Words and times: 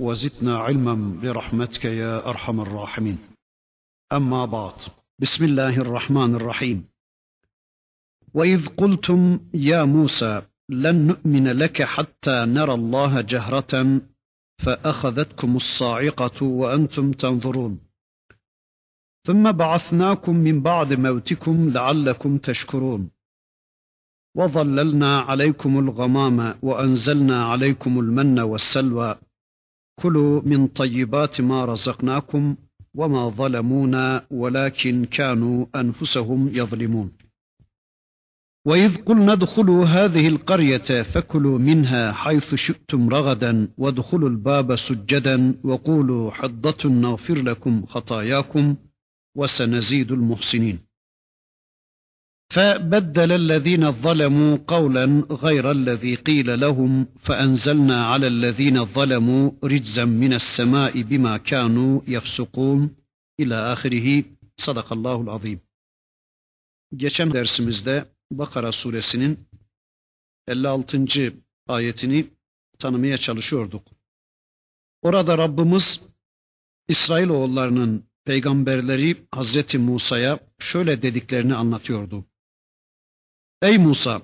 وزدنا 0.00 0.58
علما 0.58 1.20
برحمتك 1.22 1.84
يا 1.84 2.28
أرحم 2.28 2.60
الراحمين. 2.60 3.18
أما 4.12 4.44
بعد 4.44 4.72
بسم 5.18 5.44
الله 5.44 5.76
الرحمن 5.76 6.34
الرحيم. 6.34 6.88
وإذ 8.34 8.66
قلتم 8.66 9.40
يا 9.54 9.84
موسى 9.84 10.42
لن 10.68 11.06
نؤمن 11.06 11.48
لك 11.48 11.82
حتى 11.82 12.44
نرى 12.44 12.74
الله 12.74 13.20
جهرة 13.20 14.00
فأخذتكم 14.64 15.56
الصاعقة 15.56 16.44
وأنتم 16.44 17.12
تنظرون. 17.12 17.78
ثم 19.26 19.52
بعثناكم 19.52 20.36
من 20.36 20.60
بعد 20.60 20.92
موتكم 20.92 21.70
لعلكم 21.70 22.38
تشكرون. 22.38 23.10
وظللنا 24.34 25.20
عليكم 25.20 25.78
الغمام 25.78 26.58
وأنزلنا 26.62 27.44
عليكم 27.44 28.00
المن 28.00 28.40
والسلوى 28.40 29.18
كلوا 30.02 30.42
من 30.44 30.66
طيبات 30.66 31.40
ما 31.40 31.64
رزقناكم 31.64 32.56
وما 32.94 33.28
ظلمونا 33.28 34.26
ولكن 34.30 35.04
كانوا 35.04 35.66
أنفسهم 35.74 36.48
يظلمون. 36.54 37.12
وإذ 38.66 38.96
قلنا 38.96 39.32
ادخلوا 39.32 39.84
هذه 39.84 40.28
القرية 40.28 41.02
فكلوا 41.02 41.58
منها 41.58 42.12
حيث 42.12 42.54
شئتم 42.54 43.08
رغدا 43.08 43.68
وادخلوا 43.78 44.28
الباب 44.28 44.76
سجدا 44.76 45.54
وقولوا 45.64 46.30
حضه 46.30 46.88
نغفر 46.90 47.34
لكم 47.42 47.86
خطاياكم 47.86 48.76
وسنزيد 49.36 50.12
المحسنين. 50.12 50.85
فبدل 52.55 53.31
الذين 53.31 53.91
ظلموا 53.91 54.57
قولا 54.67 55.05
غير 55.31 55.71
الذي 55.71 56.15
قيل 56.15 56.59
لهم 56.59 57.07
فانزلنا 57.19 58.05
على 58.05 58.27
الذين 58.27 58.85
ظلموا 58.85 59.51
رجزا 59.63 60.05
من 60.05 60.33
السماء 60.33 61.01
بما 61.01 61.37
كانوا 61.37 62.01
يفسقون 62.07 62.95
الى 63.39 63.55
ahirihi 63.73 64.25
sadakallahul 64.57 65.27
azim. 65.27 65.59
Geçen 66.95 67.33
dersimizde 67.33 68.05
Bakara 68.31 68.71
suresinin 68.71 69.39
56. 70.47 71.05
ayetini 71.67 72.27
tanımaya 72.79 73.17
çalışıyorduk. 73.17 73.87
Orada 75.01 75.37
Rabbimiz 75.37 76.01
İsrailoğullarının 76.87 78.03
peygamberleri 78.25 79.17
Hazreti 79.31 79.77
Musa'ya 79.77 80.39
şöyle 80.59 81.01
dediklerini 81.01 81.55
anlatıyordu. 81.55 82.25
Ey 83.62 83.78
Musa! 83.78 84.22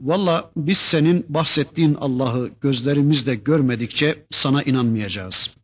Valla 0.00 0.50
biz 0.56 0.78
senin 0.78 1.26
bahsettiğin 1.28 1.94
Allah'ı 1.94 2.50
gözlerimizle 2.60 3.34
görmedikçe 3.34 4.26
sana 4.30 4.62
inanmayacağız. 4.62 5.54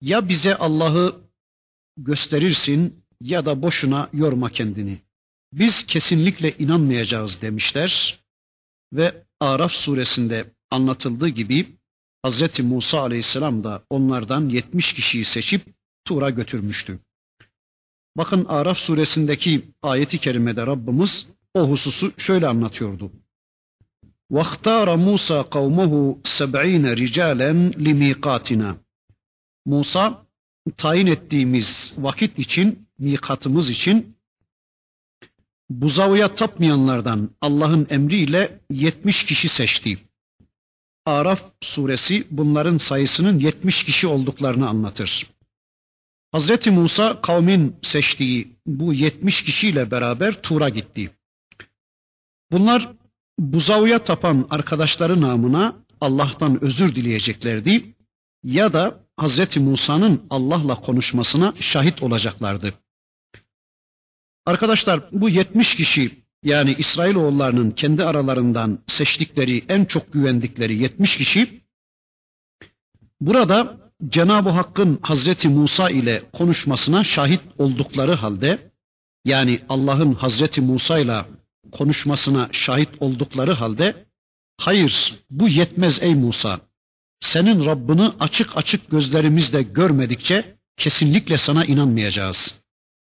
Ya 0.00 0.28
bize 0.28 0.56
Allah'ı 0.56 1.20
gösterirsin 1.96 3.04
ya 3.20 3.46
da 3.46 3.62
boşuna 3.62 4.08
yorma 4.12 4.50
kendini. 4.50 4.98
Biz 5.52 5.86
kesinlikle 5.86 6.58
inanmayacağız 6.58 7.42
demişler 7.42 8.20
ve 8.92 9.24
Araf 9.40 9.72
suresinde 9.72 10.50
anlatıldığı 10.70 11.28
gibi 11.28 11.66
Hz. 12.26 12.60
Musa 12.60 13.00
aleyhisselam 13.00 13.64
da 13.64 13.84
onlardan 13.90 14.48
70 14.48 14.92
kişiyi 14.92 15.24
seçip 15.24 15.62
Tur'a 16.04 16.30
götürmüştü. 16.30 16.98
Bakın 18.16 18.44
Araf 18.44 18.78
suresindeki 18.78 19.64
ayeti 19.82 20.18
kerimede 20.18 20.66
Rabbimiz 20.66 21.26
o 21.53 21.69
hususu 21.69 22.11
şöyle 22.17 22.47
anlatıyordu. 22.47 23.11
وَاخْتَارَ 24.31 24.87
مُوسَى 25.07 25.39
قَوْمَهُ 25.55 26.17
سَبْعِينَ 26.23 26.85
رِجَالًا 26.95 27.73
لِمِيقَاتِنَا 27.73 28.75
Musa 29.65 30.25
tayin 30.77 31.07
ettiğimiz 31.07 31.93
vakit 31.97 32.39
için, 32.39 32.87
mikatımız 32.99 33.69
için 33.69 34.17
buzağıya 35.69 36.33
tapmayanlardan 36.33 37.29
Allah'ın 37.41 37.87
emriyle 37.89 38.59
70 38.71 39.25
kişi 39.25 39.49
seçti. 39.49 39.97
Araf 41.05 41.41
suresi 41.61 42.27
bunların 42.31 42.77
sayısının 42.77 43.39
70 43.39 43.83
kişi 43.83 44.07
olduklarını 44.07 44.69
anlatır. 44.69 45.27
Hazreti 46.31 46.71
Musa 46.71 47.21
kavmin 47.21 47.75
seçtiği 47.81 48.55
bu 48.65 48.93
70 48.93 49.43
kişiyle 49.43 49.91
beraber 49.91 50.41
Tur'a 50.41 50.69
gitti. 50.69 51.11
Bunlar 52.52 52.92
buzağıya 53.38 54.04
tapan 54.04 54.46
arkadaşları 54.50 55.20
namına 55.20 55.76
Allah'tan 56.00 56.64
özür 56.64 56.96
dileyeceklerdi 56.96 57.94
ya 58.44 58.72
da 58.72 59.04
Hazreti 59.16 59.60
Musa'nın 59.60 60.22
Allah'la 60.30 60.74
konuşmasına 60.74 61.54
şahit 61.60 62.02
olacaklardı. 62.02 62.74
Arkadaşlar 64.46 65.08
bu 65.12 65.28
70 65.28 65.74
kişi 65.74 66.24
yani 66.42 66.74
İsrailoğullarının 66.78 67.70
kendi 67.70 68.04
aralarından 68.04 68.78
seçtikleri 68.86 69.64
en 69.68 69.84
çok 69.84 70.12
güvendikleri 70.12 70.82
70 70.82 71.16
kişi 71.16 71.60
burada 73.20 73.76
Cenab-ı 74.08 74.48
Hakk'ın 74.48 74.98
Hazreti 75.02 75.48
Musa 75.48 75.90
ile 75.90 76.22
konuşmasına 76.32 77.04
şahit 77.04 77.40
oldukları 77.58 78.12
halde 78.12 78.72
yani 79.24 79.60
Allah'ın 79.68 80.12
Hazreti 80.12 80.60
Musa 80.60 80.98
ile 80.98 81.24
konuşmasına 81.71 82.49
şahit 82.51 82.89
oldukları 82.99 83.51
halde 83.53 84.05
hayır 84.57 85.19
bu 85.29 85.47
yetmez 85.49 86.03
ey 86.03 86.15
Musa 86.15 86.59
senin 87.19 87.65
Rabbini 87.65 88.11
açık 88.19 88.57
açık 88.57 88.91
gözlerimizle 88.91 89.61
görmedikçe 89.61 90.57
kesinlikle 90.77 91.37
sana 91.37 91.65
inanmayacağız. 91.65 92.61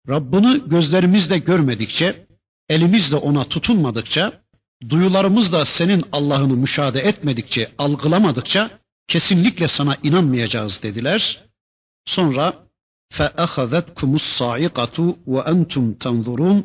Rabbini 0.08 0.62
gözlerimizle 0.68 1.38
görmedikçe, 1.38 2.26
elimizle 2.68 3.16
ona 3.16 3.44
tutunmadıkça, 3.44 4.42
duyularımızla 4.88 5.64
senin 5.64 6.04
Allah'ını 6.12 6.56
müşahede 6.56 7.00
etmedikçe, 7.00 7.70
algılamadıkça 7.78 8.70
kesinlikle 9.08 9.68
sana 9.68 9.96
inanmayacağız 10.02 10.82
dediler. 10.82 11.44
Sonra 12.04 12.64
فَأَخَذَتْكُمُ 13.12 14.10
الصَّاعِقَةُ 14.20 15.16
وَأَنْتُمْ 15.26 15.98
تَنْظُرُونَ 15.98 16.62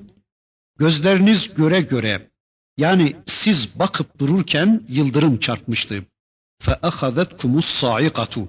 Gözleriniz 0.77 1.53
göre 1.53 1.81
göre 1.81 2.31
yani 2.77 3.15
siz 3.25 3.79
bakıp 3.79 4.19
dururken 4.19 4.83
yıldırım 4.89 5.39
çarpmıştı. 5.39 6.05
فَأَخَذَتْكُمُ 6.63 7.61
الصَّاعِقَةُ 7.61 8.47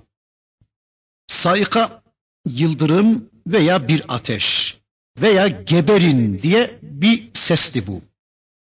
Saika 1.27 2.03
yıldırım 2.47 3.31
veya 3.47 3.88
bir 3.88 4.05
ateş 4.09 4.77
veya 5.19 5.49
geberin 5.49 6.43
diye 6.43 6.78
bir 6.83 7.31
sesti 7.34 7.87
bu. 7.87 8.03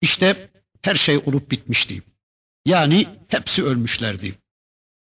İşte 0.02 0.50
her 0.82 0.96
şey 0.96 1.18
olup 1.18 1.52
bitmişti. 1.52 2.02
Yani 2.66 3.08
hepsi 3.28 3.64
ölmüşlerdi. 3.64 4.36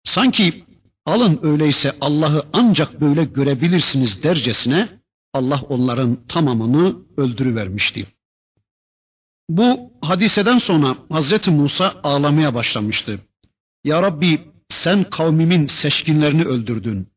Sanki 0.03 0.65
alın 1.05 1.39
öyleyse 1.43 1.95
Allah'ı 2.01 2.45
ancak 2.53 3.01
böyle 3.01 3.23
görebilirsiniz 3.23 4.23
dercesine 4.23 4.89
Allah 5.33 5.61
onların 5.69 6.27
tamamını 6.27 6.97
öldürüvermişti. 7.17 8.07
Bu 9.48 9.92
hadiseden 10.00 10.58
sonra 10.58 10.96
Hazreti 11.10 11.50
Musa 11.50 12.00
ağlamaya 12.02 12.54
başlamıştı. 12.54 13.20
Ya 13.84 14.02
Rabbi 14.02 14.40
sen 14.68 15.04
kavmimin 15.04 15.66
seçkinlerini 15.66 16.44
öldürdün. 16.44 17.08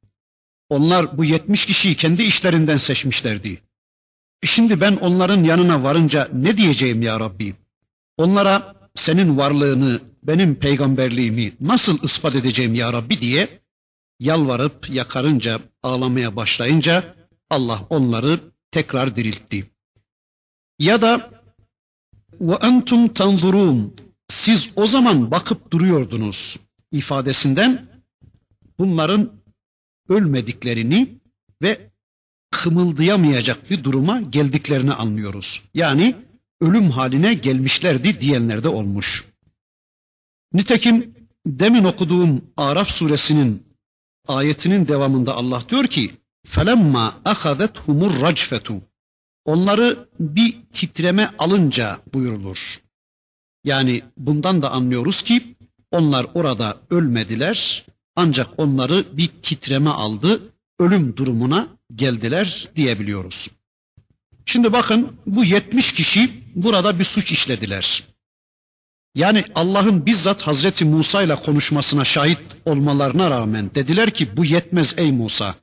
Onlar 0.70 1.18
bu 1.18 1.26
yetmiş 1.26 1.66
kişiyi 1.66 1.96
kendi 1.96 2.24
işlerinden 2.24 2.78
seçmişlerdi. 2.78 3.62
Şimdi 4.44 4.82
ben 4.82 4.96
onların 4.96 5.44
yanına 5.44 5.84
varınca 5.84 6.30
ne 6.34 6.58
diyeceğim 6.58 7.02
ya 7.02 7.20
Rabbi? 7.20 7.56
Onlara 8.18 8.76
senin 8.96 9.38
varlığını, 9.38 10.02
benim 10.24 10.56
peygamberliğimi 10.56 11.54
nasıl 11.62 12.04
ispat 12.04 12.36
edeceğim 12.36 12.76
ya 12.76 12.94
Rabbi 12.94 13.22
diye 13.22 13.62
yalvarıp 14.20 14.90
yakarınca, 14.90 15.60
ağlamaya 15.84 16.36
başlayınca 16.36 17.16
Allah 17.50 17.86
onları 17.90 18.40
tekrar 18.72 19.16
diriltti. 19.16 19.72
Ya 20.80 21.02
da 21.02 21.39
ve 22.41 22.55
entum 22.63 23.09
tanzurun 23.09 23.97
siz 24.29 24.71
o 24.77 24.87
zaman 24.87 25.31
bakıp 25.31 25.71
duruyordunuz 25.71 26.57
ifadesinden 26.93 27.87
bunların 28.79 29.33
ölmediklerini 30.09 31.19
ve 31.63 31.91
kımıldayamayacak 32.51 33.71
bir 33.71 33.85
duruma 33.85 34.21
geldiklerini 34.21 34.95
anlıyoruz. 34.95 35.63
Yani 35.75 36.15
ölüm 36.61 36.91
haline 36.91 37.35
gelmişlerdi 37.35 38.21
diyenler 38.21 38.63
de 38.63 38.69
olmuş. 38.69 39.25
Nitekim 40.53 41.15
demin 41.47 41.85
okuduğum 41.85 42.43
Araf 42.57 42.91
suresinin 42.91 43.63
ayetinin 44.29 44.89
devamında 44.89 45.35
Allah 45.35 45.63
diyor 45.69 45.87
ki 45.87 46.11
فَلَمَّا 46.53 47.13
اَخَذَتْهُمُ 47.25 47.99
الرَّجْفَةُ 48.11 48.81
Onları 49.50 50.10
bir 50.20 50.58
titreme 50.74 51.30
alınca 51.40 52.00
buyurulur. 52.14 52.82
Yani 53.64 54.02
bundan 54.18 54.62
da 54.62 54.72
anlıyoruz 54.72 55.22
ki 55.22 55.56
onlar 55.92 56.26
orada 56.34 56.78
ölmediler 56.90 57.86
ancak 58.16 58.48
onları 58.58 59.18
bir 59.18 59.28
titreme 59.28 59.90
aldı, 59.90 60.54
ölüm 60.80 61.18
durumuna 61.18 61.68
geldiler 61.96 62.70
diyebiliyoruz. 62.76 63.48
Şimdi 64.46 64.74
bakın 64.74 65.18
bu 65.26 65.44
70 65.46 65.94
kişi 65.94 66.44
burada 66.56 67.00
bir 67.00 67.04
suç 67.04 67.32
işlediler. 67.32 68.04
Yani 69.16 69.44
Allah'ın 69.56 70.06
bizzat 70.06 70.42
Hazreti 70.42 70.86
Musa 70.86 71.24
ile 71.24 71.36
konuşmasına 71.36 72.06
şahit 72.06 72.42
olmalarına 72.66 73.30
rağmen 73.30 73.76
dediler 73.76 74.12
ki 74.12 74.38
bu 74.38 74.46
yetmez 74.46 74.94
ey 74.98 75.12
Musa. 75.12 75.56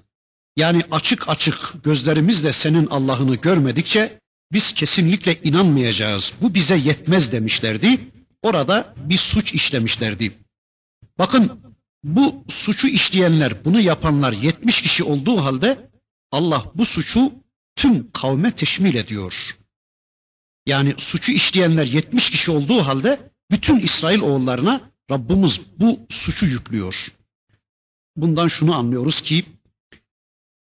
Yani 0.57 0.83
açık 0.91 1.29
açık 1.29 1.85
gözlerimizle 1.85 2.53
senin 2.53 2.87
Allah'ını 2.87 3.37
görmedikçe 3.37 4.21
biz 4.53 4.75
kesinlikle 4.75 5.43
inanmayacağız. 5.43 6.33
Bu 6.41 6.55
bize 6.55 6.77
yetmez 6.77 7.33
demişlerdi. 7.33 8.11
Orada 8.43 8.95
bir 8.97 9.17
suç 9.17 9.55
işlemişlerdi. 9.55 10.39
Bakın 11.19 11.61
bu 12.05 12.45
suçu 12.49 12.89
işleyenler, 12.89 13.65
bunu 13.65 13.81
yapanlar 13.81 14.33
70 14.33 14.83
kişi 14.83 15.05
olduğu 15.05 15.45
halde 15.45 15.91
Allah 16.33 16.73
bu 16.75 16.85
suçu 16.85 17.33
tüm 17.77 18.11
kavme 18.11 18.51
teşmil 18.51 18.95
ediyor. 18.95 19.59
Yani 20.67 20.95
suçu 20.99 21.33
işleyenler 21.33 21.87
70 21.87 22.31
kişi 22.31 22.51
olduğu 22.51 22.87
halde 22.87 23.33
bütün 23.51 23.81
İsrail 23.81 24.21
oğullarına 24.21 24.91
Rabbimiz 25.11 25.61
bu 25.79 26.07
suçu 26.09 26.47
yüklüyor. 26.47 27.09
Bundan 28.17 28.49
şunu 28.49 28.75
anlıyoruz 28.75 29.21
ki 29.21 29.45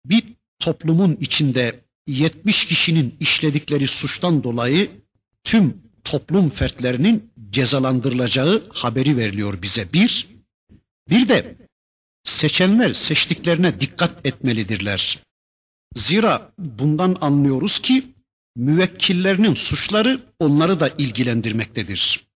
bir 0.09 0.24
toplumun 0.59 1.18
içinde 1.21 1.80
70 2.07 2.65
kişinin 2.65 3.15
işledikleri 3.19 3.88
suçtan 3.88 4.44
dolayı 4.44 4.92
tüm 5.44 5.81
toplum 6.04 6.50
fertlerinin 6.50 7.31
cezalandırılacağı 7.50 8.69
haberi 8.74 9.18
veriliyor 9.18 9.62
bize. 9.62 9.94
Bir, 9.94 10.27
bir 11.09 11.30
de 11.30 11.57
seçenler 12.24 12.94
seçtiklerine 12.94 13.81
dikkat 13.81 14.25
etmelidirler. 14.25 15.19
Zira 15.95 16.54
bundan 16.57 17.18
anlıyoruz 17.21 17.80
ki 17.80 18.13
müvekkillerinin 18.56 19.54
suçları 19.54 20.19
onları 20.39 20.80
da 20.80 20.89
ilgilendirmektedir. 20.98 22.27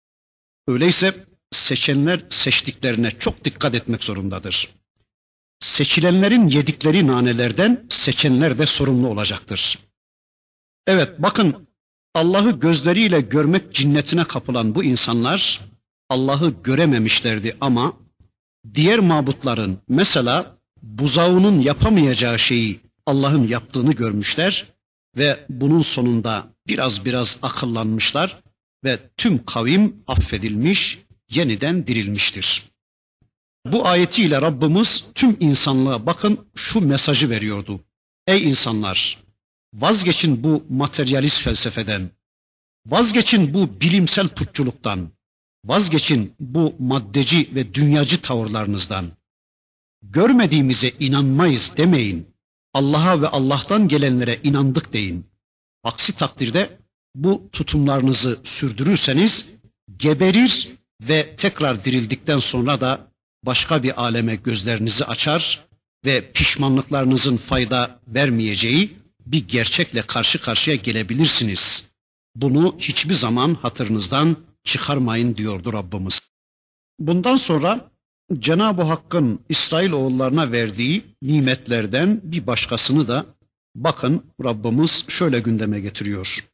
Öyleyse 0.67 1.25
seçenler 1.51 2.21
seçtiklerine 2.29 3.11
çok 3.11 3.45
dikkat 3.45 3.75
etmek 3.75 4.03
zorundadır. 4.03 4.69
Seçilenlerin 5.61 6.47
yedikleri 6.49 7.07
nanelerden 7.07 7.85
seçenler 7.89 8.57
de 8.57 8.65
sorumlu 8.65 9.07
olacaktır. 9.07 9.79
Evet 10.87 11.09
bakın 11.19 11.67
Allah'ı 12.15 12.59
gözleriyle 12.59 13.21
görmek 13.21 13.73
cinnetine 13.73 14.23
kapılan 14.23 14.75
bu 14.75 14.83
insanlar 14.83 15.61
Allah'ı 16.09 16.53
görememişlerdi 16.63 17.57
ama 17.61 17.93
diğer 18.73 18.99
mabutların 18.99 19.77
mesela 19.89 20.57
buzağının 20.81 21.61
yapamayacağı 21.61 22.39
şeyi 22.39 22.79
Allah'ın 23.05 23.47
yaptığını 23.47 23.91
görmüşler 23.91 24.67
ve 25.17 25.45
bunun 25.49 25.81
sonunda 25.81 26.47
biraz 26.67 27.05
biraz 27.05 27.39
akıllanmışlar 27.41 28.41
ve 28.83 28.99
tüm 29.17 29.45
kavim 29.45 30.03
affedilmiş, 30.07 30.99
yeniden 31.29 31.87
dirilmiştir. 31.87 32.70
Bu 33.65 33.87
ayetiyle 33.87 34.41
Rabbimiz 34.41 35.05
tüm 35.15 35.37
insanlığa 35.39 36.05
bakın 36.05 36.47
şu 36.55 36.81
mesajı 36.81 37.29
veriyordu. 37.29 37.81
Ey 38.27 38.43
insanlar, 38.43 39.23
vazgeçin 39.73 40.43
bu 40.43 40.65
materyalist 40.69 41.41
felsefeden, 41.41 42.11
vazgeçin 42.85 43.53
bu 43.53 43.81
bilimsel 43.81 44.27
putçuluktan, 44.27 45.11
vazgeçin 45.65 46.35
bu 46.39 46.75
maddeci 46.79 47.55
ve 47.55 47.73
dünyacı 47.73 48.21
tavırlarınızdan. 48.21 49.11
Görmediğimize 50.03 50.91
inanmayız 50.99 51.71
demeyin. 51.77 52.27
Allah'a 52.73 53.21
ve 53.21 53.27
Allah'tan 53.27 53.87
gelenlere 53.87 54.39
inandık 54.43 54.93
deyin. 54.93 55.25
Aksi 55.83 56.13
takdirde 56.13 56.79
bu 57.15 57.49
tutumlarınızı 57.51 58.39
sürdürürseniz 58.43 59.47
geberir 59.97 60.71
ve 61.01 61.35
tekrar 61.35 61.85
dirildikten 61.85 62.39
sonra 62.39 62.81
da 62.81 63.10
başka 63.45 63.83
bir 63.83 64.01
aleme 64.01 64.35
gözlerinizi 64.35 65.05
açar 65.05 65.65
ve 66.05 66.31
pişmanlıklarınızın 66.31 67.37
fayda 67.37 67.99
vermeyeceği 68.07 68.97
bir 69.25 69.47
gerçekle 69.47 70.01
karşı 70.01 70.41
karşıya 70.41 70.75
gelebilirsiniz. 70.75 71.85
Bunu 72.35 72.75
hiçbir 72.79 73.13
zaman 73.13 73.53
hatırınızdan 73.53 74.37
çıkarmayın 74.63 75.37
diyordu 75.37 75.73
Rabbimiz. 75.73 76.21
Bundan 76.99 77.35
sonra 77.35 77.91
Cenab-ı 78.39 78.81
Hakk'ın 78.81 79.39
İsrail 79.49 79.91
oğullarına 79.91 80.51
verdiği 80.51 81.03
nimetlerden 81.21 82.21
bir 82.23 82.47
başkasını 82.47 83.07
da 83.07 83.25
bakın 83.75 84.25
Rabbimiz 84.43 85.05
şöyle 85.07 85.39
gündeme 85.39 85.79
getiriyor. 85.79 86.47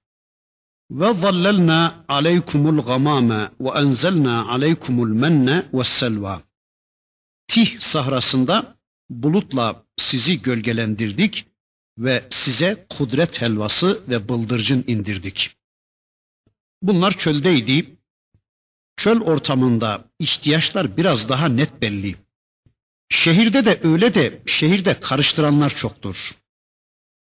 Ve 0.91 1.13
zallelna 1.13 2.05
aleykumul 2.07 2.81
gamame 2.81 3.49
ve 3.59 3.69
enzelna 3.69 4.47
aleykumul 4.47 5.07
menne 5.07 5.65
ve 5.73 5.83
selva. 5.83 6.46
Tih 7.47 7.79
sahrasında 7.79 8.77
bulutla 9.09 9.85
sizi 9.97 10.41
gölgelendirdik 10.41 11.47
ve 11.97 12.23
size 12.29 12.85
kudret 12.89 13.41
helvası 13.41 14.03
ve 14.07 14.29
bıldırcın 14.29 14.83
indirdik. 14.87 15.57
Bunlar 16.81 17.11
çöldeydi. 17.11 17.97
Çöl 18.97 19.21
ortamında 19.21 20.11
ihtiyaçlar 20.19 20.97
biraz 20.97 21.29
daha 21.29 21.47
net 21.47 21.81
belli. 21.81 22.15
Şehirde 23.09 23.65
de 23.65 23.79
öyle 23.83 24.13
de 24.13 24.41
şehirde 24.45 24.99
karıştıranlar 24.99 25.69
çoktur. 25.69 26.35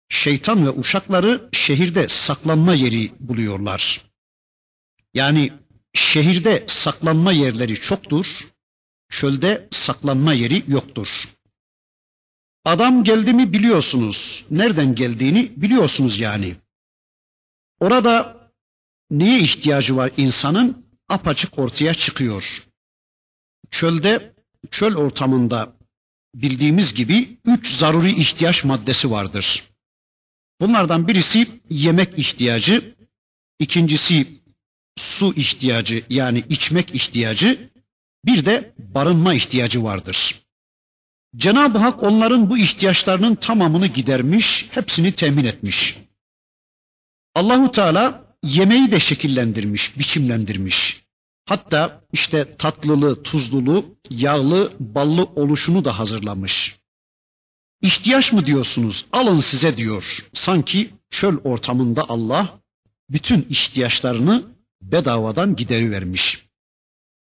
Şeytan 0.08 0.66
ve 0.66 0.70
uşakları 0.70 1.48
şehirde 1.52 2.08
saklanma 2.08 2.74
yeri 2.74 3.12
buluyorlar. 3.20 4.10
Yani 5.14 5.52
şehirde 5.94 6.64
saklanma 6.68 7.32
yerleri 7.32 7.74
çoktur, 7.74 8.46
çölde 9.12 9.68
saklanma 9.70 10.32
yeri 10.32 10.64
yoktur. 10.68 11.28
Adam 12.64 13.04
geldi 13.04 13.32
mi 13.32 13.52
biliyorsunuz, 13.52 14.46
nereden 14.50 14.94
geldiğini 14.94 15.52
biliyorsunuz 15.56 16.20
yani. 16.20 16.56
Orada 17.80 18.40
neye 19.10 19.38
ihtiyacı 19.40 19.96
var 19.96 20.10
insanın 20.16 20.86
apaçık 21.08 21.58
ortaya 21.58 21.94
çıkıyor. 21.94 22.66
Çölde, 23.70 24.34
çöl 24.70 24.96
ortamında 24.96 25.76
bildiğimiz 26.34 26.94
gibi 26.94 27.38
üç 27.44 27.74
zaruri 27.74 28.10
ihtiyaç 28.20 28.64
maddesi 28.64 29.10
vardır. 29.10 29.64
Bunlardan 30.60 31.08
birisi 31.08 31.60
yemek 31.70 32.18
ihtiyacı, 32.18 32.94
ikincisi 33.58 34.42
su 34.96 35.34
ihtiyacı 35.34 36.04
yani 36.10 36.44
içmek 36.48 36.94
ihtiyacı, 36.94 37.71
bir 38.24 38.46
de 38.46 38.74
barınma 38.78 39.34
ihtiyacı 39.34 39.84
vardır. 39.84 40.42
Cenab-ı 41.36 41.78
Hak 41.78 42.02
onların 42.02 42.50
bu 42.50 42.58
ihtiyaçlarının 42.58 43.34
tamamını 43.34 43.86
gidermiş, 43.86 44.68
hepsini 44.70 45.12
temin 45.12 45.44
etmiş. 45.44 45.98
Allahu 47.34 47.70
Teala 47.70 48.36
yemeği 48.42 48.92
de 48.92 49.00
şekillendirmiş, 49.00 49.98
biçimlendirmiş. 49.98 51.04
Hatta 51.46 52.04
işte 52.12 52.56
tatlılı, 52.56 53.22
tuzlulu, 53.22 53.96
yağlı, 54.10 54.72
ballı 54.80 55.24
oluşunu 55.24 55.84
da 55.84 55.98
hazırlamış. 55.98 56.78
İhtiyaç 57.82 58.32
mı 58.32 58.46
diyorsunuz? 58.46 59.06
Alın 59.12 59.40
size 59.40 59.76
diyor. 59.76 60.28
Sanki 60.32 60.90
çöl 61.10 61.36
ortamında 61.44 62.08
Allah 62.08 62.60
bütün 63.10 63.46
ihtiyaçlarını 63.50 64.44
bedavadan 64.82 65.56
giderivermiş. 65.56 66.46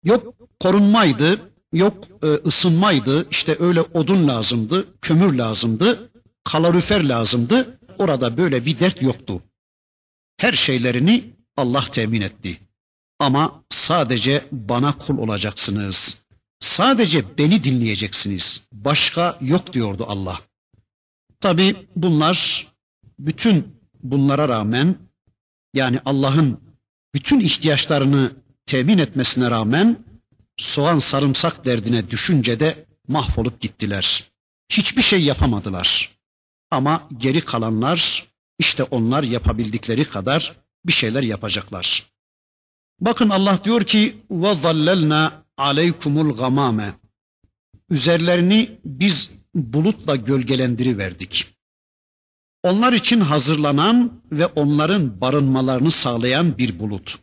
Yok 0.04 0.36
korunmaydı, 0.60 1.52
yok 1.74 2.08
e, 2.24 2.28
ısınmaydı, 2.28 3.28
işte 3.32 3.58
öyle 3.60 3.82
odun 3.82 4.28
lazımdı, 4.28 4.88
kömür 5.02 5.34
lazımdı, 5.34 6.12
kalorifer 6.44 7.04
lazımdı. 7.04 7.80
Orada 7.98 8.38
böyle 8.38 8.66
bir 8.66 8.80
dert 8.80 9.02
yoktu. 9.02 9.42
Her 10.38 10.54
şeylerini 10.54 11.34
Allah 11.58 11.84
temin 11.92 12.22
etti. 12.22 12.60
Ama 13.20 13.64
sadece 13.70 14.46
bana 14.52 14.98
kul 14.98 15.18
olacaksınız. 15.18 16.22
Sadece 16.60 17.38
beni 17.38 17.64
dinleyeceksiniz. 17.64 18.64
Başka 18.72 19.38
yok 19.42 19.74
diyordu 19.74 20.06
Allah. 20.08 20.42
Tabi 21.40 21.76
bunlar 21.96 22.68
bütün 23.20 23.68
bunlara 24.04 24.50
rağmen 24.50 24.96
yani 25.74 26.00
Allah'ın 26.06 26.60
bütün 27.14 27.40
ihtiyaçlarını 27.40 28.32
temin 28.66 28.98
etmesine 28.98 29.52
rağmen 29.52 30.06
soğan 30.58 31.00
sarımsak 31.00 31.66
derdine 31.66 32.10
düşünce 32.10 32.60
de 32.60 32.86
mahvolup 33.08 33.62
gittiler. 33.62 34.32
Hiçbir 34.70 35.02
şey 35.02 35.24
yapamadılar. 35.24 36.18
Ama 36.72 37.08
geri 37.18 37.42
kalanlar 37.42 38.26
işte 38.60 38.84
onlar 38.84 39.24
yapabildikleri 39.24 40.06
kadar 40.06 40.56
bir 40.86 40.92
şeyler 40.94 41.24
yapacaklar. 41.24 42.06
Bakın 43.00 43.30
Allah 43.30 43.64
diyor 43.64 43.84
ki 43.84 44.18
ve 44.32 44.56
zallelna 44.56 45.44
aleykumul 45.58 46.36
gamame. 46.38 46.94
Üzerlerini 47.90 48.80
biz 48.86 49.32
bulutla 49.56 50.16
gölgelendiriverdik. 50.16 51.48
Onlar 52.64 52.94
için 52.94 53.20
hazırlanan 53.20 54.22
ve 54.32 54.46
onların 54.46 55.22
barınmalarını 55.22 55.92
sağlayan 55.92 56.58
bir 56.58 56.80
bulut. 56.80 57.20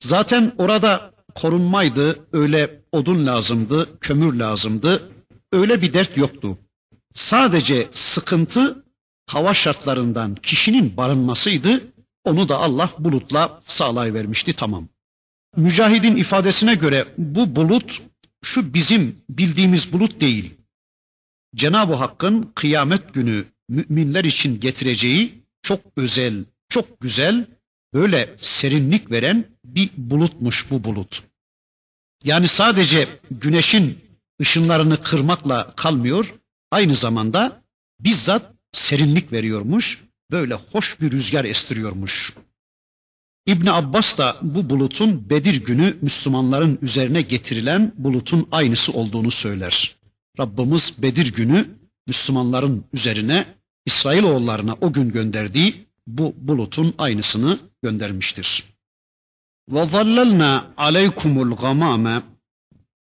Zaten 0.00 0.52
orada 0.58 1.14
korunmaydı, 1.34 2.26
öyle 2.32 2.82
odun 2.92 3.26
lazımdı, 3.26 3.98
kömür 4.00 4.34
lazımdı, 4.34 5.12
öyle 5.52 5.82
bir 5.82 5.92
dert 5.92 6.16
yoktu. 6.16 6.58
Sadece 7.14 7.88
sıkıntı 7.90 8.84
hava 9.26 9.54
şartlarından 9.54 10.34
kişinin 10.34 10.96
barınmasıydı, 10.96 11.80
onu 12.24 12.48
da 12.48 12.58
Allah 12.58 12.90
bulutla 12.98 13.60
sağlayıvermişti 13.64 14.52
tamam. 14.52 14.88
Mücahidin 15.56 16.16
ifadesine 16.16 16.74
göre 16.74 17.04
bu 17.18 17.56
bulut 17.56 18.02
şu 18.42 18.74
bizim 18.74 19.22
bildiğimiz 19.30 19.92
bulut 19.92 20.20
değil. 20.20 20.54
Cenab-ı 21.54 21.94
Hakk'ın 21.94 22.52
kıyamet 22.54 23.14
günü 23.14 23.44
müminler 23.68 24.24
için 24.24 24.60
getireceği 24.60 25.44
çok 25.62 25.80
özel, 25.96 26.44
çok 26.68 27.00
güzel, 27.00 27.46
böyle 27.94 28.34
serinlik 28.38 29.10
veren 29.10 29.44
bir 29.64 29.90
bulutmuş 29.96 30.70
bu 30.70 30.84
bulut. 30.84 31.22
Yani 32.24 32.48
sadece 32.48 33.08
güneşin 33.30 33.98
ışınlarını 34.40 35.02
kırmakla 35.02 35.74
kalmıyor, 35.76 36.34
aynı 36.70 36.94
zamanda 36.94 37.62
bizzat 38.00 38.54
serinlik 38.72 39.32
veriyormuş, 39.32 40.04
böyle 40.30 40.54
hoş 40.54 41.00
bir 41.00 41.12
rüzgar 41.12 41.44
estiriyormuş. 41.44 42.34
İbn 43.46 43.66
Abbas 43.66 44.18
da 44.18 44.36
bu 44.42 44.70
bulutun 44.70 45.30
Bedir 45.30 45.64
günü 45.64 45.96
Müslümanların 46.02 46.78
üzerine 46.82 47.22
getirilen 47.22 47.92
bulutun 47.96 48.48
aynısı 48.52 48.92
olduğunu 48.92 49.30
söyler. 49.30 49.96
Rabbimiz 50.38 50.94
Bedir 50.98 51.32
günü 51.34 51.68
Müslümanların 52.06 52.84
üzerine 52.92 53.46
İsrailoğullarına 53.86 54.76
o 54.80 54.92
gün 54.92 55.12
gönderdiği 55.12 55.86
bu 56.06 56.34
bulutun 56.36 56.94
aynısını 56.98 57.58
göndermiştir. 57.82 58.64
Ve 59.68 59.86
zallelna 59.86 60.74
aleykumul 60.76 61.56
gamame 61.56 62.22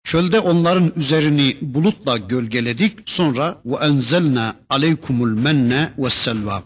Çölde 0.06 0.40
onların 0.40 0.94
üzerini 0.96 1.58
bulutla 1.62 2.18
gölgeledik. 2.18 3.00
Sonra 3.10 3.62
ve 3.66 3.76
enzelna 3.86 4.56
aleykumul 4.70 5.30
menne 5.30 5.94
ve 5.98 6.10
selva. 6.10 6.64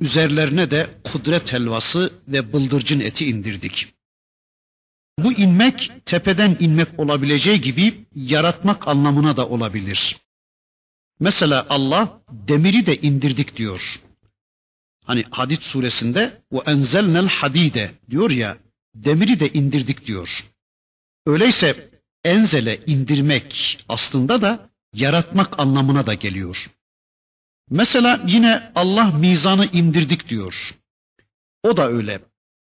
Üzerlerine 0.00 0.70
de 0.70 1.00
kudret 1.04 1.52
helvası 1.52 2.12
ve 2.28 2.52
bıldırcın 2.52 3.00
eti 3.00 3.30
indirdik. 3.30 3.86
Bu 5.18 5.32
inmek 5.32 5.92
tepeden 6.06 6.56
inmek 6.60 7.00
olabileceği 7.00 7.60
gibi 7.60 8.06
yaratmak 8.14 8.88
anlamına 8.88 9.36
da 9.36 9.48
olabilir. 9.48 10.16
Mesela 11.20 11.66
Allah 11.68 12.22
demiri 12.30 12.86
de 12.86 12.96
indirdik 13.00 13.56
diyor. 13.56 14.00
Hani 15.04 15.24
Hadid 15.30 15.60
suresinde 15.60 16.42
o 16.50 16.62
enzelnel 16.66 17.28
hadide 17.28 17.90
diyor 18.10 18.30
ya 18.30 18.58
demiri 18.94 19.40
de 19.40 19.48
indirdik 19.52 20.06
diyor. 20.06 20.46
Öyleyse 21.26 21.90
enzele 22.24 22.78
indirmek 22.86 23.78
aslında 23.88 24.42
da 24.42 24.70
yaratmak 24.94 25.60
anlamına 25.60 26.06
da 26.06 26.14
geliyor. 26.14 26.70
Mesela 27.70 28.24
yine 28.26 28.72
Allah 28.74 29.10
mizanı 29.10 29.66
indirdik 29.72 30.28
diyor. 30.28 30.74
O 31.62 31.76
da 31.76 31.88
öyle. 31.88 32.20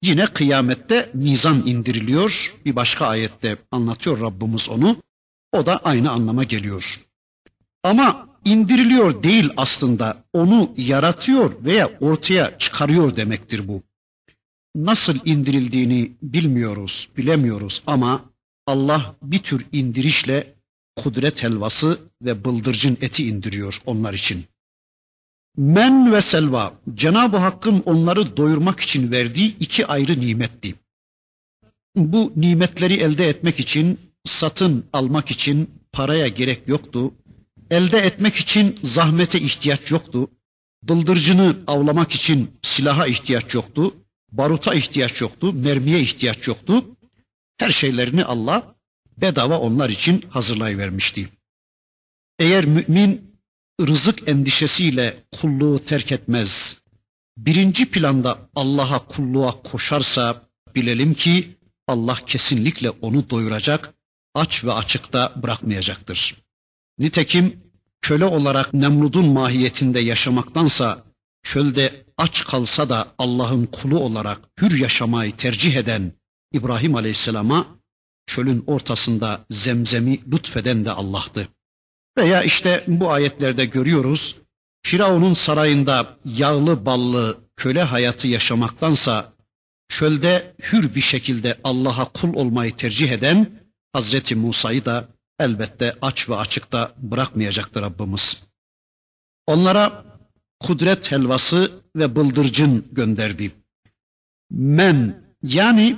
Yine 0.03 0.27
kıyamette 0.27 1.11
mizan 1.15 1.67
indiriliyor. 1.67 2.57
Bir 2.65 2.77
başka 2.77 3.07
ayette 3.07 3.57
anlatıyor 3.71 4.21
Rabbimiz 4.21 4.69
onu. 4.69 5.03
O 5.53 5.67
da 5.67 5.79
aynı 5.79 6.11
anlama 6.11 6.45
geliyor. 6.45 7.01
Ama 7.83 8.36
indiriliyor 8.47 9.23
değil 9.23 9.51
aslında. 9.57 10.25
Onu 10.33 10.75
yaratıyor 10.77 11.65
veya 11.65 11.91
ortaya 12.01 12.59
çıkarıyor 12.59 13.17
demektir 13.17 13.69
bu. 13.69 13.83
Nasıl 14.77 15.19
indirildiğini 15.25 16.13
bilmiyoruz, 16.23 17.09
bilemiyoruz 17.17 17.83
ama 17.87 18.25
Allah 18.67 19.15
bir 19.23 19.39
tür 19.39 19.67
indirişle 19.73 20.55
kudret 20.97 21.43
helvası 21.43 21.99
ve 22.23 22.45
bıldırcın 22.45 22.99
eti 23.01 23.29
indiriyor 23.29 23.83
onlar 23.87 24.15
için. 24.15 24.45
Men 25.57 26.13
ve 26.13 26.21
selva 26.21 26.75
Cenab-ı 26.95 27.37
Hakk'ın 27.37 27.83
onları 27.87 28.37
doyurmak 28.37 28.81
için 28.81 29.11
verdiği 29.13 29.57
iki 29.61 29.87
ayrı 29.87 30.21
nimetti. 30.21 30.75
Bu 31.97 32.33
nimetleri 32.37 32.95
elde 32.95 33.29
etmek 33.29 33.61
için, 33.61 34.01
satın 34.25 34.85
almak 34.93 35.31
için 35.31 35.71
paraya 35.93 36.29
gerek 36.29 36.69
yoktu. 36.69 37.13
Elde 37.71 37.99
etmek 37.99 38.35
için 38.35 38.79
zahmete 38.83 39.41
ihtiyaç 39.41 39.91
yoktu. 39.91 40.31
Bıldırcını 40.83 41.57
avlamak 41.67 42.13
için 42.13 42.59
silaha 42.63 43.07
ihtiyaç 43.07 43.55
yoktu. 43.55 43.95
Baruta 44.33 44.75
ihtiyaç 44.75 45.21
yoktu, 45.21 45.53
mermiye 45.53 46.01
ihtiyaç 46.01 46.49
yoktu. 46.49 46.85
Her 47.59 47.71
şeylerini 47.71 48.25
Allah 48.25 48.75
bedava 49.19 49.59
onlar 49.59 49.91
için 49.91 50.25
hazırlayıvermişti. 50.31 51.29
Eğer 52.39 52.67
mümin 52.67 53.37
rızık 53.81 54.29
endişesiyle 54.29 55.25
kulluğu 55.33 55.85
terk 55.85 56.13
etmez, 56.13 56.83
birinci 57.37 57.91
planda 57.91 58.51
Allah'a 58.55 59.07
kulluğa 59.07 59.63
koşarsa 59.63 60.49
bilelim 60.75 61.15
ki 61.15 61.57
Allah 61.89 62.19
kesinlikle 62.27 62.91
onu 62.91 63.31
doyuracak, 63.31 63.95
aç 64.35 64.65
ve 64.65 64.73
açıkta 64.73 65.33
bırakmayacaktır. 65.43 66.46
Nitekim 66.99 67.63
köle 68.01 68.25
olarak 68.25 68.75
Nemrud'un 68.75 69.27
mahiyetinde 69.27 70.01
yaşamaktansa 70.01 71.05
çölde 71.43 72.05
aç 72.17 72.45
kalsa 72.45 72.89
da 72.89 73.15
Allah'ın 73.19 73.67
kulu 73.67 73.99
olarak 73.99 74.41
hür 74.61 74.79
yaşamayı 74.79 75.37
tercih 75.37 75.77
eden 75.77 76.13
İbrahim 76.53 76.95
Aleyhisselam'a 76.95 77.67
çölün 78.27 78.65
ortasında 78.67 79.47
zemzemi 79.51 80.21
lütfeden 80.33 80.85
de 80.85 80.91
Allah'tı. 80.91 81.49
Veya 82.19 82.43
işte 82.43 82.85
bu 82.87 83.11
ayetlerde 83.11 83.65
görüyoruz, 83.65 84.37
Firavun'un 84.83 85.35
sarayında 85.35 86.17
yağlı 86.25 86.87
ballı 86.87 87.39
köle 87.57 87.83
hayatı 87.83 88.29
yaşamaktansa 88.29 89.33
çölde 89.89 90.55
hür 90.73 90.95
bir 90.95 91.01
şekilde 91.01 91.57
Allah'a 91.65 92.05
kul 92.05 92.35
olmayı 92.35 92.77
tercih 92.77 93.11
eden 93.11 93.63
Hazreti 93.93 94.35
Musa'yı 94.35 94.85
da 94.85 95.09
elbette 95.39 95.97
aç 96.03 96.29
ve 96.29 96.37
açıkta 96.37 96.95
bırakmayacaktır 96.99 97.83
Rabbimiz. 97.83 98.43
Onlara 99.47 100.05
kudret 100.61 101.13
helvası 101.13 101.83
ve 101.97 102.17
bıldırcın 102.17 102.89
gönderdi. 102.93 103.53
Men 104.51 105.25
yani 105.43 105.97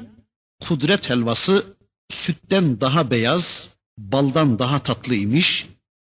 kudret 0.61 1.11
helvası 1.11 1.77
sütten 2.09 2.81
daha 2.81 3.11
beyaz, 3.11 3.71
baldan 3.99 4.59
daha 4.59 4.79
tatlı 4.79 5.15
imiş 5.15 5.69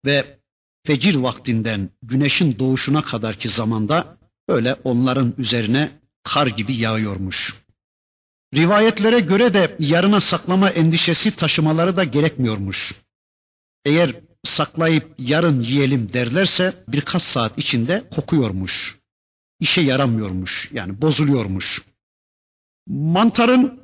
ve 0.06 0.38
fecir 0.86 1.14
vaktinden 1.14 1.90
güneşin 2.02 2.58
doğuşuna 2.58 3.02
kadarki 3.02 3.48
zamanda 3.48 4.18
öyle 4.48 4.74
onların 4.84 5.34
üzerine 5.38 6.00
kar 6.22 6.46
gibi 6.46 6.74
yağıyormuş. 6.74 7.64
Rivayetlere 8.54 9.20
göre 9.20 9.54
de 9.54 9.76
yarına 9.78 10.20
saklama 10.20 10.70
endişesi 10.70 11.36
taşımaları 11.36 11.96
da 11.96 12.04
gerekmiyormuş. 12.04 13.03
Eğer 13.84 14.20
saklayıp 14.44 15.14
yarın 15.18 15.60
yiyelim 15.60 16.12
derlerse 16.12 16.84
birkaç 16.88 17.22
saat 17.22 17.58
içinde 17.58 18.08
kokuyormuş. 18.14 18.98
İşe 19.60 19.80
yaramıyormuş 19.80 20.70
yani 20.72 21.02
bozuluyormuş. 21.02 21.82
Mantarın 22.86 23.80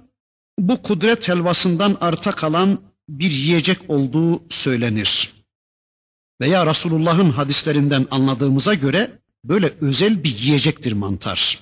bu 0.58 0.82
kudret 0.82 1.28
helvasından 1.28 1.98
arta 2.00 2.32
kalan 2.32 2.80
bir 3.08 3.30
yiyecek 3.30 3.90
olduğu 3.90 4.42
söylenir. 4.50 5.34
Veya 6.40 6.66
Resulullah'ın 6.66 7.30
hadislerinden 7.30 8.06
anladığımıza 8.10 8.74
göre 8.74 9.18
böyle 9.44 9.74
özel 9.80 10.24
bir 10.24 10.38
yiyecektir 10.38 10.92
mantar. 10.92 11.60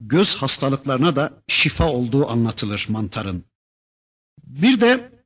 Göz 0.00 0.36
hastalıklarına 0.36 1.16
da 1.16 1.42
şifa 1.48 1.88
olduğu 1.88 2.28
anlatılır 2.28 2.86
mantarın. 2.88 3.44
Bir 4.44 4.80
de 4.80 5.20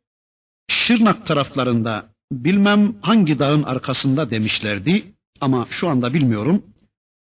Şırnak 0.68 1.26
taraflarında 1.26 2.13
bilmem 2.44 2.94
hangi 3.00 3.38
dağın 3.38 3.62
arkasında 3.62 4.30
demişlerdi 4.30 5.14
ama 5.40 5.66
şu 5.70 5.88
anda 5.88 6.14
bilmiyorum. 6.14 6.62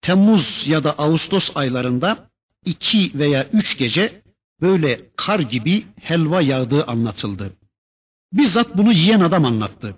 Temmuz 0.00 0.64
ya 0.66 0.84
da 0.84 0.92
Ağustos 0.92 1.56
aylarında 1.56 2.30
iki 2.64 3.10
veya 3.14 3.46
üç 3.52 3.78
gece 3.78 4.22
böyle 4.60 5.00
kar 5.16 5.40
gibi 5.40 5.84
helva 6.00 6.40
yağdığı 6.40 6.84
anlatıldı. 6.84 7.52
Bizzat 8.32 8.76
bunu 8.76 8.92
yiyen 8.92 9.20
adam 9.20 9.44
anlattı. 9.44 9.96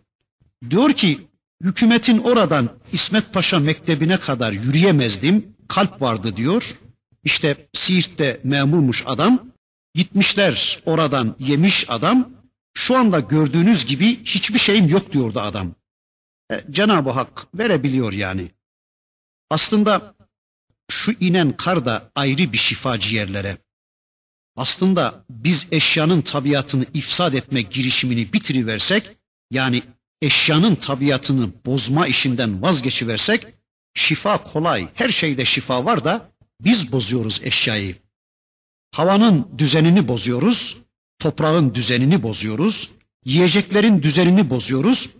Diyor 0.70 0.92
ki 0.92 1.28
hükümetin 1.62 2.18
oradan 2.18 2.68
İsmet 2.92 3.32
Paşa 3.32 3.58
Mektebi'ne 3.58 4.20
kadar 4.20 4.52
yürüyemezdim. 4.52 5.54
Kalp 5.68 6.02
vardı 6.02 6.37
diyor. 6.37 6.78
İşte 7.25 7.68
Siirt'te 7.73 8.40
memurmuş 8.44 9.02
adam. 9.06 9.42
Gitmişler 9.94 10.82
oradan 10.87 11.37
yemiş 11.38 11.87
adam. 11.88 12.30
Şu 12.75 12.97
anda 12.97 13.21
gördüğünüz 13.21 13.87
gibi 13.87 14.25
hiçbir 14.25 14.59
şeyim 14.59 14.88
yok 14.88 15.12
diyordu 15.12 15.40
adam. 15.40 15.75
E, 16.50 16.64
Cenab-ı 16.71 17.11
Hak 17.11 17.47
verebiliyor 17.54 18.12
yani. 18.12 18.50
Aslında 19.50 20.14
şu 20.90 21.12
inen 21.21 21.57
kar 21.57 21.87
da 21.87 22.12
ayrı 22.14 22.52
bir 22.52 22.59
şifa 22.59 23.00
ciğerlere. 23.00 23.59
Aslında 24.57 25.25
biz 25.31 25.66
eşyanın 25.71 26.23
tabiatını 26.23 26.87
ifsad 26.95 27.33
etme 27.33 27.62
girişimini 27.62 28.33
bitiriversek, 28.33 29.16
yani 29.50 29.83
eşyanın 30.23 30.75
tabiatını 30.75 31.50
bozma 31.66 32.07
işinden 32.07 32.62
vazgeçiversek, 32.62 33.47
şifa 33.95 34.45
kolay, 34.45 34.88
her 34.95 35.09
şeyde 35.09 35.45
şifa 35.45 35.85
var 35.85 36.04
da 36.04 36.33
biz 36.61 36.93
bozuyoruz 36.93 37.40
eşyayı. 37.43 37.97
Havanın 38.90 39.49
düzenini 39.59 40.09
bozuyoruz, 40.09 40.76
toprağın 41.18 41.75
düzenini 41.75 42.23
bozuyoruz, 42.23 42.90
yiyeceklerin 43.25 44.02
düzenini 44.02 44.50
bozuyoruz, 44.50 45.11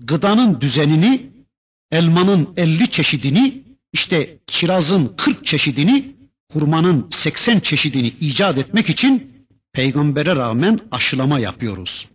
gıdanın 0.00 0.60
düzenini, 0.60 1.30
elmanın 1.92 2.48
elli 2.56 2.90
çeşidini, 2.90 3.62
işte 3.92 4.38
kirazın 4.46 5.14
kırk 5.16 5.46
çeşidini, 5.46 6.14
hurmanın 6.52 7.06
seksen 7.10 7.60
çeşidini 7.60 8.08
icat 8.20 8.58
etmek 8.58 8.90
için 8.90 9.32
peygambere 9.72 10.36
rağmen 10.36 10.80
aşılama 10.90 11.38
yapıyoruz. 11.38 12.08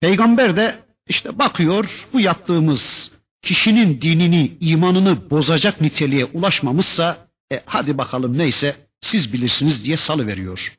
Peygamber 0.00 0.56
de 0.56 0.78
işte 1.08 1.38
bakıyor 1.38 2.06
bu 2.12 2.20
yaptığımız 2.20 3.12
kişinin 3.42 4.00
dinini, 4.00 4.52
imanını 4.60 5.30
bozacak 5.30 5.80
niteliğe 5.80 6.24
ulaşmamışsa 6.24 7.28
e, 7.52 7.62
hadi 7.66 7.98
bakalım 7.98 8.38
neyse 8.38 8.76
siz 9.00 9.32
bilirsiniz 9.32 9.84
diye 9.84 9.96
salı 9.96 10.26
veriyor. 10.26 10.77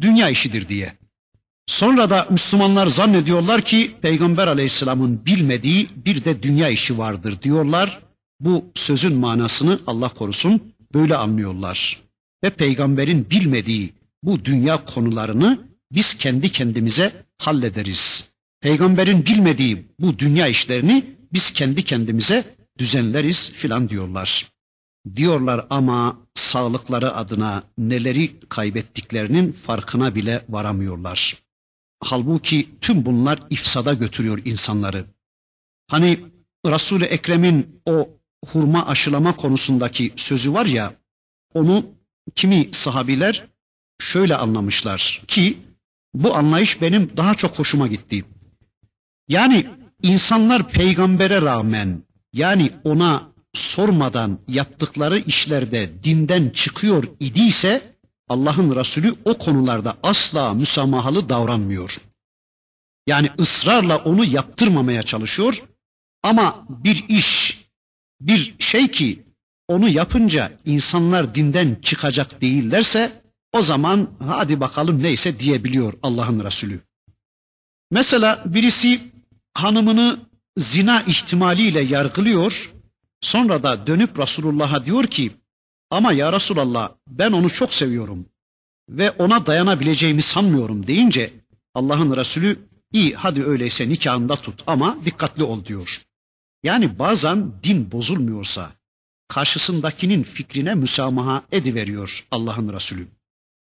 Dünya 0.00 0.28
işidir 0.28 0.68
diye. 0.68 0.92
Sonra 1.66 2.10
da 2.10 2.26
Müslümanlar 2.30 2.86
zannediyorlar 2.86 3.62
ki 3.62 3.90
Peygamber 4.02 4.46
Aleyhisselam'ın 4.46 5.26
bilmediği 5.26 5.88
bir 5.96 6.24
de 6.24 6.42
dünya 6.42 6.68
işi 6.68 6.98
vardır 6.98 7.42
diyorlar. 7.42 8.00
Bu 8.40 8.64
sözün 8.74 9.14
manasını 9.14 9.80
Allah 9.86 10.08
korusun 10.08 10.74
böyle 10.94 11.16
anlıyorlar. 11.16 12.02
Ve 12.44 12.50
peygamberin 12.50 13.30
bilmediği 13.30 13.92
bu 14.22 14.44
dünya 14.44 14.84
konularını 14.84 15.58
biz 15.92 16.14
kendi 16.14 16.50
kendimize 16.50 17.12
hallederiz. 17.38 18.30
Peygamberin 18.60 19.26
bilmediği 19.26 19.86
bu 20.00 20.18
dünya 20.18 20.46
işlerini 20.46 21.04
biz 21.32 21.50
kendi 21.52 21.84
kendimize 21.84 22.56
düzenleriz 22.78 23.52
filan 23.52 23.88
diyorlar. 23.88 24.46
Diyorlar 25.16 25.66
ama 25.70 26.18
sağlıkları 26.34 27.14
adına 27.14 27.62
neleri 27.78 28.40
kaybettiklerinin 28.48 29.52
farkına 29.52 30.14
bile 30.14 30.44
varamıyorlar. 30.48 31.36
Halbuki 32.00 32.68
tüm 32.80 33.04
bunlar 33.04 33.38
ifsada 33.50 33.94
götürüyor 33.94 34.42
insanları. 34.44 35.04
Hani 35.90 36.18
Resul-i 36.66 37.04
Ekrem'in 37.04 37.80
o 37.86 38.08
hurma 38.44 38.86
aşılama 38.86 39.36
konusundaki 39.36 40.12
sözü 40.16 40.52
var 40.52 40.66
ya, 40.66 40.94
onu 41.54 41.86
kimi 42.34 42.68
sahabiler 42.72 43.48
şöyle 44.00 44.36
anlamışlar 44.36 45.22
ki 45.28 45.58
bu 46.14 46.36
anlayış 46.36 46.80
benim 46.80 47.16
daha 47.16 47.34
çok 47.34 47.58
hoşuma 47.58 47.86
gitti. 47.86 48.24
Yani 49.28 49.66
insanlar 50.02 50.68
peygambere 50.68 51.42
rağmen 51.42 52.02
yani 52.32 52.70
ona 52.84 53.32
sormadan 53.54 54.38
yaptıkları 54.48 55.18
işlerde 55.18 56.04
dinden 56.04 56.50
çıkıyor 56.50 57.04
idiyse 57.20 57.96
Allah'ın 58.28 58.76
Resulü 58.76 59.14
o 59.24 59.38
konularda 59.38 59.96
asla 60.02 60.54
müsamahalı 60.54 61.28
davranmıyor. 61.28 61.98
Yani 63.06 63.30
ısrarla 63.40 63.96
onu 63.96 64.24
yaptırmamaya 64.24 65.02
çalışıyor 65.02 65.62
ama 66.22 66.66
bir 66.68 67.04
iş, 67.08 67.60
bir 68.20 68.54
şey 68.58 68.88
ki 68.88 69.24
onu 69.68 69.88
yapınca 69.88 70.52
insanlar 70.64 71.34
dinden 71.34 71.74
çıkacak 71.82 72.40
değillerse 72.40 73.22
o 73.52 73.62
zaman 73.62 74.10
hadi 74.26 74.60
bakalım 74.60 75.02
neyse 75.02 75.40
diyebiliyor 75.40 75.92
Allah'ın 76.02 76.44
Resulü. 76.44 76.80
Mesela 77.90 78.42
birisi 78.46 79.00
hanımını 79.54 80.18
zina 80.56 81.02
ihtimaliyle 81.02 81.80
yargılıyor, 81.80 82.72
sonra 83.20 83.62
da 83.62 83.86
dönüp 83.86 84.18
Resulullah'a 84.18 84.86
diyor 84.86 85.04
ki, 85.04 85.32
ama 85.90 86.12
ya 86.12 86.32
Resulallah 86.32 86.92
ben 87.08 87.32
onu 87.32 87.50
çok 87.50 87.74
seviyorum 87.74 88.26
ve 88.88 89.10
ona 89.10 89.46
dayanabileceğimi 89.46 90.22
sanmıyorum 90.22 90.86
deyince 90.86 91.32
Allah'ın 91.74 92.16
Resulü 92.16 92.58
iyi 92.92 93.14
hadi 93.14 93.44
öyleyse 93.44 93.88
nikahında 93.88 94.36
tut 94.36 94.62
ama 94.66 94.98
dikkatli 95.04 95.42
ol 95.42 95.64
diyor. 95.64 96.02
Yani 96.62 96.98
bazen 96.98 97.52
din 97.62 97.92
bozulmuyorsa 97.92 98.72
karşısındakinin 99.28 100.22
fikrine 100.22 100.74
müsamaha 100.74 101.42
ediveriyor 101.52 102.26
Allah'ın 102.30 102.72
Resulü. 102.72 103.08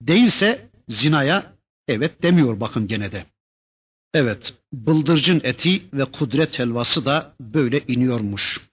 Değilse 0.02 0.70
zinaya 0.90 1.54
evet 1.88 2.24
demiyor 2.24 2.60
bakın 2.60 2.88
gene 2.88 3.12
de. 3.12 3.26
Evet, 4.14 4.54
bıldırcın 4.74 5.42
eti 5.44 5.82
ve 5.94 6.06
kudret 6.06 6.60
helvası 6.60 7.06
da 7.06 7.36
böyle 7.40 7.82
iniyormuş. 7.88 8.71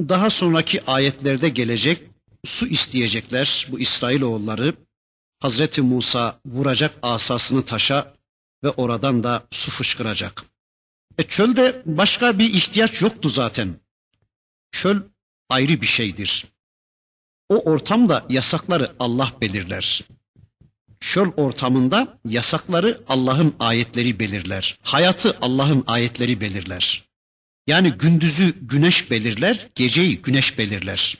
Daha 0.00 0.30
sonraki 0.30 0.84
ayetlerde 0.84 1.48
gelecek, 1.48 2.10
su 2.44 2.66
isteyecekler 2.66 3.66
bu 3.70 3.80
İsrailoğulları. 3.80 4.74
Hazreti 5.40 5.82
Musa 5.82 6.40
vuracak 6.46 6.98
asasını 7.02 7.64
taşa 7.64 8.14
ve 8.64 8.70
oradan 8.70 9.24
da 9.24 9.46
su 9.50 9.70
fışkıracak. 9.70 10.44
E 11.18 11.22
çölde 11.22 11.82
başka 11.86 12.38
bir 12.38 12.54
ihtiyaç 12.54 13.02
yoktu 13.02 13.28
zaten. 13.28 13.76
Çöl 14.70 15.00
ayrı 15.48 15.80
bir 15.80 15.86
şeydir. 15.86 16.46
O 17.48 17.70
ortamda 17.70 18.26
yasakları 18.28 18.92
Allah 18.98 19.32
belirler. 19.40 20.04
Çöl 21.00 21.28
ortamında 21.36 22.18
yasakları 22.28 23.02
Allah'ın 23.08 23.54
ayetleri 23.60 24.18
belirler. 24.18 24.78
Hayatı 24.82 25.38
Allah'ın 25.40 25.84
ayetleri 25.86 26.40
belirler. 26.40 27.11
Yani 27.66 27.92
gündüzü 27.92 28.66
güneş 28.66 29.10
belirler, 29.10 29.68
geceyi 29.74 30.22
güneş 30.22 30.58
belirler. 30.58 31.18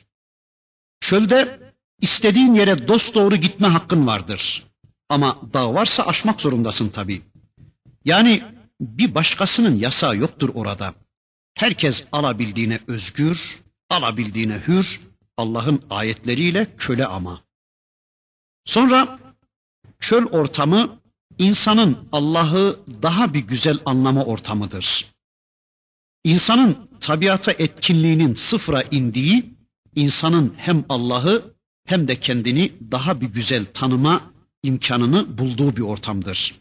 Çölde 1.00 1.72
istediğin 2.00 2.54
yere 2.54 2.88
dost 2.88 3.14
doğru 3.14 3.36
gitme 3.36 3.68
hakkın 3.68 4.06
vardır. 4.06 4.66
Ama 5.08 5.40
dağ 5.52 5.74
varsa 5.74 6.02
aşmak 6.06 6.40
zorundasın 6.40 6.88
tabii. 6.88 7.22
Yani 8.04 8.42
bir 8.80 9.14
başkasının 9.14 9.76
yasağı 9.76 10.16
yoktur 10.16 10.50
orada. 10.54 10.94
Herkes 11.54 12.04
alabildiğine 12.12 12.80
özgür, 12.86 13.58
alabildiğine 13.90 14.62
hür, 14.68 15.00
Allah'ın 15.36 15.82
ayetleriyle 15.90 16.76
köle 16.76 17.06
ama. 17.06 17.42
Sonra 18.64 19.18
çöl 20.00 20.26
ortamı 20.26 21.00
insanın 21.38 22.08
Allah'ı 22.12 22.80
daha 23.02 23.34
bir 23.34 23.40
güzel 23.40 23.78
anlama 23.84 24.24
ortamıdır. 24.24 25.11
İnsanın 26.24 26.88
tabiata 27.00 27.52
etkinliğinin 27.52 28.34
sıfıra 28.34 28.82
indiği, 28.82 29.54
insanın 29.94 30.54
hem 30.56 30.84
Allah'ı 30.88 31.54
hem 31.84 32.08
de 32.08 32.20
kendini 32.20 32.72
daha 32.90 33.20
bir 33.20 33.26
güzel 33.26 33.66
tanıma 33.74 34.32
imkanını 34.62 35.38
bulduğu 35.38 35.76
bir 35.76 35.82
ortamdır. 35.82 36.54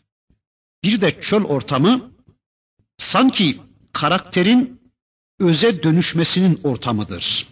Bir 0.83 1.01
de 1.01 1.21
çöl 1.21 1.43
ortamı 1.43 2.11
sanki 2.97 3.59
karakterin 3.93 4.81
öze 5.39 5.83
dönüşmesinin 5.83 6.59
ortamıdır. 6.63 7.47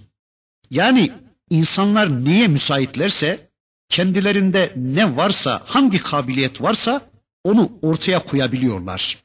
Yani 0.71 1.11
insanlar 1.49 2.25
neye 2.25 2.47
müsaitlerse 2.47 3.49
kendilerinde 3.89 4.73
ne 4.75 5.15
varsa, 5.17 5.63
hangi 5.65 6.01
kabiliyet 6.01 6.61
varsa 6.61 7.11
onu 7.43 7.79
ortaya 7.81 8.19
koyabiliyorlar. 8.19 9.17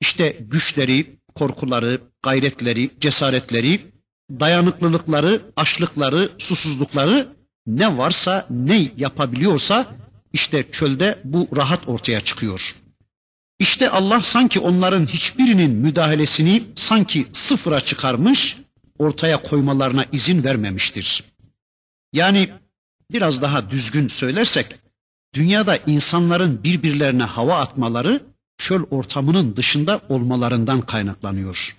İşte 0.00 0.36
güçleri, 0.40 1.18
korkuları, 1.34 2.00
gayretleri, 2.22 2.90
cesaretleri, 3.00 3.92
dayanıklılıkları, 4.30 5.42
açlıkları, 5.56 6.32
susuzlukları 6.38 7.28
ne 7.66 7.98
varsa, 7.98 8.46
ne 8.50 8.92
yapabiliyorsa 8.96 9.86
işte 10.32 10.70
çölde 10.72 11.18
bu 11.24 11.48
rahat 11.56 11.88
ortaya 11.88 12.20
çıkıyor. 12.20 12.76
İşte 13.58 13.90
Allah 13.90 14.22
sanki 14.22 14.60
onların 14.60 15.06
hiçbirinin 15.06 15.70
müdahalesini 15.70 16.62
sanki 16.74 17.26
sıfıra 17.32 17.80
çıkarmış, 17.80 18.58
ortaya 18.98 19.42
koymalarına 19.42 20.04
izin 20.12 20.44
vermemiştir. 20.44 21.24
Yani 22.12 22.48
biraz 23.10 23.42
daha 23.42 23.70
düzgün 23.70 24.08
söylersek, 24.08 24.76
dünyada 25.34 25.76
insanların 25.76 26.64
birbirlerine 26.64 27.22
hava 27.24 27.58
atmaları 27.58 28.33
çöl 28.58 28.82
ortamının 28.90 29.56
dışında 29.56 30.00
olmalarından 30.08 30.80
kaynaklanıyor. 30.80 31.76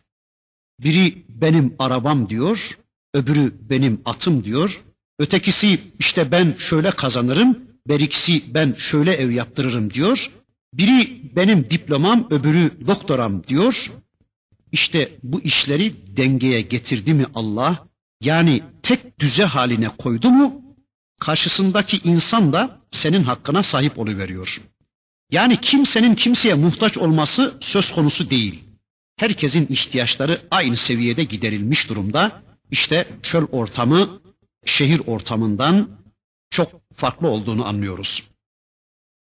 Biri 0.80 1.26
benim 1.30 1.76
arabam 1.80 2.30
diyor, 2.30 2.78
öbürü 3.14 3.54
benim 3.70 4.02
atım 4.06 4.44
diyor, 4.44 4.84
ötekisi 5.20 5.80
işte 6.00 6.32
ben 6.32 6.56
şöyle 6.58 6.92
kazanırım, 6.92 7.60
berikisi 7.88 8.54
ben 8.54 8.74
şöyle 8.74 9.14
ev 9.14 9.32
yaptırırım 9.32 9.94
diyor. 9.94 10.32
Biri 10.74 11.22
benim 11.36 11.70
diplomam, 11.70 12.28
öbürü 12.32 12.88
doktoram 12.88 13.44
diyor. 13.48 13.92
İşte 14.72 15.18
bu 15.24 15.42
işleri 15.42 16.18
dengeye 16.18 16.62
getirdi 16.62 17.14
mi 17.14 17.26
Allah? 17.36 17.88
Yani 18.22 18.62
tek 18.84 19.20
düze 19.20 19.44
haline 19.44 19.90
koydu 19.90 20.30
mu? 20.30 20.62
Karşısındaki 21.20 21.98
insan 22.04 22.54
da 22.54 22.82
senin 22.92 23.24
hakkına 23.24 23.64
sahip 23.64 24.00
oluveriyor. 24.00 24.62
Yani 25.36 25.62
kimsenin 25.62 26.16
kimseye 26.16 26.54
muhtaç 26.54 26.98
olması 26.98 27.58
söz 27.60 27.92
konusu 27.92 28.30
değil. 28.30 28.64
Herkesin 29.18 29.68
ihtiyaçları 29.70 30.42
aynı 30.52 30.76
seviyede 30.76 31.24
giderilmiş 31.24 31.90
durumda. 31.90 32.44
İşte 32.72 33.08
çöl 33.24 33.46
ortamı 33.46 34.22
şehir 34.66 35.02
ortamından 35.08 35.90
çok 36.50 36.82
farklı 36.94 37.28
olduğunu 37.28 37.66
anlıyoruz. 37.68 38.24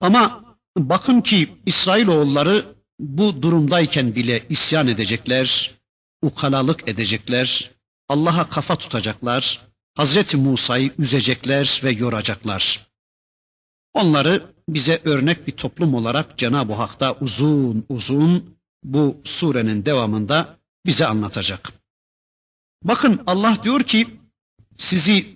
Ama 0.01 0.45
bakın 0.79 1.21
ki 1.21 1.49
İsrailoğulları 1.67 2.75
bu 2.99 3.43
durumdayken 3.43 4.15
bile 4.15 4.43
isyan 4.49 4.89
edecekler, 4.89 5.75
ukalalık 6.23 6.89
edecekler, 6.89 7.71
Allah'a 8.09 8.49
kafa 8.49 8.77
tutacaklar, 8.77 9.61
Hazreti 9.95 10.37
Musa'yı 10.37 10.91
üzecekler 10.99 11.81
ve 11.85 11.91
yoracaklar. 11.91 12.92
Onları 13.95 14.47
bize 14.69 15.01
örnek 15.05 15.47
bir 15.47 15.53
toplum 15.53 15.95
olarak 15.95 16.39
Cenab-ı 16.39 16.73
Hak 16.73 17.01
da 17.01 17.15
uzun 17.21 17.85
uzun 17.89 18.57
bu 18.85 19.17
surenin 19.25 19.85
devamında 19.85 20.57
bize 20.87 21.07
anlatacak. 21.07 21.73
Bakın 22.85 23.21
Allah 23.27 23.57
diyor 23.65 23.83
ki 23.83 24.07
sizi 24.79 25.27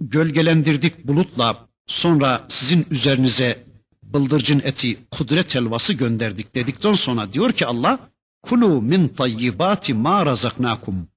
gölgelendirdik 0.00 1.04
bulutla 1.08 1.68
sonra 1.86 2.46
sizin 2.48 2.86
üzerinize 2.90 3.64
bıldırcın 4.02 4.60
eti 4.64 4.98
kudret 5.10 5.54
helvası 5.54 5.92
gönderdik 5.92 6.54
dedikten 6.54 6.94
sonra 6.94 7.32
diyor 7.32 7.52
ki 7.52 7.66
Allah 7.66 8.10
kulu 8.42 8.82
min 8.82 9.08
tayyibati 9.08 9.94
ma 9.94 10.26
razaknakum 10.26 11.08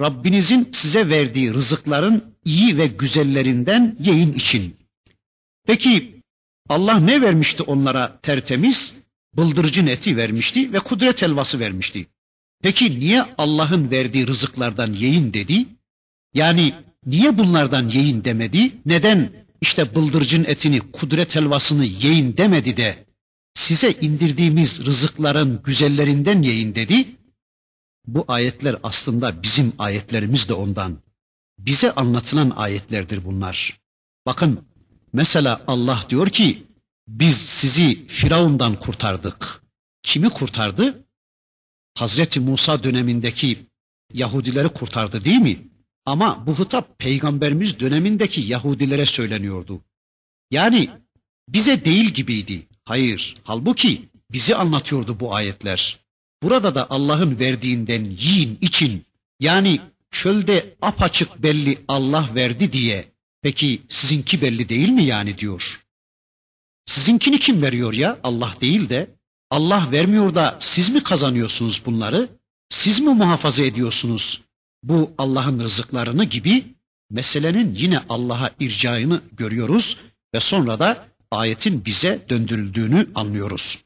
Rabbinizin 0.00 0.68
size 0.72 1.08
verdiği 1.08 1.54
rızıkların 1.54 2.24
iyi 2.44 2.78
ve 2.78 2.86
güzellerinden 2.86 3.96
yiyin 4.00 4.32
için. 4.32 4.76
Peki 5.66 6.13
Allah 6.68 7.00
ne 7.00 7.22
vermişti 7.22 7.62
onlara 7.62 8.18
tertemiz? 8.22 8.94
Bıldırcın 9.36 9.86
eti 9.86 10.16
vermişti 10.16 10.72
ve 10.72 10.78
kudret 10.78 11.22
helvası 11.22 11.60
vermişti. 11.60 12.06
Peki 12.62 13.00
niye 13.00 13.24
Allah'ın 13.38 13.90
verdiği 13.90 14.26
rızıklardan 14.26 14.92
yiyin 14.92 15.32
dedi? 15.32 15.66
Yani 16.34 16.74
niye 17.06 17.38
bunlardan 17.38 17.88
yiyin 17.88 18.24
demedi? 18.24 18.72
Neden 18.86 19.32
işte 19.60 19.94
bıldırcın 19.94 20.44
etini, 20.44 20.80
kudret 20.92 21.36
helvasını 21.36 21.84
yiyin 21.84 22.36
demedi 22.36 22.76
de 22.76 23.04
size 23.54 23.92
indirdiğimiz 23.92 24.86
rızıkların 24.86 25.62
güzellerinden 25.64 26.42
yiyin 26.42 26.74
dedi? 26.74 27.06
Bu 28.06 28.24
ayetler 28.28 28.76
aslında 28.82 29.42
bizim 29.42 29.72
ayetlerimiz 29.78 30.48
de 30.48 30.54
ondan. 30.54 30.98
Bize 31.58 31.92
anlatılan 31.92 32.50
ayetlerdir 32.56 33.24
bunlar. 33.24 33.80
Bakın 34.26 34.64
mesela 35.14 35.64
Allah 35.66 36.06
diyor 36.10 36.28
ki 36.28 36.66
biz 37.08 37.36
sizi 37.36 38.06
Firavundan 38.06 38.78
kurtardık. 38.80 39.62
Kimi 40.02 40.30
kurtardı? 40.30 41.04
Hazreti 41.94 42.40
Musa 42.40 42.84
dönemindeki 42.84 43.66
Yahudileri 44.12 44.68
kurtardı 44.68 45.24
değil 45.24 45.40
mi? 45.40 45.68
Ama 46.06 46.46
bu 46.46 46.58
hitap 46.58 46.98
peygamberimiz 46.98 47.80
dönemindeki 47.80 48.40
Yahudilere 48.40 49.06
söyleniyordu. 49.06 49.80
Yani 50.50 50.90
bize 51.48 51.84
değil 51.84 52.10
gibiydi. 52.10 52.66
Hayır, 52.84 53.36
halbuki 53.44 54.08
bizi 54.32 54.56
anlatıyordu 54.56 55.20
bu 55.20 55.34
ayetler. 55.34 55.98
Burada 56.42 56.74
da 56.74 56.90
Allah'ın 56.90 57.38
verdiğinden 57.38 58.04
yiyin 58.04 58.58
için 58.60 59.04
yani 59.40 59.80
çölde 60.10 60.76
apaçık 60.82 61.42
belli 61.42 61.84
Allah 61.88 62.30
verdi 62.34 62.72
diye 62.72 63.13
peki 63.44 63.82
sizinki 63.88 64.42
belli 64.42 64.68
değil 64.68 64.88
mi 64.88 65.04
yani 65.04 65.38
diyor. 65.38 65.84
Sizinkini 66.86 67.38
kim 67.38 67.62
veriyor 67.62 67.92
ya? 67.92 68.18
Allah 68.22 68.54
değil 68.60 68.88
de 68.88 69.10
Allah 69.50 69.88
vermiyor 69.92 70.34
da 70.34 70.56
siz 70.60 70.88
mi 70.88 71.02
kazanıyorsunuz 71.02 71.82
bunları? 71.86 72.28
Siz 72.68 73.00
mi 73.00 73.14
muhafaza 73.14 73.62
ediyorsunuz 73.62 74.42
bu 74.82 75.14
Allah'ın 75.18 75.60
rızıklarını 75.60 76.24
gibi 76.24 76.64
meselenin 77.10 77.74
yine 77.74 78.00
Allah'a 78.08 78.50
ircaını 78.60 79.22
görüyoruz 79.32 79.96
ve 80.34 80.40
sonra 80.40 80.78
da 80.78 81.08
ayetin 81.30 81.84
bize 81.84 82.26
döndürüldüğünü 82.28 83.06
anlıyoruz. 83.14 83.84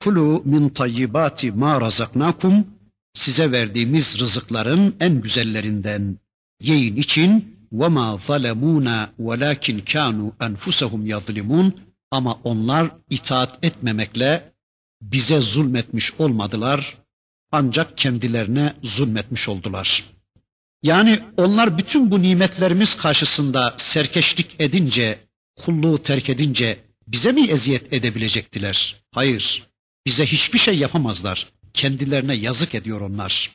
Kulu 0.00 0.42
min 0.44 0.68
tayyibati 0.68 1.52
ma 1.52 1.80
razaknakum 1.80 2.66
size 3.14 3.52
verdiğimiz 3.52 4.18
rızıkların 4.20 4.96
en 5.00 5.20
güzellerinden 5.20 6.18
yiyin 6.60 6.96
için 6.96 7.57
ma 7.70 8.20
zalemuna 8.26 9.12
velakin 9.18 9.80
kanu 9.80 10.32
enfusahum 10.40 11.06
yazlimun 11.06 11.80
ama 12.10 12.40
onlar 12.44 12.90
itaat 13.10 13.64
etmemekle 13.64 14.52
bize 15.02 15.40
zulmetmiş 15.40 16.14
olmadılar 16.18 16.98
ancak 17.52 17.98
kendilerine 17.98 18.74
zulmetmiş 18.82 19.48
oldular. 19.48 20.04
Yani 20.82 21.20
onlar 21.36 21.78
bütün 21.78 22.10
bu 22.10 22.22
nimetlerimiz 22.22 22.96
karşısında 22.96 23.74
serkeşlik 23.78 24.56
edince, 24.58 25.18
kulluğu 25.56 26.02
terk 26.02 26.28
edince 26.30 26.84
bize 27.06 27.32
mi 27.32 27.50
eziyet 27.50 27.92
edebilecektiler? 27.92 29.04
Hayır. 29.10 29.68
Bize 30.06 30.26
hiçbir 30.26 30.58
şey 30.58 30.78
yapamazlar. 30.78 31.46
Kendilerine 31.74 32.34
yazık 32.34 32.74
ediyor 32.74 33.00
onlar. 33.00 33.50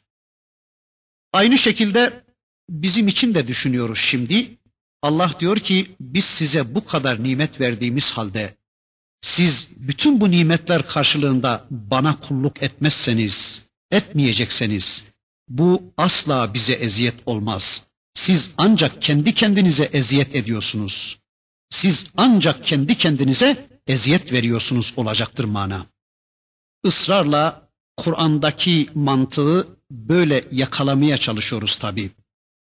Aynı 1.33 1.57
şekilde 1.57 2.22
bizim 2.69 3.07
için 3.07 3.33
de 3.35 3.47
düşünüyoruz 3.47 3.97
şimdi. 3.99 4.57
Allah 5.01 5.31
diyor 5.39 5.57
ki 5.57 5.95
biz 5.99 6.25
size 6.25 6.75
bu 6.75 6.85
kadar 6.85 7.23
nimet 7.23 7.61
verdiğimiz 7.61 8.11
halde 8.11 8.57
siz 9.21 9.69
bütün 9.77 10.21
bu 10.21 10.31
nimetler 10.31 10.87
karşılığında 10.87 11.67
bana 11.71 12.19
kulluk 12.19 12.63
etmezseniz, 12.63 13.65
etmeyecekseniz 13.91 15.05
bu 15.47 15.83
asla 15.97 16.53
bize 16.53 16.73
eziyet 16.73 17.15
olmaz. 17.25 17.85
Siz 18.13 18.51
ancak 18.57 19.01
kendi 19.01 19.33
kendinize 19.33 19.89
eziyet 19.93 20.35
ediyorsunuz. 20.35 21.19
Siz 21.69 22.05
ancak 22.17 22.63
kendi 22.63 22.97
kendinize 22.97 23.69
eziyet 23.87 24.31
veriyorsunuz 24.33 24.93
olacaktır 24.97 25.43
mana 25.43 25.85
ısrarla 26.85 27.69
Kur'an'daki 27.97 28.89
mantığı 28.95 29.67
böyle 29.91 30.43
yakalamaya 30.51 31.17
çalışıyoruz 31.17 31.75
tabi. 31.75 32.11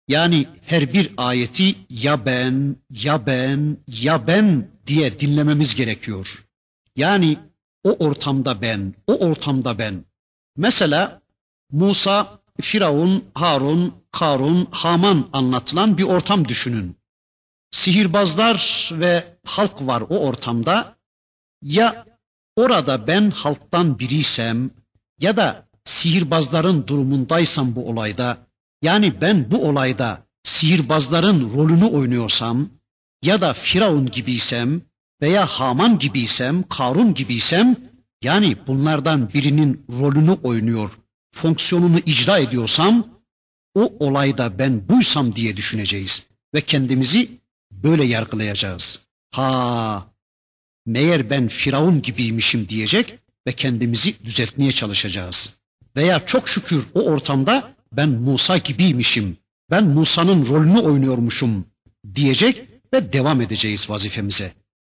Yani 0.08 0.48
her 0.66 0.94
bir 0.94 1.14
ayeti 1.18 1.76
ya 1.90 2.26
ben, 2.26 2.76
ya 2.90 3.26
ben, 3.26 3.78
ya 3.88 4.28
ben 4.28 4.68
diye 4.88 5.20
dinlememiz 5.20 5.76
gerekiyor. 5.76 6.46
Yani 6.96 7.38
o 7.84 7.92
ortamda 7.92 8.62
ben, 8.62 8.94
o 9.08 9.14
ortamda 9.14 9.78
ben. 9.78 10.06
Mesela 10.58 11.22
Musa, 11.72 12.40
Firavun, 12.62 13.26
Harun, 13.34 13.94
Karun, 14.12 14.68
Haman 14.72 15.30
anlatılan 15.34 15.98
bir 15.98 16.04
ortam 16.04 16.48
düşünün. 16.48 16.98
Sihirbazlar 17.72 18.90
ve 18.94 19.38
halk 19.46 19.82
var 19.82 20.02
o 20.02 20.20
ortamda. 20.20 20.96
Ya 21.62 22.06
Orada 22.56 23.08
ben 23.08 23.32
halktan 23.32 24.00
biriysem 24.00 24.72
ya 25.20 25.38
da 25.38 25.68
sihirbazların 25.86 26.88
durumundaysam 26.88 27.76
bu 27.76 27.90
olayda, 27.90 28.38
yani 28.84 29.22
ben 29.22 29.52
bu 29.52 29.68
olayda 29.68 30.28
sihirbazların 30.44 31.54
rolünü 31.54 31.86
oynuyorsam 31.86 32.70
ya 33.24 33.42
da 33.42 33.54
Firavun 33.54 34.06
gibiysem 34.06 34.82
veya 35.22 35.46
Haman 35.46 36.00
gibiysem, 36.00 36.64
Karun 36.68 37.14
gibiysem, 37.14 37.76
yani 38.22 38.58
bunlardan 38.68 39.34
birinin 39.34 39.86
rolünü 39.90 40.32
oynuyor, 40.32 41.00
fonksiyonunu 41.36 42.00
icra 42.00 42.40
ediyorsam, 42.40 43.08
o 43.76 43.94
olayda 44.00 44.60
ben 44.60 44.90
buysam 44.90 45.36
diye 45.36 45.58
düşüneceğiz 45.58 46.28
ve 46.54 46.62
kendimizi 46.62 47.42
böyle 47.72 48.06
yargılayacağız. 48.06 49.00
Ha, 49.32 50.08
meğer 50.86 51.30
ben 51.30 51.48
Firavun 51.48 52.02
gibiymişim 52.02 52.70
diyecek 52.70 53.20
ve 53.48 53.52
kendimizi 53.52 54.16
düzeltmeye 54.26 54.72
çalışacağız. 54.72 55.56
Veya 55.96 56.26
çok 56.26 56.50
şükür 56.50 56.86
o 56.94 57.02
ortamda 57.02 57.73
ben 57.94 58.10
Musa 58.10 58.58
gibiymişim, 58.58 59.38
ben 59.72 59.84
Musa'nın 59.84 60.48
rolünü 60.48 60.80
oynuyormuşum 60.80 61.66
diyecek 62.16 62.70
ve 62.94 63.14
devam 63.14 63.42
edeceğiz 63.42 63.90
vazifemize. 63.90 64.54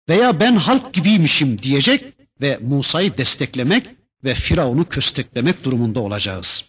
Veya 0.08 0.40
ben 0.40 0.56
halk 0.56 0.94
gibiymişim 0.94 1.62
diyecek 1.62 2.04
ve 2.40 2.58
Musa'yı 2.62 3.18
desteklemek 3.18 3.86
ve 4.24 4.34
Firavun'u 4.34 4.88
kösteklemek 4.88 5.64
durumunda 5.64 6.00
olacağız. 6.00 6.64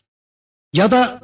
Ya 0.74 0.92
da 0.92 1.22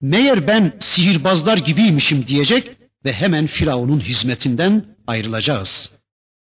meğer 0.00 0.46
ben 0.46 0.72
sihirbazlar 0.80 1.58
gibiymişim 1.58 2.26
diyecek 2.26 2.76
ve 3.04 3.12
hemen 3.12 3.46
Firavun'un 3.46 4.00
hizmetinden 4.00 4.96
ayrılacağız. 5.06 5.90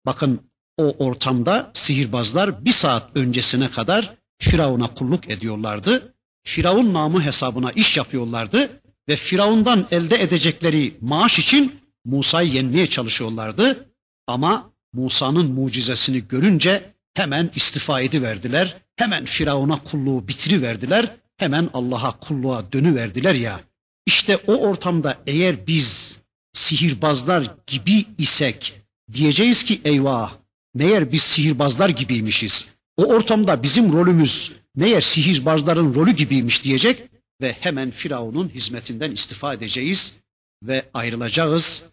Bakın 0.05 0.41
o 0.77 0.95
ortamda 1.05 1.71
sihirbazlar 1.73 2.65
bir 2.65 2.71
saat 2.71 3.09
öncesine 3.15 3.71
kadar 3.71 4.15
Firavun'a 4.39 4.93
kulluk 4.93 5.29
ediyorlardı. 5.29 6.13
Firavun 6.47 6.93
namı 6.93 7.23
hesabına 7.23 7.71
iş 7.71 7.97
yapıyorlardı 7.97 8.81
ve 9.09 9.15
Firavundan 9.15 9.87
elde 9.91 10.21
edecekleri 10.21 10.97
maaş 11.01 11.39
için 11.39 11.79
Musa'yı 12.05 12.51
yenmeye 12.51 12.87
çalışıyorlardı. 12.87 13.89
Ama 14.27 14.71
Musa'nın 14.93 15.51
mucizesini 15.51 16.27
görünce 16.27 16.93
hemen 17.13 17.51
istifa 17.55 18.01
ediverdiler. 18.01 18.77
Hemen 18.95 19.25
Firavun'a 19.25 19.83
kulluğu 19.83 20.27
bitiriverdiler. 20.27 21.15
Hemen 21.37 21.69
Allah'a 21.73 22.19
kulluğa 22.19 22.71
dönüverdiler 22.71 23.35
ya. 23.35 23.59
İşte 24.05 24.37
o 24.37 24.55
ortamda 24.55 25.17
eğer 25.27 25.67
biz 25.67 26.19
sihirbazlar 26.53 27.47
gibi 27.67 28.05
isek 28.17 28.81
diyeceğiz 29.13 29.63
ki 29.63 29.81
eyvah 29.85 30.33
meğer 30.73 31.11
biz 31.11 31.23
sihirbazlar 31.23 31.89
gibiymişiz. 31.89 32.69
O 32.97 33.05
ortamda 33.05 33.63
bizim 33.63 33.93
rolümüz 33.93 34.55
meğer 34.77 35.01
sihirbazların 35.01 35.95
rolü 35.95 36.11
gibiymiş 36.11 36.63
diyecek 36.63 37.09
ve 37.41 37.51
hemen 37.51 37.91
Firavun'un 37.91 38.49
hizmetinden 38.49 39.11
istifa 39.11 39.53
edeceğiz 39.53 40.17
ve 40.63 40.89
ayrılacağız. 40.93 41.85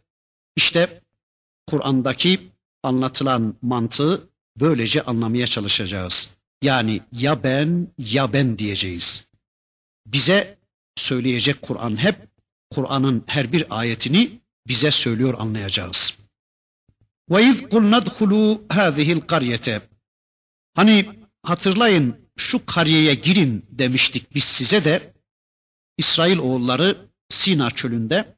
İşte 0.57 1.01
Kur'an'daki 1.67 2.41
anlatılan 2.83 3.55
mantığı 3.63 4.29
böylece 4.61 5.03
anlamaya 5.03 5.47
çalışacağız. 5.47 6.35
Yani 6.63 7.01
ya 7.13 7.43
ben 7.43 7.89
ya 7.99 8.33
ben 8.33 8.59
diyeceğiz. 8.59 9.27
Bize 10.07 10.59
söyleyecek 10.97 11.63
Kur'an 11.63 11.97
hep 11.97 12.17
Kur'an'ın 12.71 13.25
her 13.27 13.53
bir 13.53 13.79
ayetini 13.79 14.41
bize 14.69 14.91
söylüyor 14.91 15.35
anlayacağız. 15.39 16.19
Ve 17.31 17.45
iz 17.45 17.69
kulnadhulu 17.69 18.65
hazihil 18.69 19.21
qaryete. 19.21 19.83
Hani 20.75 21.09
hatırlayın 21.43 22.24
şu 22.37 22.67
kariyeye 22.67 23.15
girin 23.15 23.67
demiştik 23.71 24.35
biz 24.35 24.45
size 24.45 24.85
de 24.85 25.15
İsrail 25.99 26.39
oğulları 26.39 27.09
Sina 27.29 27.71
çölünde 27.71 28.37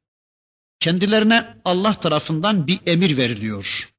kendilerine 0.81 1.57
Allah 1.65 1.95
tarafından 1.95 2.67
bir 2.67 2.79
emir 2.87 3.17
veriliyor. 3.17 3.93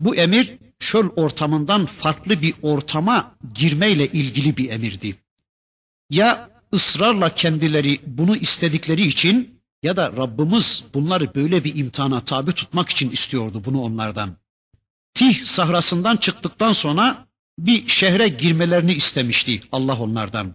Bu 0.00 0.16
emir 0.16 0.58
çöl 0.78 1.08
ortamından 1.08 1.86
farklı 1.86 2.42
bir 2.42 2.54
ortama 2.62 3.36
girmeyle 3.54 4.06
ilgili 4.06 4.56
bir 4.56 4.70
emirdi. 4.70 5.16
Ya 6.10 6.50
ısrarla 6.74 7.34
kendileri 7.34 8.00
bunu 8.06 8.36
istedikleri 8.36 9.02
için 9.06 9.60
ya 9.82 9.96
da 9.96 10.12
Rabbimiz 10.12 10.84
bunları 10.94 11.34
böyle 11.34 11.64
bir 11.64 11.76
imtihana 11.76 12.24
tabi 12.24 12.52
tutmak 12.52 12.88
için 12.88 13.10
istiyordu 13.10 13.62
bunu 13.64 13.82
onlardan. 13.82 14.36
Tih 15.14 15.44
sahrasından 15.44 16.16
çıktıktan 16.16 16.72
sonra 16.72 17.25
bir 17.58 17.86
şehre 17.86 18.28
girmelerini 18.28 18.92
istemişti 18.92 19.60
Allah 19.72 20.00
onlardan. 20.00 20.54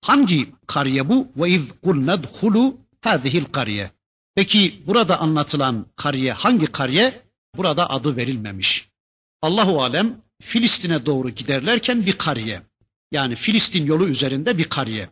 Hangi 0.00 0.52
kariye 0.66 1.08
bu? 1.08 1.28
Ve 1.36 1.50
iz 1.50 1.62
kulna 1.82 2.22
dhulu 2.22 2.78
hadihil 3.00 3.44
kariye. 3.44 3.90
Peki 4.34 4.82
burada 4.86 5.20
anlatılan 5.20 5.86
kariye 5.96 6.32
hangi 6.32 6.66
kariye? 6.66 7.22
Burada 7.56 7.90
adı 7.90 8.16
verilmemiş. 8.16 8.88
Allahu 9.42 9.82
alem 9.82 10.22
Filistin'e 10.42 11.06
doğru 11.06 11.30
giderlerken 11.30 12.06
bir 12.06 12.12
kariye. 12.12 12.62
Yani 13.12 13.36
Filistin 13.36 13.86
yolu 13.86 14.08
üzerinde 14.08 14.58
bir 14.58 14.64
kariye. 14.64 15.08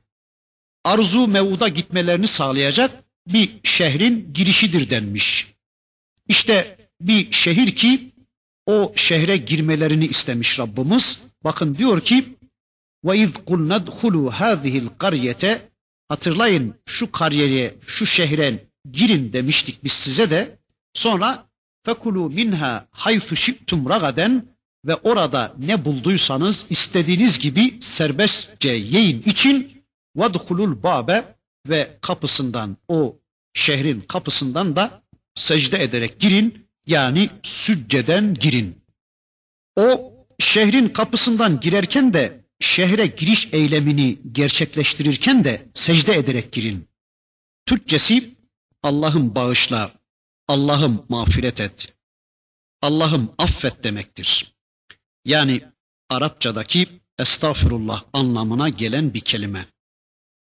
Arzu 0.84 1.28
Mevud'a 1.28 1.68
gitmelerini 1.68 2.26
sağlayacak 2.26 3.04
bir 3.26 3.60
şehrin 3.62 4.32
girişidir 4.34 4.90
denmiş. 4.90 5.54
İşte 6.28 6.78
bir 7.00 7.32
şehir 7.32 7.76
ki 7.76 8.13
o 8.65 8.93
şehre 8.95 9.37
girmelerini 9.37 10.05
istemiş 10.05 10.59
Rabbimiz. 10.59 11.23
Bakın 11.43 11.77
diyor 11.77 12.01
ki 12.01 12.35
وَاِذْ 13.05 13.31
قُلْنَا 13.31 13.77
دْخُلُوا 13.87 14.31
هَذِهِ 14.31 14.87
الْقَرْيَةَ 14.87 15.59
Hatırlayın 16.09 16.75
şu 16.85 17.11
kariyeye, 17.11 17.75
şu 17.87 18.05
şehre 18.05 18.65
girin 18.91 19.33
demiştik 19.33 19.83
biz 19.83 19.91
size 19.91 20.29
de. 20.29 20.59
Sonra 20.93 21.47
fekulu 21.85 22.29
minha 22.29 22.87
haythu 22.91 23.35
şiktum 23.35 23.89
ragaden 23.89 24.45
ve 24.85 24.95
orada 24.95 25.55
ne 25.57 25.85
bulduysanız 25.85 26.65
istediğiniz 26.69 27.39
gibi 27.39 27.77
serbestçe 27.81 28.69
yiyin 28.69 29.21
için 29.21 29.83
vadhulul 30.15 30.83
babe 30.83 31.35
ve 31.67 31.97
kapısından 32.01 32.77
o 32.87 33.15
şehrin 33.53 34.01
kapısından 34.01 34.75
da 34.75 35.01
secde 35.35 35.83
ederek 35.83 36.19
girin 36.19 36.62
yani 36.86 37.30
sücceden 37.42 38.34
girin. 38.34 38.84
O 39.76 40.14
şehrin 40.38 40.88
kapısından 40.88 41.60
girerken 41.60 42.14
de 42.14 42.44
şehre 42.60 43.06
giriş 43.06 43.48
eylemini 43.52 44.18
gerçekleştirirken 44.32 45.44
de 45.44 45.68
secde 45.74 46.14
ederek 46.16 46.52
girin. 46.52 46.88
Türkçesi 47.66 48.34
Allah'ım 48.82 49.34
bağışla, 49.34 49.92
Allah'ım 50.48 51.06
mağfiret 51.08 51.60
et, 51.60 51.94
Allah'ım 52.82 53.34
affet 53.38 53.84
demektir. 53.84 54.54
Yani 55.24 55.60
Arapçadaki 56.10 56.88
estağfurullah 57.18 58.04
anlamına 58.12 58.68
gelen 58.68 59.14
bir 59.14 59.20
kelime. 59.20 59.66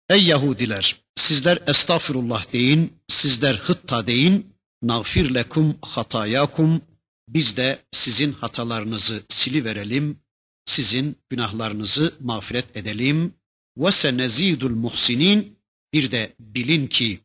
Ey 0.09 0.23
Yahudiler, 0.23 0.95
sizler 1.15 1.59
estağfurullah 1.67 2.53
deyin, 2.53 2.93
sizler 3.07 3.55
hıtta 3.55 4.07
deyin, 4.07 4.55
nağfir 4.81 5.33
lekum 5.33 5.77
hatayakum, 5.81 6.81
biz 7.27 7.57
de 7.57 7.79
sizin 7.91 8.33
hatalarınızı 8.33 9.23
sili 9.29 9.65
verelim, 9.65 10.19
sizin 10.65 11.17
günahlarınızı 11.29 12.13
mağfiret 12.19 12.77
edelim. 12.77 13.33
Ve 13.77 13.91
senezidul 13.91 14.69
muhsinin, 14.75 15.59
bir 15.93 16.11
de 16.11 16.35
bilin 16.39 16.87
ki, 16.87 17.19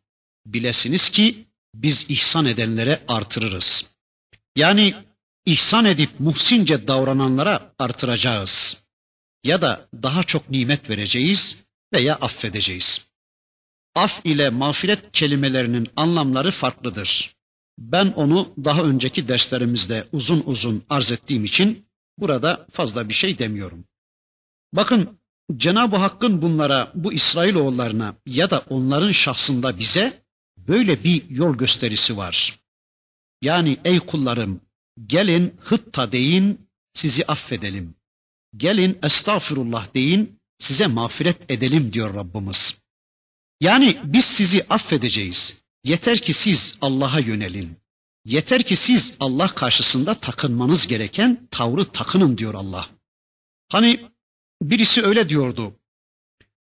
bilesiniz 0.47 1.11
ki 1.11 1.47
biz 1.75 2.07
ihsan 2.09 2.47
edenlere 2.47 3.05
artırırız. 3.09 3.85
Yani 4.57 4.95
ihsan 5.47 5.85
edip 5.85 6.21
muhsince 6.21 6.89
davrananlara 6.89 7.75
artıracağız. 7.79 8.85
Ya 9.45 9.63
da 9.63 9.89
daha 10.03 10.23
çok 10.23 10.51
nimet 10.51 10.91
vereceğiz 10.91 11.59
veya 11.93 12.17
affedeceğiz. 12.17 13.07
Af 13.95 14.21
ile 14.27 14.51
mağfiret 14.51 15.13
kelimelerinin 15.13 15.89
anlamları 15.97 16.51
farklıdır. 16.51 17.36
Ben 17.79 18.07
onu 18.07 18.55
daha 18.65 18.83
önceki 18.83 19.29
derslerimizde 19.29 20.09
uzun 20.13 20.43
uzun 20.47 20.85
arz 20.91 21.13
ettiğim 21.13 21.45
için 21.45 21.87
burada 22.19 22.67
fazla 22.73 23.09
bir 23.09 23.15
şey 23.15 23.39
demiyorum. 23.39 23.85
Bakın 24.73 25.19
Cenab-ı 25.57 25.97
Hakk'ın 25.97 26.43
bunlara, 26.43 26.93
bu 26.95 27.13
İsrailoğullarına 27.13 28.15
ya 28.27 28.51
da 28.51 28.65
onların 28.69 29.13
şahsında 29.13 29.79
bize 29.79 30.23
böyle 30.57 31.05
bir 31.05 31.31
yol 31.31 31.57
gösterisi 31.57 32.17
var. 32.17 32.61
Yani 33.43 33.77
ey 33.85 34.01
kullarım 34.01 34.61
gelin 35.07 35.55
hıtta 35.61 36.13
deyin 36.13 36.69
sizi 36.95 37.25
affedelim. 37.27 37.95
Gelin 38.57 38.99
estağfurullah 39.03 39.95
deyin 39.95 40.41
size 40.59 40.87
mağfiret 40.87 41.51
edelim 41.51 41.93
diyor 41.93 42.15
Rabbimiz. 42.15 42.79
Yani 43.61 43.99
biz 44.05 44.25
sizi 44.25 44.67
affedeceğiz. 44.69 45.59
Yeter 45.87 46.19
ki 46.19 46.33
siz 46.33 46.79
Allah'a 46.81 47.21
yönelin. 47.21 47.77
Yeter 48.25 48.63
ki 48.63 48.77
siz 48.77 49.15
Allah 49.21 49.49
karşısında 49.49 50.15
takınmanız 50.15 50.87
gereken 50.87 51.49
tavrı 51.51 51.85
takının 51.85 52.39
diyor 52.39 52.55
Allah. 52.55 52.89
Hani 53.69 54.01
birisi 54.63 55.03
öyle 55.03 55.29
diyordu. 55.29 55.77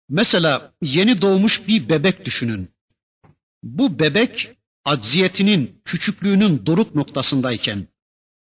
Mesela 0.08 0.72
yeni 0.82 1.22
doğmuş 1.22 1.68
bir 1.68 1.88
bebek 1.88 2.24
düşünün. 2.24 2.68
Bu 3.62 3.98
bebek 3.98 4.50
acziyetinin, 4.84 5.80
küçüklüğünün 5.84 6.66
doruk 6.66 6.94
noktasındayken, 6.94 7.86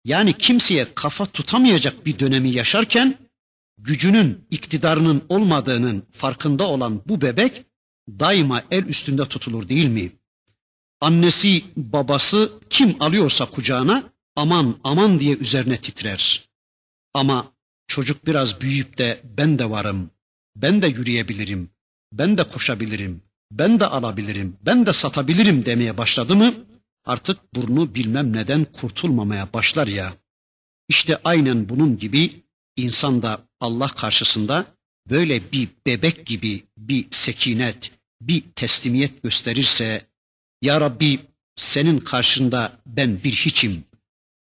yani 0.04 0.32
kimseye 0.32 0.94
kafa 0.94 1.26
tutamayacak 1.26 2.06
bir 2.06 2.18
dönemi 2.18 2.50
yaşarken, 2.50 3.18
gücünün, 3.78 4.46
iktidarının 4.50 5.24
olmadığının 5.28 6.06
farkında 6.12 6.68
olan 6.68 7.02
bu 7.06 7.20
bebek 7.20 7.66
daima 8.08 8.62
el 8.70 8.84
üstünde 8.84 9.24
tutulur 9.24 9.68
değil 9.68 9.88
mi? 9.88 10.12
Annesi, 11.04 11.64
babası 11.76 12.52
kim 12.70 13.02
alıyorsa 13.02 13.46
kucağına 13.50 14.12
aman 14.36 14.76
aman 14.84 15.20
diye 15.20 15.36
üzerine 15.36 15.76
titrer. 15.76 16.48
Ama 17.14 17.52
çocuk 17.86 18.26
biraz 18.26 18.60
büyüyüp 18.60 18.98
de 18.98 19.20
ben 19.24 19.58
de 19.58 19.70
varım, 19.70 20.10
ben 20.56 20.82
de 20.82 20.86
yürüyebilirim, 20.86 21.70
ben 22.12 22.38
de 22.38 22.48
koşabilirim, 22.48 23.22
ben 23.50 23.80
de 23.80 23.86
alabilirim, 23.86 24.56
ben 24.66 24.86
de 24.86 24.92
satabilirim 24.92 25.64
demeye 25.64 25.98
başladı 25.98 26.36
mı 26.36 26.54
artık 27.04 27.54
burnu 27.54 27.94
bilmem 27.94 28.32
neden 28.32 28.64
kurtulmamaya 28.64 29.52
başlar 29.52 29.86
ya. 29.86 30.14
İşte 30.88 31.18
aynen 31.24 31.68
bunun 31.68 31.98
gibi 31.98 32.44
insan 32.76 33.22
da 33.22 33.48
Allah 33.60 33.88
karşısında 33.88 34.66
böyle 35.10 35.52
bir 35.52 35.68
bebek 35.86 36.26
gibi 36.26 36.64
bir 36.78 37.06
sekinet, 37.10 37.92
bir 38.20 38.42
teslimiyet 38.56 39.22
gösterirse 39.22 40.13
Ya 40.64 40.80
Rabbi 40.80 41.20
senin 41.56 42.00
karşında 42.00 42.72
ben 42.86 43.24
bir 43.24 43.32
hiçim. 43.32 43.84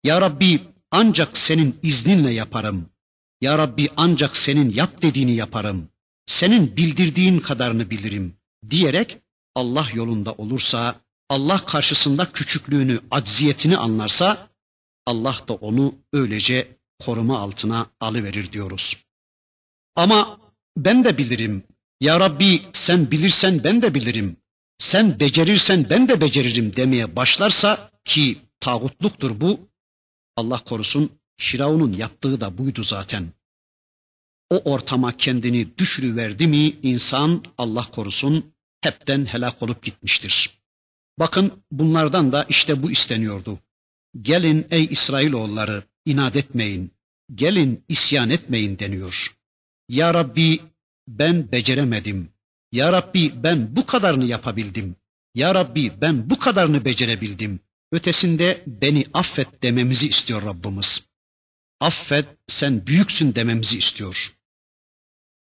Ya 0.05 0.21
Rabbi 0.21 0.61
ancak 0.91 1.39
senin 1.39 1.79
izninle 1.83 2.31
yaparım. 2.33 2.91
Ya 3.41 3.59
Rabbi 3.59 3.89
ancak 3.97 4.37
senin 4.37 4.71
yap 4.71 5.03
dediğini 5.03 5.35
yaparım. 5.35 5.89
Senin 6.27 6.77
bildirdiğin 6.77 7.39
kadarını 7.41 7.91
bilirim 7.91 8.35
diyerek 8.71 9.19
Allah 9.55 9.87
yolunda 9.95 10.33
olursa, 10.33 11.01
Allah 11.29 11.65
karşısında 11.65 12.33
küçüklüğünü, 12.33 13.01
acziyetini 13.11 13.77
anlarsa 13.77 14.49
Allah 15.07 15.39
da 15.49 15.55
onu 15.55 15.95
öylece 16.13 16.77
koruma 16.99 17.39
altına 17.39 17.87
alıverir 18.01 18.53
diyoruz. 18.53 18.97
Ama 19.97 20.41
ben 20.77 21.05
de 21.05 21.19
bilirim. 21.19 21.63
Ya 22.01 22.21
Rabbi 22.21 22.63
sen 22.73 23.11
bilirsen 23.11 23.65
ben 23.65 23.83
de 23.83 23.95
bilirim. 23.95 24.40
Sen 24.81 25.21
becerirsen 25.21 25.91
ben 25.91 26.09
de 26.09 26.21
beceririm 26.21 26.77
demeye 26.77 27.17
başlarsa 27.17 27.91
ki 28.05 28.39
tağutluktur 28.61 29.41
bu. 29.41 29.61
Allah 30.37 30.59
korusun 30.65 31.11
Firavun'un 31.37 31.93
yaptığı 31.93 32.41
da 32.41 32.59
buydu 32.59 32.83
zaten. 32.83 33.33
O 34.51 34.59
ortama 34.59 35.17
kendini 35.17 35.79
düşürüverdi 35.79 36.47
mi 36.47 36.77
insan 36.83 37.45
Allah 37.59 37.91
korusun 37.91 38.53
hepten 38.81 39.25
helak 39.25 39.63
olup 39.63 39.83
gitmiştir. 39.83 40.61
Bakın 41.19 41.53
bunlardan 41.71 42.33
da 42.33 42.47
işte 42.49 42.83
bu 42.83 42.91
isteniyordu. 42.91 43.59
Gelin 44.23 44.67
ey 44.71 44.85
İsrailoğulları 44.85 45.85
inat 46.05 46.37
etmeyin. 46.37 46.91
Gelin 47.35 47.85
isyan 47.89 48.31
etmeyin 48.31 48.79
deniyor. 48.79 49.37
Ya 49.89 50.15
Rabbi 50.15 50.61
ben 51.09 51.53
beceremedim. 51.53 52.29
Ya 52.72 52.94
Rabbi 52.94 53.44
ben 53.44 53.76
bu 53.76 53.86
kadarını 53.86 54.26
yapabildim. 54.26 54.96
Ya 55.36 55.56
Rabbi 55.56 56.02
ben 56.02 56.30
bu 56.30 56.40
kadarını 56.40 56.86
becerebildim. 56.86 57.60
Ötesinde 57.92 58.64
beni 58.68 59.06
affet 59.14 59.64
dememizi 59.64 60.10
istiyor 60.10 60.42
Rabbimiz. 60.42 61.06
Affet 61.80 62.26
sen 62.48 62.88
büyüksün 62.88 63.36
dememizi 63.36 63.78
istiyor. 63.78 64.36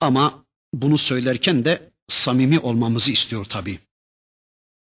Ama 0.00 0.44
bunu 0.74 0.98
söylerken 0.98 1.64
de 1.64 1.92
samimi 2.08 2.58
olmamızı 2.58 3.12
istiyor 3.12 3.44
tabi. 3.44 3.78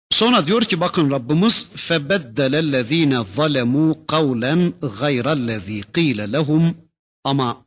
Sonra 0.10 0.48
diyor 0.48 0.62
ki 0.62 0.80
bakın 0.80 1.12
Rabbimiz 1.12 1.70
فَبَدَّلَ 1.76 2.54
الَّذ۪ينَ 2.66 3.26
ظَلَمُوا 3.36 4.06
قَوْلًا 4.06 4.72
غَيْرَ 4.82 5.24
الَّذ۪ي 5.24 5.84
قِيلَ 5.84 6.32
لَهُمْ 6.36 6.74
Ama 7.24 7.66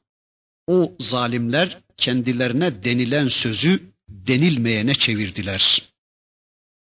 o 0.66 0.96
zalimler 1.00 1.82
kendilerine 1.96 2.84
denilen 2.84 3.28
sözü 3.28 3.91
denilmeyene 4.13 4.95
çevirdiler. 4.95 5.93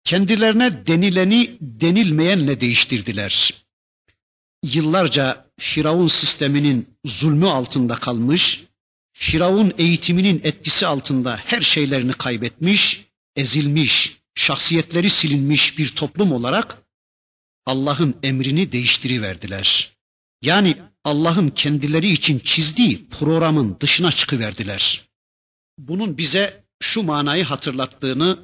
Kendilerine 0.05 0.87
denileni 0.87 1.57
denilmeyenle 1.61 2.61
değiştirdiler. 2.61 3.65
Yıllarca 4.63 5.51
Firavun 5.59 6.09
sisteminin 6.09 6.89
zulmü 7.05 7.47
altında 7.47 7.95
kalmış, 7.95 8.65
Firavun 9.13 9.73
eğitiminin 9.79 10.41
etkisi 10.45 10.87
altında 10.87 11.37
her 11.37 11.61
şeylerini 11.61 12.13
kaybetmiş, 12.13 13.05
ezilmiş, 13.37 14.19
şahsiyetleri 14.35 15.11
silinmiş 15.11 15.79
bir 15.79 15.89
toplum 15.89 16.33
olarak 16.33 16.83
Allah'ın 17.67 18.15
emrini 18.23 18.73
değiştiriverdiler. 18.73 19.93
Yani 20.43 20.77
Allah'ın 21.05 21.51
kendileri 21.51 22.11
için 22.11 22.39
çizdiği 22.39 23.09
programın 23.09 23.77
dışına 23.81 24.13
çıkıverdiler. 24.13 25.09
Bunun 25.79 26.19
bize 26.19 26.64
şu 26.85 27.03
manayı 27.03 27.45
hatırlattığını 27.45 28.39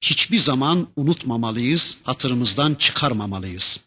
hiçbir 0.00 0.38
zaman 0.38 0.88
unutmamalıyız, 0.96 1.98
hatırımızdan 2.02 2.74
çıkarmamalıyız. 2.74 3.80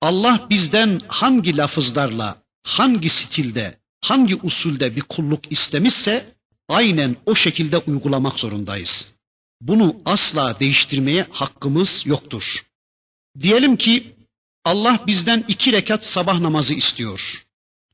Allah 0.00 0.46
bizden 0.50 1.00
hangi 1.08 1.56
lafızlarla, 1.56 2.42
hangi 2.62 3.08
stilde, 3.08 3.78
hangi 4.00 4.36
usulde 4.36 4.96
bir 4.96 5.00
kulluk 5.00 5.52
istemişse 5.52 6.36
aynen 6.68 7.16
o 7.26 7.34
şekilde 7.34 7.78
uygulamak 7.78 8.40
zorundayız. 8.40 9.14
Bunu 9.60 9.96
asla 10.04 10.60
değiştirmeye 10.60 11.26
hakkımız 11.30 12.02
yoktur. 12.06 12.66
Diyelim 13.40 13.76
ki 13.76 14.16
Allah 14.64 15.00
bizden 15.06 15.44
iki 15.48 15.72
rekat 15.72 16.06
sabah 16.06 16.40
namazı 16.40 16.74
istiyor. 16.74 17.46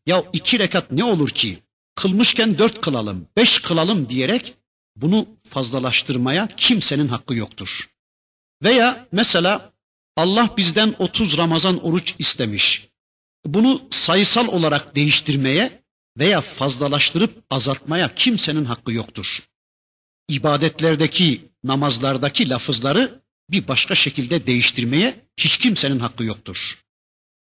Ya 0.07 0.25
iki 0.33 0.59
rekat 0.59 0.93
ne 0.93 1.05
olur 1.05 1.29
ki? 1.29 1.59
Kılmışken 1.95 2.59
dört 2.59 2.81
kılalım, 2.81 3.27
beş 3.37 3.59
kılalım 3.59 4.09
diyerek 4.09 4.58
bunu 5.01 5.27
fazlalaştırmaya 5.51 6.49
kimsenin 6.57 7.09
hakkı 7.09 7.35
yoktur. 7.35 7.91
Veya 8.63 9.09
mesela 9.13 9.73
Allah 10.17 10.55
bizden 10.57 10.95
30 10.99 11.39
Ramazan 11.39 11.85
oruç 11.85 12.15
istemiş. 12.19 12.89
Bunu 13.47 13.83
sayısal 13.91 14.49
olarak 14.49 14.97
değiştirmeye 14.97 15.83
veya 16.19 16.41
fazlalaştırıp 16.41 17.45
azaltmaya 17.51 18.15
kimsenin 18.15 18.65
hakkı 18.65 18.93
yoktur. 18.93 19.49
İbadetlerdeki, 20.29 21.53
namazlardaki 21.65 22.49
lafızları 22.49 23.23
bir 23.51 23.69
başka 23.69 23.95
şekilde 23.95 24.47
değiştirmeye 24.47 25.29
hiç 25.37 25.59
kimsenin 25.59 25.99
hakkı 25.99 26.25
yoktur. 26.25 26.85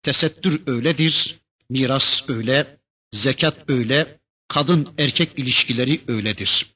Tesettür 0.02 0.62
öyledir, 0.66 1.40
miras 1.70 2.28
öyle, 2.28 2.80
zekat 3.12 3.70
öyle, 3.70 4.20
kadın 4.48 4.94
erkek 4.98 5.38
ilişkileri 5.38 6.00
öyledir. 6.08 6.73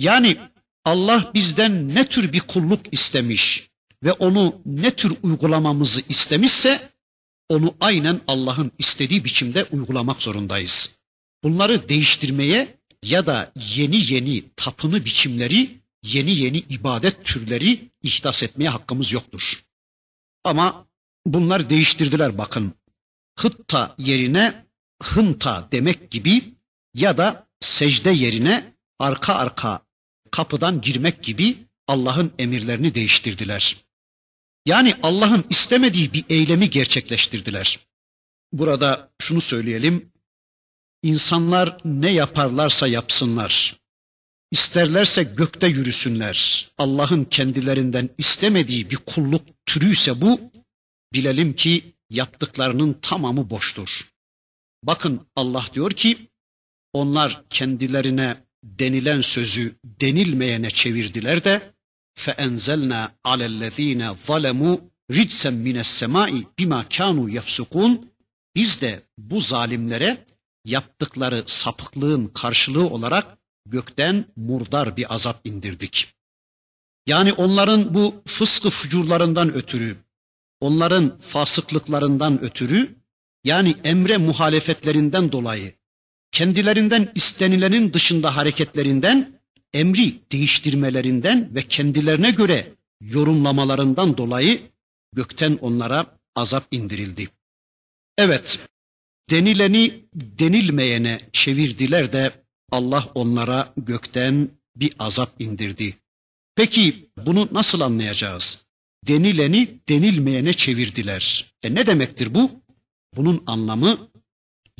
Yani 0.00 0.36
Allah 0.84 1.30
bizden 1.34 1.94
ne 1.94 2.08
tür 2.08 2.32
bir 2.32 2.40
kulluk 2.40 2.80
istemiş 2.92 3.70
ve 4.02 4.12
onu 4.12 4.62
ne 4.66 4.90
tür 4.90 5.14
uygulamamızı 5.22 6.02
istemişse 6.08 6.90
onu 7.48 7.74
aynen 7.80 8.20
Allah'ın 8.26 8.72
istediği 8.78 9.24
biçimde 9.24 9.64
uygulamak 9.64 10.22
zorundayız. 10.22 10.98
Bunları 11.44 11.88
değiştirmeye 11.88 12.78
ya 13.02 13.26
da 13.26 13.52
yeni 13.74 14.12
yeni 14.12 14.44
tapını 14.56 15.04
biçimleri, 15.04 15.80
yeni 16.02 16.36
yeni 16.36 16.58
ibadet 16.58 17.24
türleri 17.24 17.90
ihdas 18.02 18.42
etmeye 18.42 18.68
hakkımız 18.68 19.12
yoktur. 19.12 19.64
Ama 20.44 20.86
bunlar 21.26 21.70
değiştirdiler 21.70 22.38
bakın. 22.38 22.74
Hıtta 23.38 23.94
yerine 23.98 24.66
hınta 25.02 25.68
demek 25.72 26.10
gibi 26.10 26.54
ya 26.94 27.18
da 27.18 27.48
secde 27.60 28.10
yerine 28.10 28.74
arka 28.98 29.34
arka 29.34 29.80
kapıdan 30.30 30.80
girmek 30.80 31.24
gibi 31.24 31.56
Allah'ın 31.88 32.32
emirlerini 32.38 32.94
değiştirdiler. 32.94 33.76
Yani 34.66 34.94
Allah'ın 35.02 35.44
istemediği 35.50 36.12
bir 36.12 36.24
eylemi 36.28 36.70
gerçekleştirdiler. 36.70 37.80
Burada 38.52 39.10
şunu 39.18 39.40
söyleyelim. 39.40 40.12
İnsanlar 41.02 41.78
ne 41.84 42.10
yaparlarsa 42.10 42.88
yapsınlar. 42.88 43.80
İsterlerse 44.50 45.22
gökte 45.22 45.66
yürüsünler. 45.66 46.70
Allah'ın 46.78 47.24
kendilerinden 47.24 48.08
istemediği 48.18 48.90
bir 48.90 48.96
kulluk 48.96 49.46
türüyse 49.66 50.20
bu, 50.20 50.40
bilelim 51.12 51.52
ki 51.54 51.94
yaptıklarının 52.10 52.98
tamamı 53.02 53.50
boştur. 53.50 54.10
Bakın 54.82 55.26
Allah 55.36 55.66
diyor 55.74 55.90
ki, 55.90 56.30
onlar 56.92 57.44
kendilerine 57.50 58.44
denilen 58.63 59.21
sözü 59.21 59.75
denilmeyene 59.83 60.69
çevirdiler 60.69 61.43
de 61.43 61.75
فَاَنْزَلْنَا 62.17 63.09
عَلَى 63.25 63.45
الَّذ۪ينَ 63.53 64.15
ظَلَمُوا 64.27 64.79
رِجْسًا 65.11 65.51
مِنَ 65.65 65.77
السَّمَاءِ 65.85 66.31
بِمَا 66.59 66.81
كَانُوا 66.95 67.29
يَفْسُقُونَ 67.39 68.03
Biz 68.55 68.81
de 68.81 69.03
bu 69.17 69.41
zalimlere 69.41 70.25
yaptıkları 70.65 71.43
sapıklığın 71.45 72.27
karşılığı 72.27 72.89
olarak 72.89 73.37
gökten 73.65 74.25
murdar 74.35 74.97
bir 74.97 75.13
azap 75.13 75.47
indirdik. 75.47 76.13
Yani 77.07 77.33
onların 77.33 77.93
bu 77.93 78.23
fıskı 78.25 78.69
fucurlarından 78.69 79.53
ötürü, 79.53 79.97
onların 80.59 81.19
fasıklıklarından 81.19 82.41
ötürü, 82.41 82.95
yani 83.43 83.75
emre 83.83 84.17
muhalefetlerinden 84.17 85.31
dolayı, 85.31 85.73
kendilerinden 86.32 87.12
istenilenin 87.14 87.92
dışında 87.92 88.36
hareketlerinden, 88.36 89.40
emri 89.74 90.20
değiştirmelerinden 90.32 91.54
ve 91.54 91.62
kendilerine 91.62 92.30
göre 92.30 92.72
yorumlamalarından 93.00 94.16
dolayı 94.16 94.60
gökten 95.12 95.58
onlara 95.60 96.18
azap 96.36 96.66
indirildi. 96.70 97.28
Evet, 98.18 98.68
denileni 99.30 100.04
denilmeyene 100.14 101.20
çevirdiler 101.32 102.12
de 102.12 102.32
Allah 102.72 103.08
onlara 103.14 103.72
gökten 103.76 104.48
bir 104.76 104.92
azap 104.98 105.40
indirdi. 105.40 105.96
Peki 106.54 107.10
bunu 107.26 107.48
nasıl 107.52 107.80
anlayacağız? 107.80 108.64
Denileni 109.06 109.80
denilmeyene 109.88 110.52
çevirdiler. 110.52 111.54
E 111.62 111.74
ne 111.74 111.86
demektir 111.86 112.34
bu? 112.34 112.50
Bunun 113.16 113.42
anlamı 113.46 114.09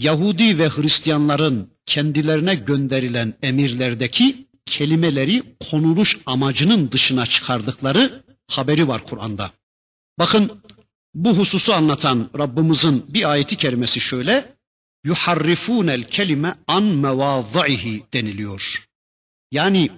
Yahudi 0.00 0.58
ve 0.58 0.68
Hristiyanların 0.68 1.70
kendilerine 1.86 2.54
gönderilen 2.54 3.34
emirlerdeki 3.42 4.46
kelimeleri 4.66 5.42
konuluş 5.70 6.18
amacının 6.26 6.92
dışına 6.92 7.26
çıkardıkları 7.26 8.24
haberi 8.48 8.88
var 8.88 9.04
Kur'an'da. 9.04 9.52
Bakın 10.18 10.62
bu 11.14 11.38
hususu 11.38 11.72
anlatan 11.74 12.30
Rabbimizin 12.38 13.04
bir 13.14 13.30
ayeti 13.30 13.56
kerimesi 13.56 14.00
şöyle. 14.00 14.56
Yuharrifunel 15.04 16.04
kelime 16.04 16.54
an 16.66 16.82
mevazaihi 16.82 18.02
deniliyor. 18.12 18.88
Yani 19.52 19.90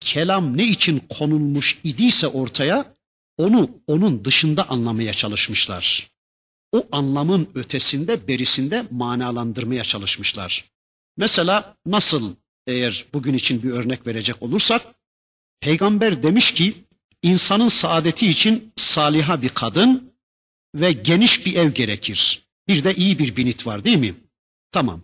kelam 0.00 0.56
ne 0.56 0.64
için 0.64 1.02
konulmuş 1.08 1.78
idiyse 1.84 2.26
ortaya 2.26 2.94
onu 3.36 3.70
onun 3.86 4.24
dışında 4.24 4.68
anlamaya 4.68 5.12
çalışmışlar. 5.12 6.17
O 6.72 6.88
anlamın 6.92 7.48
ötesinde 7.54 8.28
berisinde 8.28 8.84
manalandırmaya 8.90 9.84
çalışmışlar. 9.84 10.64
Mesela 11.16 11.76
nasıl 11.86 12.34
eğer 12.66 13.04
bugün 13.14 13.34
için 13.34 13.62
bir 13.62 13.70
örnek 13.70 14.06
verecek 14.06 14.42
olursak 14.42 14.82
peygamber 15.60 16.22
demiş 16.22 16.54
ki 16.54 16.84
insanın 17.22 17.68
saadeti 17.68 18.28
için 18.30 18.72
saliha 18.76 19.42
bir 19.42 19.48
kadın 19.48 20.12
ve 20.74 20.92
geniş 20.92 21.46
bir 21.46 21.54
ev 21.54 21.70
gerekir. 21.70 22.42
Bir 22.68 22.84
de 22.84 22.94
iyi 22.94 23.18
bir 23.18 23.36
binit 23.36 23.66
var 23.66 23.84
değil 23.84 23.98
mi? 23.98 24.14
Tamam. 24.72 25.02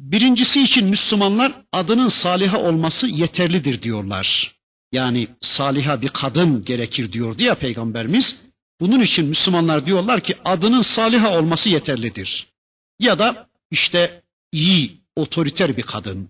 Birincisi 0.00 0.62
için 0.62 0.88
Müslümanlar 0.88 1.52
adının 1.72 2.08
saliha 2.08 2.60
olması 2.62 3.08
yeterlidir 3.08 3.82
diyorlar. 3.82 4.56
Yani 4.92 5.28
saliha 5.40 6.02
bir 6.02 6.08
kadın 6.08 6.64
gerekir 6.64 7.12
diyordu 7.12 7.42
ya 7.42 7.54
peygamberimiz. 7.54 8.38
Bunun 8.82 9.00
için 9.00 9.26
Müslümanlar 9.26 9.86
diyorlar 9.86 10.20
ki 10.20 10.36
adının 10.44 10.82
saliha 10.82 11.38
olması 11.38 11.68
yeterlidir. 11.68 12.52
Ya 13.00 13.18
da 13.18 13.48
işte 13.70 14.22
iyi, 14.52 15.00
otoriter 15.16 15.76
bir 15.76 15.82
kadın 15.82 16.28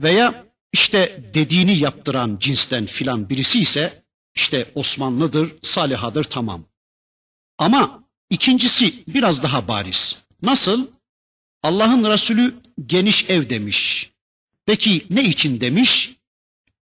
veya 0.00 0.46
işte 0.72 1.30
dediğini 1.34 1.78
yaptıran 1.78 2.36
cinsten 2.40 2.86
filan 2.86 3.28
birisi 3.28 3.60
ise 3.60 4.02
işte 4.34 4.72
Osmanlıdır, 4.74 5.52
salihadır 5.62 6.24
tamam. 6.24 6.64
Ama 7.58 8.04
ikincisi 8.30 9.04
biraz 9.08 9.42
daha 9.42 9.68
bariz. 9.68 10.22
Nasıl? 10.42 10.86
Allah'ın 11.62 12.04
Resulü 12.04 12.54
geniş 12.86 13.30
ev 13.30 13.50
demiş. 13.50 14.10
Peki 14.66 15.06
ne 15.10 15.24
için 15.24 15.60
demiş? 15.60 16.16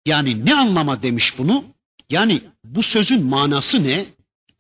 Yani 0.06 0.46
ne 0.46 0.56
anlama 0.56 1.04
demiş 1.04 1.38
bunu? 1.38 1.66
Yani 2.10 2.42
bu 2.64 2.84
sözün 2.84 3.26
manası 3.26 3.84
ne? 3.84 4.06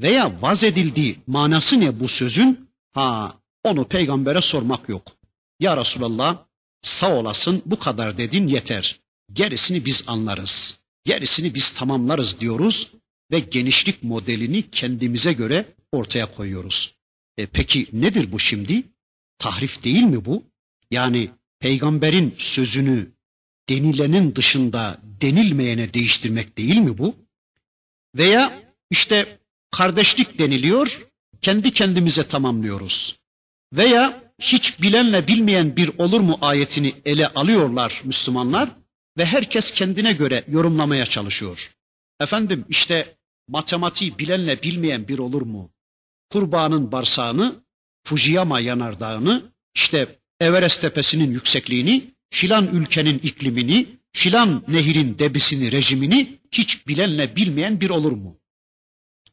Veya 0.01 0.41
vaz 0.41 0.63
edildiği 0.63 1.15
manası 1.27 1.79
ne 1.79 1.99
bu 1.99 2.07
sözün? 2.07 2.69
Ha 2.91 3.39
onu 3.63 3.87
peygambere 3.87 4.41
sormak 4.41 4.89
yok. 4.89 5.17
Ya 5.59 5.77
Resulallah 5.77 6.45
sağ 6.81 7.15
olasın 7.15 7.61
bu 7.65 7.79
kadar 7.79 8.17
dedin 8.17 8.47
yeter. 8.47 8.99
Gerisini 9.33 9.85
biz 9.85 10.03
anlarız. 10.07 10.79
Gerisini 11.05 11.53
biz 11.53 11.71
tamamlarız 11.71 12.39
diyoruz 12.39 12.91
ve 13.31 13.39
genişlik 13.39 14.03
modelini 14.03 14.69
kendimize 14.69 15.33
göre 15.33 15.65
ortaya 15.91 16.35
koyuyoruz. 16.35 16.95
E 17.37 17.45
peki 17.45 17.87
nedir 17.93 18.31
bu 18.31 18.39
şimdi? 18.39 18.83
Tahrif 19.37 19.83
değil 19.83 20.03
mi 20.03 20.25
bu? 20.25 20.43
Yani 20.91 21.29
peygamberin 21.59 22.35
sözünü 22.37 23.11
denilenin 23.69 24.35
dışında 24.35 24.97
denilmeyene 25.21 25.93
değiştirmek 25.93 26.57
değil 26.57 26.77
mi 26.77 26.97
bu? 26.97 27.15
Veya 28.15 28.63
işte 28.89 29.40
kardeşlik 29.71 30.39
deniliyor, 30.39 31.01
kendi 31.41 31.71
kendimize 31.71 32.23
tamamlıyoruz. 32.23 33.19
Veya 33.73 34.23
hiç 34.39 34.81
bilenle 34.81 35.27
bilmeyen 35.27 35.75
bir 35.75 35.91
olur 35.97 36.19
mu 36.19 36.37
ayetini 36.41 36.93
ele 37.05 37.27
alıyorlar 37.27 38.01
Müslümanlar 38.05 38.69
ve 39.17 39.25
herkes 39.25 39.71
kendine 39.71 40.13
göre 40.13 40.43
yorumlamaya 40.47 41.05
çalışıyor. 41.05 41.71
Efendim 42.19 42.65
işte 42.69 43.15
matematiği 43.47 44.19
bilenle 44.19 44.63
bilmeyen 44.63 45.07
bir 45.07 45.19
olur 45.19 45.41
mu? 45.41 45.71
Kurbanın 46.29 46.91
barsağını, 46.91 47.55
Fujiyama 48.03 48.59
yanardağını, 48.59 49.43
işte 49.75 50.19
Everest 50.39 50.81
tepesinin 50.81 51.31
yüksekliğini, 51.31 52.13
filan 52.29 52.67
ülkenin 52.75 53.19
iklimini, 53.19 53.87
filan 54.13 54.63
nehirin 54.67 55.19
debisini, 55.19 55.71
rejimini 55.71 56.39
hiç 56.51 56.87
bilenle 56.87 57.35
bilmeyen 57.35 57.81
bir 57.81 57.89
olur 57.89 58.11
mu? 58.11 58.40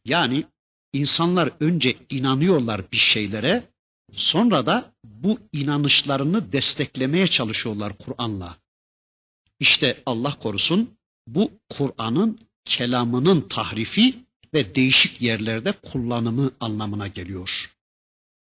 Yani 0.08 0.44
insanlar 0.92 1.50
önce 1.60 1.96
inanıyorlar 2.10 2.92
bir 2.92 2.96
şeylere, 2.96 3.68
sonra 4.12 4.66
da 4.66 4.92
bu 5.04 5.38
inanışlarını 5.52 6.52
desteklemeye 6.52 7.26
çalışıyorlar 7.26 7.98
Kur'an'la. 7.98 8.56
İşte 9.60 10.02
Allah 10.06 10.38
korusun 10.38 10.90
bu 11.26 11.50
Kur'an'ın 11.68 12.38
kelamının 12.64 13.40
tahrifi 13.40 14.14
ve 14.54 14.74
değişik 14.74 15.22
yerlerde 15.22 15.72
kullanımı 15.72 16.50
anlamına 16.60 17.08
geliyor. 17.08 17.74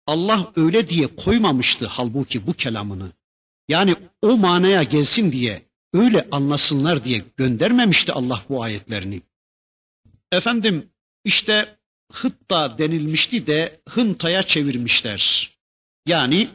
Allah 0.07 0.53
öyle 0.57 0.89
diye 0.89 1.17
koymamıştı 1.17 1.87
halbuki 1.87 2.47
bu 2.47 2.53
kelamını. 2.53 3.13
Yani 3.69 3.95
o 4.23 4.37
manaya 4.37 4.83
gelsin 4.83 5.33
diye, 5.33 5.63
öyle 5.93 6.29
anlasınlar 6.31 7.05
diye 7.05 7.25
göndermemişti 7.37 8.13
Allah 8.13 8.43
bu 8.49 8.63
ayetlerini. 8.63 9.23
Efendim 10.33 10.91
işte 11.25 11.79
hıtta 12.13 12.79
denilmişti 12.79 13.47
de 13.47 13.81
hıntaya 13.89 14.43
çevirmişler. 14.43 15.51
Yani 16.07 16.49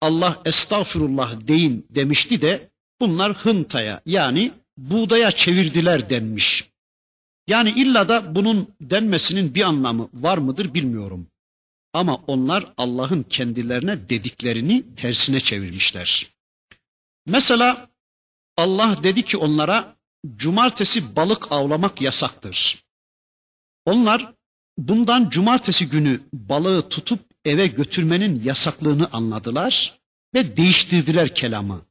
Allah 0.00 0.42
estağfurullah 0.44 1.48
deyin 1.48 1.86
demişti 1.90 2.42
de 2.42 2.70
bunlar 3.00 3.32
hıntaya 3.34 4.02
yani 4.06 4.52
buğdaya 4.76 5.30
çevirdiler 5.30 6.10
denmiş. 6.10 6.70
Yani 7.48 7.70
illa 7.70 8.08
da 8.08 8.34
bunun 8.34 8.74
denmesinin 8.80 9.54
bir 9.54 9.62
anlamı 9.62 10.08
var 10.14 10.38
mıdır 10.38 10.74
bilmiyorum. 10.74 11.26
Ama 11.92 12.14
onlar 12.26 12.72
Allah'ın 12.76 13.22
kendilerine 13.22 14.08
dediklerini 14.08 14.94
tersine 14.96 15.40
çevirmişler. 15.40 16.26
Mesela 17.26 17.90
Allah 18.56 18.98
dedi 19.02 19.22
ki 19.22 19.36
onlara 19.36 19.96
cumartesi 20.36 21.16
balık 21.16 21.52
avlamak 21.52 22.00
yasaktır. 22.00 22.83
Onlar 23.86 24.34
bundan 24.78 25.28
cumartesi 25.28 25.88
günü 25.88 26.20
balığı 26.32 26.88
tutup 26.88 27.20
eve 27.44 27.66
götürmenin 27.66 28.44
yasaklığını 28.44 29.08
anladılar 29.12 30.00
ve 30.34 30.56
değiştirdiler 30.56 31.34
kelamı. 31.34 31.86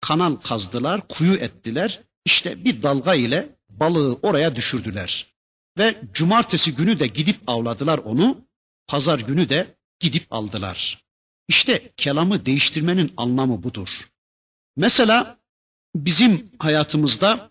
Kanal 0.00 0.36
kazdılar, 0.36 1.08
kuyu 1.08 1.34
ettiler. 1.34 2.02
İşte 2.24 2.64
bir 2.64 2.82
dalga 2.82 3.14
ile 3.14 3.56
balığı 3.68 4.14
oraya 4.22 4.56
düşürdüler. 4.56 5.34
Ve 5.78 6.00
cumartesi 6.12 6.74
günü 6.74 7.00
de 7.00 7.06
gidip 7.06 7.36
avladılar 7.46 7.98
onu, 7.98 8.48
pazar 8.86 9.18
günü 9.18 9.48
de 9.48 9.76
gidip 10.00 10.26
aldılar. 10.30 11.04
İşte 11.48 11.92
kelamı 11.96 12.46
değiştirmenin 12.46 13.12
anlamı 13.16 13.62
budur. 13.62 14.10
Mesela 14.76 15.38
bizim 15.94 16.50
hayatımızda 16.58 17.50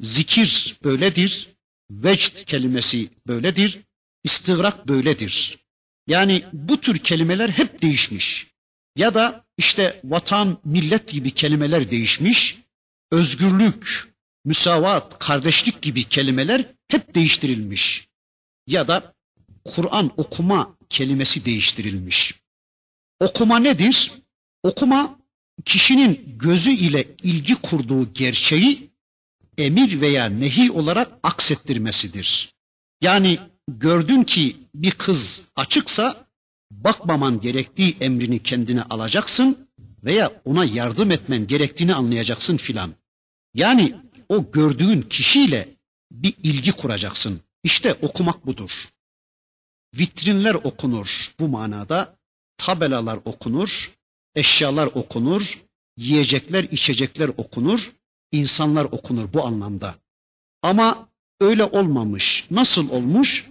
zikir 0.00 0.78
böyledir, 0.84 1.48
vecd 1.92 2.44
kelimesi 2.44 3.08
böyledir, 3.26 3.80
istigrak 4.24 4.88
böyledir. 4.88 5.58
Yani 6.06 6.42
bu 6.52 6.80
tür 6.80 6.96
kelimeler 6.96 7.48
hep 7.48 7.82
değişmiş. 7.82 8.52
Ya 8.96 9.14
da 9.14 9.46
işte 9.58 10.00
vatan, 10.04 10.58
millet 10.64 11.08
gibi 11.08 11.30
kelimeler 11.30 11.90
değişmiş. 11.90 12.58
Özgürlük, 13.10 14.14
müsavat, 14.44 15.18
kardeşlik 15.18 15.82
gibi 15.82 16.04
kelimeler 16.04 16.64
hep 16.88 17.14
değiştirilmiş. 17.14 18.08
Ya 18.66 18.88
da 18.88 19.14
Kur'an 19.64 20.10
okuma 20.16 20.76
kelimesi 20.88 21.44
değiştirilmiş. 21.44 22.34
Okuma 23.20 23.58
nedir? 23.58 24.12
Okuma 24.62 25.18
kişinin 25.64 26.38
gözü 26.38 26.72
ile 26.72 27.08
ilgi 27.22 27.54
kurduğu 27.54 28.12
gerçeği 28.12 28.91
emir 29.64 30.00
veya 30.00 30.26
nehi 30.26 30.70
olarak 30.70 31.12
aksettirmesidir. 31.22 32.54
Yani 33.00 33.38
gördün 33.68 34.24
ki 34.24 34.56
bir 34.74 34.90
kız 34.90 35.48
açıksa 35.56 36.26
bakmaman 36.70 37.40
gerektiği 37.40 37.96
emrini 38.00 38.42
kendine 38.42 38.82
alacaksın 38.82 39.68
veya 40.04 40.42
ona 40.44 40.64
yardım 40.64 41.10
etmen 41.10 41.46
gerektiğini 41.46 41.94
anlayacaksın 41.94 42.56
filan. 42.56 42.92
Yani 43.54 43.96
o 44.28 44.50
gördüğün 44.50 45.02
kişiyle 45.02 45.68
bir 46.10 46.34
ilgi 46.42 46.72
kuracaksın. 46.72 47.40
İşte 47.64 47.94
okumak 47.94 48.46
budur. 48.46 48.88
Vitrinler 49.98 50.54
okunur 50.54 51.34
bu 51.40 51.48
manada, 51.48 52.16
tabelalar 52.56 53.18
okunur, 53.24 53.92
eşyalar 54.34 54.86
okunur, 54.86 55.62
yiyecekler, 55.96 56.64
içecekler 56.64 57.28
okunur, 57.28 57.92
insanlar 58.32 58.84
okunur 58.84 59.32
bu 59.32 59.46
anlamda. 59.46 59.94
Ama 60.62 61.08
öyle 61.40 61.64
olmamış. 61.64 62.46
Nasıl 62.50 62.90
olmuş? 62.90 63.50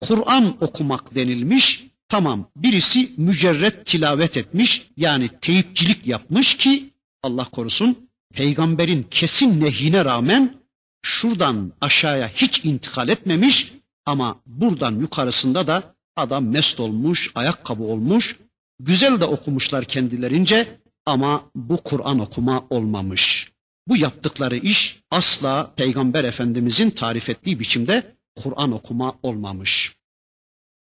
Kur'an 0.00 0.56
okumak 0.60 1.14
denilmiş. 1.14 1.86
Tamam 2.08 2.46
birisi 2.56 3.12
mücerret 3.16 3.86
tilavet 3.86 4.36
etmiş 4.36 4.88
yani 4.96 5.28
teyipçilik 5.40 6.06
yapmış 6.06 6.56
ki 6.56 6.90
Allah 7.22 7.44
korusun 7.44 8.08
peygamberin 8.34 9.06
kesin 9.10 9.60
nehyine 9.60 10.04
rağmen 10.04 10.54
şuradan 11.02 11.72
aşağıya 11.80 12.28
hiç 12.28 12.64
intikal 12.64 13.08
etmemiş 13.08 13.72
ama 14.06 14.40
buradan 14.46 15.00
yukarısında 15.00 15.66
da 15.66 15.94
adam 16.16 16.44
mest 16.46 16.80
olmuş, 16.80 17.32
ayakkabı 17.34 17.82
olmuş. 17.82 18.36
Güzel 18.80 19.20
de 19.20 19.24
okumuşlar 19.24 19.84
kendilerince 19.84 20.78
ama 21.06 21.42
bu 21.54 21.76
Kur'an 21.76 22.18
okuma 22.18 22.64
olmamış. 22.70 23.52
Bu 23.90 23.96
yaptıkları 23.96 24.56
iş 24.56 24.98
asla 25.10 25.74
Peygamber 25.76 26.24
Efendimizin 26.24 26.90
tarif 26.90 27.28
ettiği 27.28 27.60
biçimde 27.60 28.16
Kur'an 28.36 28.72
okuma 28.72 29.18
olmamış. 29.22 29.96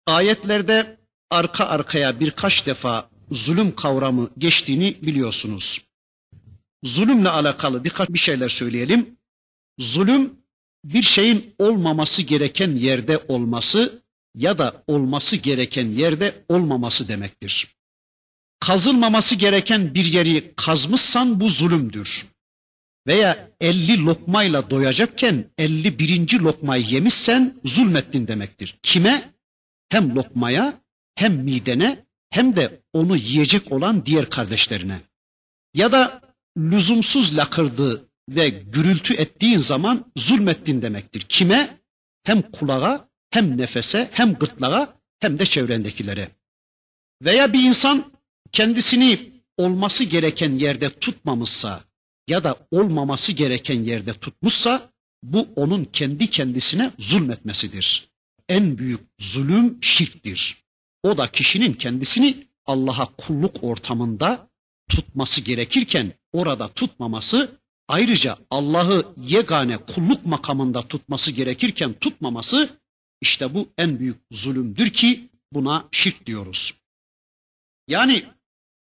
Ayetlerde 0.07 0.97
arka 1.29 1.65
arkaya 1.65 2.19
birkaç 2.19 2.65
defa 2.65 3.09
zulüm 3.31 3.75
kavramı 3.75 4.29
geçtiğini 4.37 4.97
biliyorsunuz. 5.01 5.81
Zulümle 6.83 7.29
alakalı 7.29 7.83
birkaç 7.83 8.09
bir 8.09 8.19
şeyler 8.19 8.49
söyleyelim. 8.49 9.17
Zulüm 9.79 10.33
bir 10.85 11.03
şeyin 11.03 11.55
olmaması 11.59 12.21
gereken 12.21 12.71
yerde 12.71 13.17
olması 13.27 14.01
ya 14.35 14.57
da 14.57 14.83
olması 14.87 15.37
gereken 15.37 15.87
yerde 15.87 16.45
olmaması 16.49 17.07
demektir. 17.07 17.75
Kazılmaması 18.59 19.35
gereken 19.35 19.93
bir 19.93 20.05
yeri 20.05 20.53
kazmışsan 20.55 21.39
bu 21.39 21.49
zulümdür. 21.49 22.31
Veya 23.07 23.51
elli 23.61 24.05
lokmayla 24.05 24.69
doyacakken 24.69 25.51
elli 25.57 25.99
birinci 25.99 26.39
lokmayı 26.39 26.85
yemişsen 26.85 27.59
zulmettin 27.65 28.27
demektir. 28.27 28.79
Kime? 28.83 29.33
Hem 29.89 30.15
lokmaya 30.15 30.81
hem 31.15 31.33
midene 31.33 32.05
hem 32.29 32.55
de 32.55 32.81
onu 32.93 33.17
yiyecek 33.17 33.71
olan 33.71 34.05
diğer 34.05 34.29
kardeşlerine. 34.29 35.01
Ya 35.73 35.91
da 35.91 36.21
lüzumsuz 36.57 37.37
lakırdı 37.37 38.09
ve 38.29 38.49
gürültü 38.49 39.13
ettiğin 39.13 39.57
zaman 39.57 40.11
zulmettin 40.17 40.81
demektir. 40.81 41.21
Kime? 41.21 41.81
Hem 42.23 42.41
kulağa, 42.41 43.09
hem 43.29 43.57
nefese, 43.57 44.09
hem 44.11 44.33
gırtlağa, 44.33 44.97
hem 45.19 45.39
de 45.39 45.45
çevrendekilere. 45.45 46.31
Veya 47.21 47.53
bir 47.53 47.63
insan 47.63 48.11
kendisini 48.51 49.31
olması 49.57 50.03
gereken 50.03 50.51
yerde 50.51 50.89
tutmamışsa 50.89 51.83
ya 52.31 52.43
da 52.43 52.67
olmaması 52.71 53.31
gereken 53.31 53.83
yerde 53.83 54.13
tutmuşsa 54.13 54.91
bu 55.23 55.47
onun 55.55 55.85
kendi 55.85 56.29
kendisine 56.29 56.91
zulmetmesidir. 56.99 58.09
En 58.49 58.77
büyük 58.77 59.01
zulüm 59.19 59.83
şirktir. 59.83 60.63
O 61.03 61.17
da 61.17 61.31
kişinin 61.31 61.73
kendisini 61.73 62.47
Allah'a 62.65 63.05
kulluk 63.05 63.63
ortamında 63.63 64.49
tutması 64.89 65.41
gerekirken 65.41 66.13
orada 66.33 66.67
tutmaması 66.67 67.59
ayrıca 67.87 68.37
Allah'ı 68.49 69.15
yegane 69.17 69.77
kulluk 69.77 70.25
makamında 70.25 70.81
tutması 70.81 71.31
gerekirken 71.31 71.93
tutmaması 71.93 72.69
işte 73.21 73.53
bu 73.53 73.69
en 73.77 73.99
büyük 73.99 74.17
zulümdür 74.31 74.89
ki 74.89 75.29
buna 75.53 75.87
şirk 75.91 76.25
diyoruz. 76.25 76.73
Yani 77.87 78.23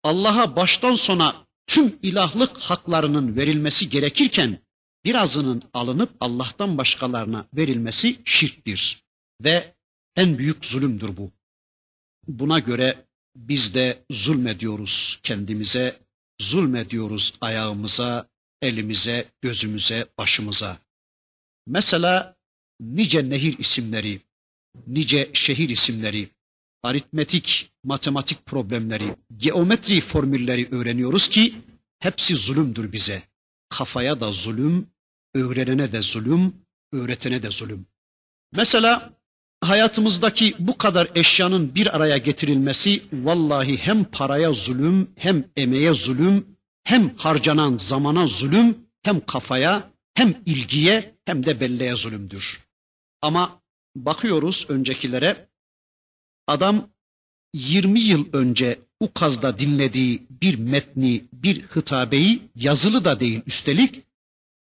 Allah'a 0.04 0.56
baştan 0.56 0.96
sona 0.96 1.51
tüm 1.72 2.00
ilahlık 2.04 2.58
haklarının 2.58 3.36
verilmesi 3.36 3.90
gerekirken 3.90 4.60
birazının 5.06 5.64
alınıp 5.74 6.12
Allah'tan 6.20 6.78
başkalarına 6.78 7.48
verilmesi 7.54 8.22
şirktir 8.26 9.04
ve 9.44 9.76
en 10.16 10.38
büyük 10.38 10.66
zulümdür 10.66 11.18
bu. 11.18 11.32
Buna 12.28 12.60
göre 12.60 13.06
biz 13.36 13.76
de 13.76 14.04
zulmediyoruz 14.12 15.20
kendimize, 15.24 16.00
zulmediyoruz 16.42 17.34
ayağımıza, 17.42 18.30
elimize, 18.62 19.26
gözümüze, 19.42 20.08
başımıza. 20.18 20.78
Mesela 21.68 22.36
nice 22.80 23.30
nehir 23.30 23.58
isimleri, 23.60 24.22
nice 24.88 25.30
şehir 25.34 25.70
isimleri, 25.70 26.30
aritmetik, 26.84 27.72
matematik 27.84 28.46
problemleri, 28.46 29.16
geometri 29.38 30.02
formülleri 30.02 30.68
öğreniyoruz 30.72 31.30
ki 31.30 31.56
hepsi 32.00 32.36
zulümdür 32.36 32.92
bize. 32.92 33.24
Kafaya 33.70 34.22
da 34.22 34.32
zulüm, 34.32 34.88
öğrenene 35.34 35.92
de 35.92 36.02
zulüm, 36.02 36.54
öğretene 36.92 37.44
de 37.44 37.52
zulüm. 37.52 37.86
Mesela 38.54 39.14
hayatımızdaki 39.62 40.56
bu 40.60 40.78
kadar 40.78 41.12
eşyanın 41.16 41.76
bir 41.76 41.96
araya 41.96 42.18
getirilmesi 42.18 43.04
vallahi 43.14 43.78
hem 43.78 44.04
paraya 44.04 44.54
zulüm, 44.54 45.12
hem 45.16 45.46
emeğe 45.58 45.94
zulüm, 45.94 46.58
hem 46.84 47.18
harcanan 47.18 47.78
zamana 47.78 48.28
zulüm, 48.28 48.78
hem 49.04 49.26
kafaya, 49.26 49.92
hem 50.14 50.36
ilgiye, 50.46 51.16
hem 51.26 51.46
de 51.46 51.60
belleğe 51.60 51.96
zulümdür. 51.96 52.64
Ama 53.22 53.62
bakıyoruz 53.96 54.66
öncekilere, 54.70 55.51
adam 56.52 56.90
20 57.54 58.00
yıl 58.00 58.26
önce 58.34 58.80
Ukaz'da 59.00 59.60
dinlediği 59.60 60.28
bir 60.42 60.60
metni, 60.60 61.24
bir 61.34 61.62
hitabeyi 61.62 62.42
yazılı 62.56 63.06
da 63.06 63.20
değil 63.20 63.42
üstelik, 63.46 64.02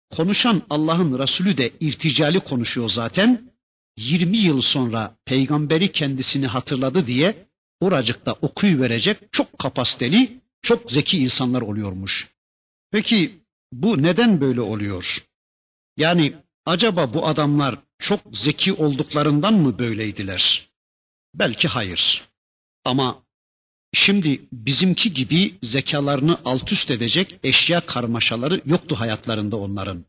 konuşan 0.10 0.62
Allah'ın 0.70 1.20
Resulü 1.20 1.58
de 1.58 1.72
irticali 1.80 2.40
konuşuyor 2.40 2.90
zaten. 2.90 3.52
20 3.98 4.38
yıl 4.38 4.62
sonra 4.62 5.16
peygamberi 5.26 5.92
kendisini 5.92 6.48
hatırladı 6.48 7.08
diye 7.08 7.48
oracıkta 7.80 8.34
okuyuverecek 8.34 9.18
çok 9.32 9.60
kapasiteli, 9.60 10.42
çok 10.62 10.92
zeki 10.92 11.18
insanlar 11.18 11.62
oluyormuş. 11.62 12.30
Peki 12.92 13.32
bu 13.72 14.04
neden 14.04 14.42
böyle 14.42 14.62
oluyor? 14.62 15.26
Yani 15.98 16.34
acaba 16.66 17.14
bu 17.14 17.28
adamlar 17.28 17.76
çok 18.00 18.20
zeki 18.34 18.74
olduklarından 18.74 19.54
mı 19.54 19.80
böyleydiler? 19.80 20.71
Belki 21.34 21.68
hayır. 21.68 22.28
Ama 22.86 23.24
şimdi 23.94 24.42
bizimki 24.52 25.14
gibi 25.14 25.56
zekalarını 25.62 26.40
alt 26.46 26.72
üst 26.72 26.92
edecek 26.92 27.40
eşya 27.44 27.86
karmaşaları 27.86 28.62
yoktu 28.66 29.00
hayatlarında 29.00 29.58
onların. 29.58 30.06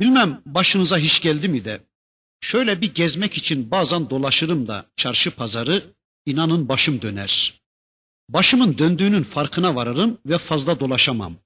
Bilmem 0.00 0.42
başınıza 0.46 0.98
hiç 0.98 1.22
geldi 1.22 1.48
mi 1.48 1.64
de 1.64 1.80
şöyle 2.40 2.80
bir 2.80 2.94
gezmek 2.94 3.36
için 3.36 3.70
bazen 3.70 4.10
dolaşırım 4.10 4.68
da 4.68 4.86
çarşı 4.96 5.30
pazarı 5.30 5.94
inanın 6.26 6.68
başım 6.68 7.02
döner. 7.02 7.62
Başımın 8.28 8.78
döndüğünün 8.78 9.22
farkına 9.22 9.74
varırım 9.74 10.18
ve 10.26 10.38
fazla 10.38 10.80
dolaşamam. 10.80 11.36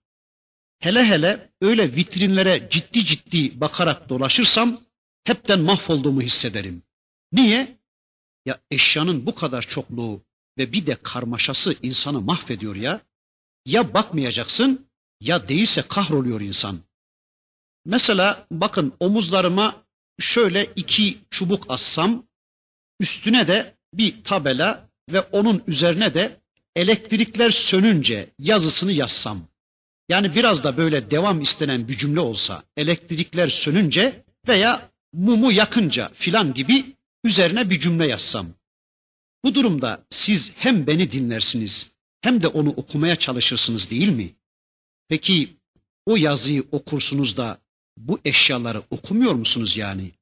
Hele 0.78 1.04
hele 1.04 1.50
öyle 1.60 1.96
vitrinlere 1.96 2.68
ciddi 2.70 3.04
ciddi 3.04 3.60
bakarak 3.60 4.08
dolaşırsam 4.08 4.80
hepten 5.24 5.60
mahvolduğumu 5.60 6.22
hissederim. 6.22 6.82
Niye? 7.32 7.75
Ya 8.46 8.58
eşyanın 8.70 9.26
bu 9.26 9.34
kadar 9.34 9.62
çokluğu 9.62 10.22
ve 10.58 10.72
bir 10.72 10.86
de 10.86 10.96
karmaşası 11.02 11.76
insanı 11.82 12.20
mahvediyor 12.20 12.76
ya. 12.76 13.00
Ya 13.66 13.94
bakmayacaksın 13.94 14.86
ya 15.20 15.48
değilse 15.48 15.82
kahroluyor 15.82 16.40
insan. 16.40 16.78
Mesela 17.84 18.46
bakın 18.50 18.92
omuzlarıma 19.00 19.84
şöyle 20.20 20.64
iki 20.76 21.18
çubuk 21.30 21.64
assam, 21.68 22.26
üstüne 23.00 23.48
de 23.48 23.76
bir 23.94 24.24
tabela 24.24 24.88
ve 25.12 25.20
onun 25.20 25.62
üzerine 25.66 26.14
de 26.14 26.40
elektrikler 26.76 27.50
sönünce 27.50 28.30
yazısını 28.38 28.92
yazsam. 28.92 29.40
Yani 30.08 30.34
biraz 30.34 30.64
da 30.64 30.76
böyle 30.76 31.10
devam 31.10 31.40
istenen 31.40 31.88
bir 31.88 31.96
cümle 31.96 32.20
olsa, 32.20 32.62
elektrikler 32.76 33.48
sönünce 33.48 34.24
veya 34.48 34.90
mumu 35.12 35.52
yakınca 35.52 36.10
filan 36.14 36.54
gibi 36.54 36.95
üzerine 37.26 37.70
bir 37.70 37.80
cümle 37.80 38.06
yazsam. 38.06 38.46
Bu 39.44 39.54
durumda 39.54 40.06
siz 40.10 40.52
hem 40.56 40.86
beni 40.86 41.12
dinlersiniz 41.12 41.92
hem 42.20 42.42
de 42.42 42.48
onu 42.48 42.70
okumaya 42.70 43.16
çalışırsınız 43.16 43.90
değil 43.90 44.08
mi? 44.08 44.34
Peki 45.08 45.56
o 46.06 46.16
yazıyı 46.16 46.64
okursunuz 46.72 47.36
da 47.36 47.58
bu 47.96 48.20
eşyaları 48.24 48.82
okumuyor 48.90 49.34
musunuz 49.34 49.76
yani? 49.76 50.12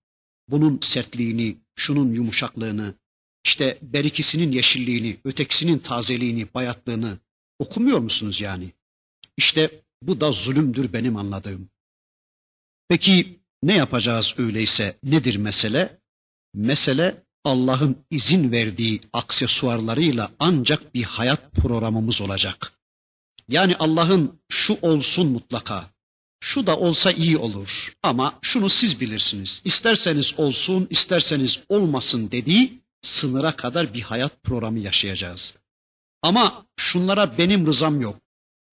Bunun 0.49 0.79
sertliğini, 0.83 1.57
şunun 1.77 2.13
yumuşaklığını, 2.13 2.95
işte 3.45 3.79
berikisinin 3.83 4.53
yeşilliğini, 4.53 5.21
ötekisinin 5.25 5.79
tazeliğini, 5.79 6.55
bayatlığını 6.55 7.19
okumuyor 7.59 7.99
musunuz 7.99 8.41
yani? 8.41 8.73
İşte 9.37 9.83
bu 10.03 10.21
da 10.21 10.33
zulümdür 10.33 10.93
benim 10.93 11.17
anladığım. 11.17 11.69
Peki 12.89 13.39
ne 13.63 13.75
yapacağız 13.75 14.35
öyleyse? 14.39 14.99
Nedir 15.03 15.37
mesele? 15.37 16.04
Mesele 16.55 17.23
Allah'ın 17.45 17.97
izin 18.11 18.53
verdiği 18.53 19.01
aksesuarlarıyla 19.13 20.31
ancak 20.39 20.95
bir 20.95 21.03
hayat 21.03 21.53
programımız 21.53 22.21
olacak. 22.21 22.73
Yani 23.49 23.77
Allah'ın 23.77 24.41
şu 24.49 24.79
olsun 24.83 25.27
mutlaka, 25.27 25.91
şu 26.41 26.67
da 26.67 26.79
olsa 26.79 27.13
iyi 27.13 27.39
olur 27.39 27.95
ama 28.03 28.39
şunu 28.43 28.69
siz 28.69 29.01
bilirsiniz. 29.01 29.63
İsterseniz 29.65 30.35
olsun, 30.39 30.87
isterseniz 30.91 31.63
olmasın 31.69 32.31
dediği 32.31 32.81
sınıra 33.03 33.57
kadar 33.57 33.95
bir 33.95 34.03
hayat 34.03 34.43
programı 34.43 34.79
yaşayacağız. 34.79 35.55
Ama 36.23 36.67
şunlara 36.77 37.39
benim 37.39 37.67
rızam 37.67 38.01
yok. 38.01 38.17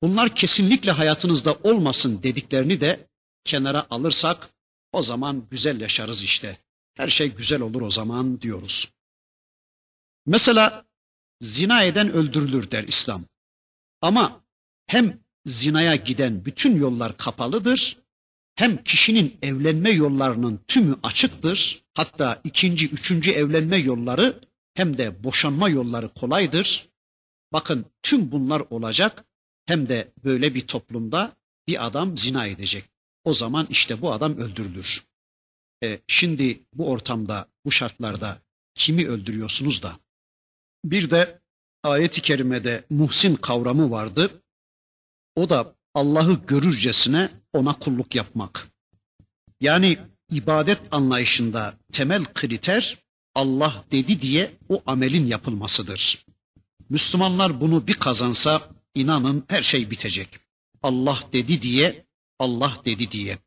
Bunlar 0.01 0.35
kesinlikle 0.35 0.91
hayatınızda 0.91 1.57
olmasın 1.63 2.23
dediklerini 2.23 2.81
de 2.81 3.07
kenara 3.43 3.85
alırsak 3.89 4.49
o 4.91 5.01
zaman 5.01 5.43
güzel 5.51 5.81
yaşarız 5.81 6.23
işte. 6.23 6.57
Her 6.95 7.07
şey 7.07 7.35
güzel 7.35 7.61
olur 7.61 7.81
o 7.81 7.89
zaman 7.89 8.41
diyoruz. 8.41 8.91
Mesela 10.25 10.85
zina 11.41 11.83
eden 11.83 12.11
öldürülür 12.11 12.71
der 12.71 12.83
İslam. 12.83 13.25
Ama 14.01 14.43
hem 14.87 15.19
zinaya 15.45 15.95
giden 15.95 16.45
bütün 16.45 16.75
yollar 16.75 17.17
kapalıdır, 17.17 17.97
hem 18.55 18.83
kişinin 18.83 19.37
evlenme 19.41 19.89
yollarının 19.89 20.59
tümü 20.67 20.95
açıktır. 21.03 21.83
Hatta 21.93 22.41
ikinci, 22.43 22.89
üçüncü 22.89 23.31
evlenme 23.31 23.77
yolları 23.77 24.41
hem 24.73 24.97
de 24.97 25.23
boşanma 25.23 25.69
yolları 25.69 26.13
kolaydır. 26.13 26.89
Bakın 27.53 27.85
tüm 28.03 28.31
bunlar 28.31 28.63
olacak 28.69 29.25
hem 29.65 29.89
de 29.89 30.11
böyle 30.23 30.55
bir 30.55 30.67
toplumda 30.67 31.37
bir 31.67 31.85
adam 31.85 32.17
zina 32.17 32.47
edecek. 32.47 32.85
O 33.23 33.33
zaman 33.33 33.67
işte 33.69 34.01
bu 34.01 34.11
adam 34.11 34.37
öldürülür. 34.37 35.10
E, 35.83 35.99
şimdi 36.07 36.63
bu 36.73 36.89
ortamda, 36.89 37.47
bu 37.65 37.71
şartlarda 37.71 38.41
kimi 38.75 39.07
öldürüyorsunuz 39.07 39.83
da? 39.83 39.99
Bir 40.85 41.09
de 41.09 41.41
ayet-i 41.83 42.21
kerimede 42.21 42.83
muhsin 42.89 43.35
kavramı 43.35 43.91
vardı. 43.91 44.43
O 45.35 45.49
da 45.49 45.75
Allah'ı 45.93 46.45
görürcesine 46.47 47.31
ona 47.53 47.73
kulluk 47.73 48.15
yapmak. 48.15 48.67
Yani 49.61 49.97
ibadet 50.31 50.81
anlayışında 50.91 51.77
temel 51.91 52.25
kriter 52.25 52.97
Allah 53.35 53.85
dedi 53.91 54.21
diye 54.21 54.57
o 54.69 54.83
amelin 54.85 55.27
yapılmasıdır. 55.27 56.25
Müslümanlar 56.89 57.61
bunu 57.61 57.87
bir 57.87 57.93
kazansa 57.93 58.69
inanın 58.95 59.43
her 59.47 59.61
şey 59.61 59.91
bitecek. 59.91 60.39
Allah 60.83 61.19
dedi 61.33 61.61
diye, 61.61 62.05
Allah 62.39 62.77
dedi 62.85 63.11
diye. 63.11 63.37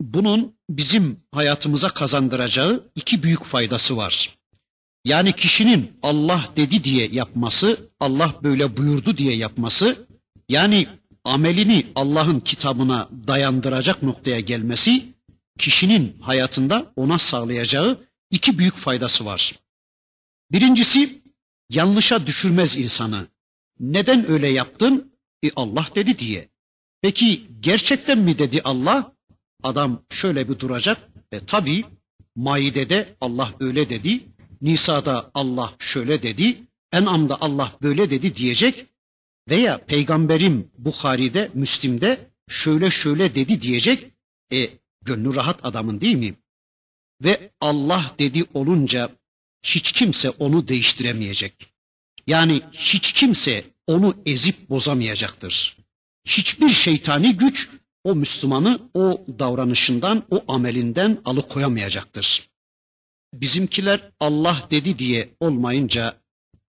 Bunun 0.00 0.56
bizim 0.70 1.20
hayatımıza 1.32 1.88
kazandıracağı 1.88 2.90
iki 2.94 3.22
büyük 3.22 3.44
faydası 3.44 3.96
var. 3.96 4.38
Yani 5.04 5.32
kişinin 5.32 5.92
Allah 6.02 6.44
dedi 6.56 6.84
diye 6.84 7.08
yapması, 7.12 7.90
Allah 8.00 8.34
böyle 8.42 8.76
buyurdu 8.76 9.18
diye 9.18 9.36
yapması, 9.36 10.06
yani 10.48 10.86
amelini 11.24 11.86
Allah'ın 11.94 12.40
kitabına 12.40 13.08
dayandıracak 13.28 14.02
noktaya 14.02 14.40
gelmesi, 14.40 15.04
kişinin 15.58 16.20
hayatında 16.20 16.92
ona 16.96 17.18
sağlayacağı 17.18 18.06
iki 18.30 18.58
büyük 18.58 18.76
faydası 18.76 19.24
var. 19.24 19.54
Birincisi, 20.52 21.22
yanlışa 21.70 22.26
düşürmez 22.26 22.76
insanı. 22.76 23.26
Neden 23.80 24.30
öyle 24.30 24.48
yaptın? 24.48 25.12
E 25.42 25.50
Allah 25.56 25.86
dedi 25.94 26.18
diye. 26.18 26.48
Peki 27.02 27.46
gerçekten 27.60 28.18
mi 28.18 28.38
dedi 28.38 28.60
Allah? 28.64 29.12
Adam 29.62 30.02
şöyle 30.10 30.48
bir 30.48 30.58
duracak. 30.58 31.08
E 31.32 31.46
tabi 31.46 31.84
Maide'de 32.36 33.16
Allah 33.20 33.54
öyle 33.60 33.90
dedi. 33.90 34.20
Nisa'da 34.62 35.30
Allah 35.34 35.74
şöyle 35.78 36.22
dedi. 36.22 36.62
En'am'da 36.92 37.40
Allah 37.40 37.72
böyle 37.82 38.10
dedi 38.10 38.36
diyecek. 38.36 38.86
Veya 39.48 39.84
peygamberim 39.86 40.70
Bukhari'de, 40.78 41.50
Müslim'de 41.54 42.30
şöyle 42.48 42.90
şöyle 42.90 43.34
dedi 43.34 43.62
diyecek. 43.62 44.06
E 44.52 44.68
gönlü 45.04 45.34
rahat 45.34 45.64
adamın 45.66 46.00
değil 46.00 46.16
mi? 46.16 46.34
Ve 47.24 47.50
Allah 47.60 48.14
dedi 48.18 48.44
olunca 48.54 49.10
hiç 49.62 49.92
kimse 49.92 50.30
onu 50.30 50.68
değiştiremeyecek. 50.68 51.54
Yani 52.26 52.62
hiç 52.72 53.12
kimse 53.12 53.64
onu 53.86 54.16
ezip 54.26 54.70
bozamayacaktır. 54.70 55.76
Hiçbir 56.24 56.68
şeytani 56.68 57.36
güç 57.36 57.70
o 58.08 58.14
Müslümanı 58.14 58.90
o 58.94 59.24
davranışından, 59.38 60.26
o 60.30 60.44
amelinden 60.52 61.18
alıkoyamayacaktır. 61.24 62.48
Bizimkiler 63.34 64.10
Allah 64.20 64.68
dedi 64.70 64.98
diye 64.98 65.28
olmayınca 65.40 66.20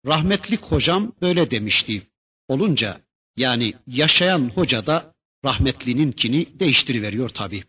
rahmetlik 0.07 0.63
hocam 0.63 1.13
böyle 1.21 1.51
demişti. 1.51 2.03
Olunca 2.49 3.01
yani 3.37 3.75
yaşayan 3.87 4.49
hoca 4.55 4.87
da 4.87 5.15
rahmetlininkini 5.45 6.61
değiştiriveriyor 6.61 7.29
tabi. 7.29 7.65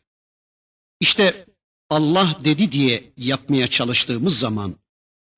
İşte 1.00 1.46
Allah 1.90 2.40
dedi 2.44 2.72
diye 2.72 3.14
yapmaya 3.18 3.68
çalıştığımız 3.68 4.40
zaman 4.40 4.76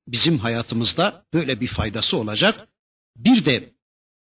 bizim 0.08 0.38
hayatımızda 0.38 1.26
böyle 1.34 1.62
bir 1.62 1.68
faydası 1.68 2.18
olacak. 2.18 2.68
Bir 3.18 3.46
de 3.46 3.74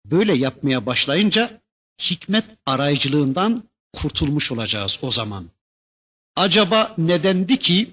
böyle 0.04 0.34
yapmaya 0.34 0.86
başlayınca 0.86 1.62
hikmet 2.00 2.44
arayıcılığından 2.66 3.68
kurtulmuş 3.94 4.52
olacağız 4.52 4.98
o 5.02 5.10
zaman. 5.10 5.50
Acaba 6.36 6.94
nedendi 6.98 7.58
ki, 7.58 7.90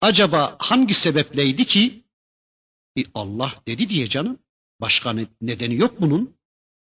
acaba 0.00 0.56
hangi 0.58 0.94
sebepleydi 0.94 1.64
ki? 1.64 2.04
E 2.98 3.02
Allah 3.14 3.54
dedi 3.66 3.90
diye 3.90 4.08
canım. 4.08 4.38
Başka 4.80 5.14
nedeni 5.40 5.74
yok 5.74 6.00
bunun. 6.00 6.36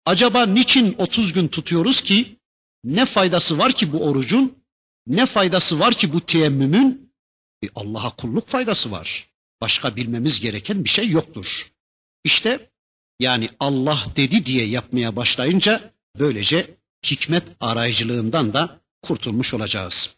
Acaba 0.06 0.46
niçin 0.46 0.96
30 0.98 1.34
gün 1.34 1.48
tutuyoruz 1.48 2.02
ki? 2.02 2.40
Ne 2.84 3.06
faydası 3.06 3.58
var 3.58 3.72
ki 3.72 3.94
bu 3.94 4.04
orucun? 4.06 4.64
Ne 5.08 5.26
faydası 5.26 5.80
var 5.80 5.94
ki 5.94 6.14
bu 6.14 6.22
teyemmümün? 6.22 7.14
E 7.64 7.68
Allah'a 7.76 8.10
kulluk 8.10 8.48
faydası 8.48 8.92
var. 8.92 9.30
Başka 9.62 9.96
bilmemiz 9.96 10.40
gereken 10.40 10.84
bir 10.84 10.90
şey 10.90 11.10
yoktur. 11.10 11.72
İşte 12.24 12.72
yani 13.20 13.50
Allah 13.60 14.04
dedi 14.16 14.46
diye 14.46 14.68
yapmaya 14.68 15.16
başlayınca 15.16 15.94
böylece 16.20 16.77
hikmet 17.04 17.44
arayıcılığından 17.60 18.54
da 18.54 18.82
kurtulmuş 19.02 19.54
olacağız. 19.54 20.18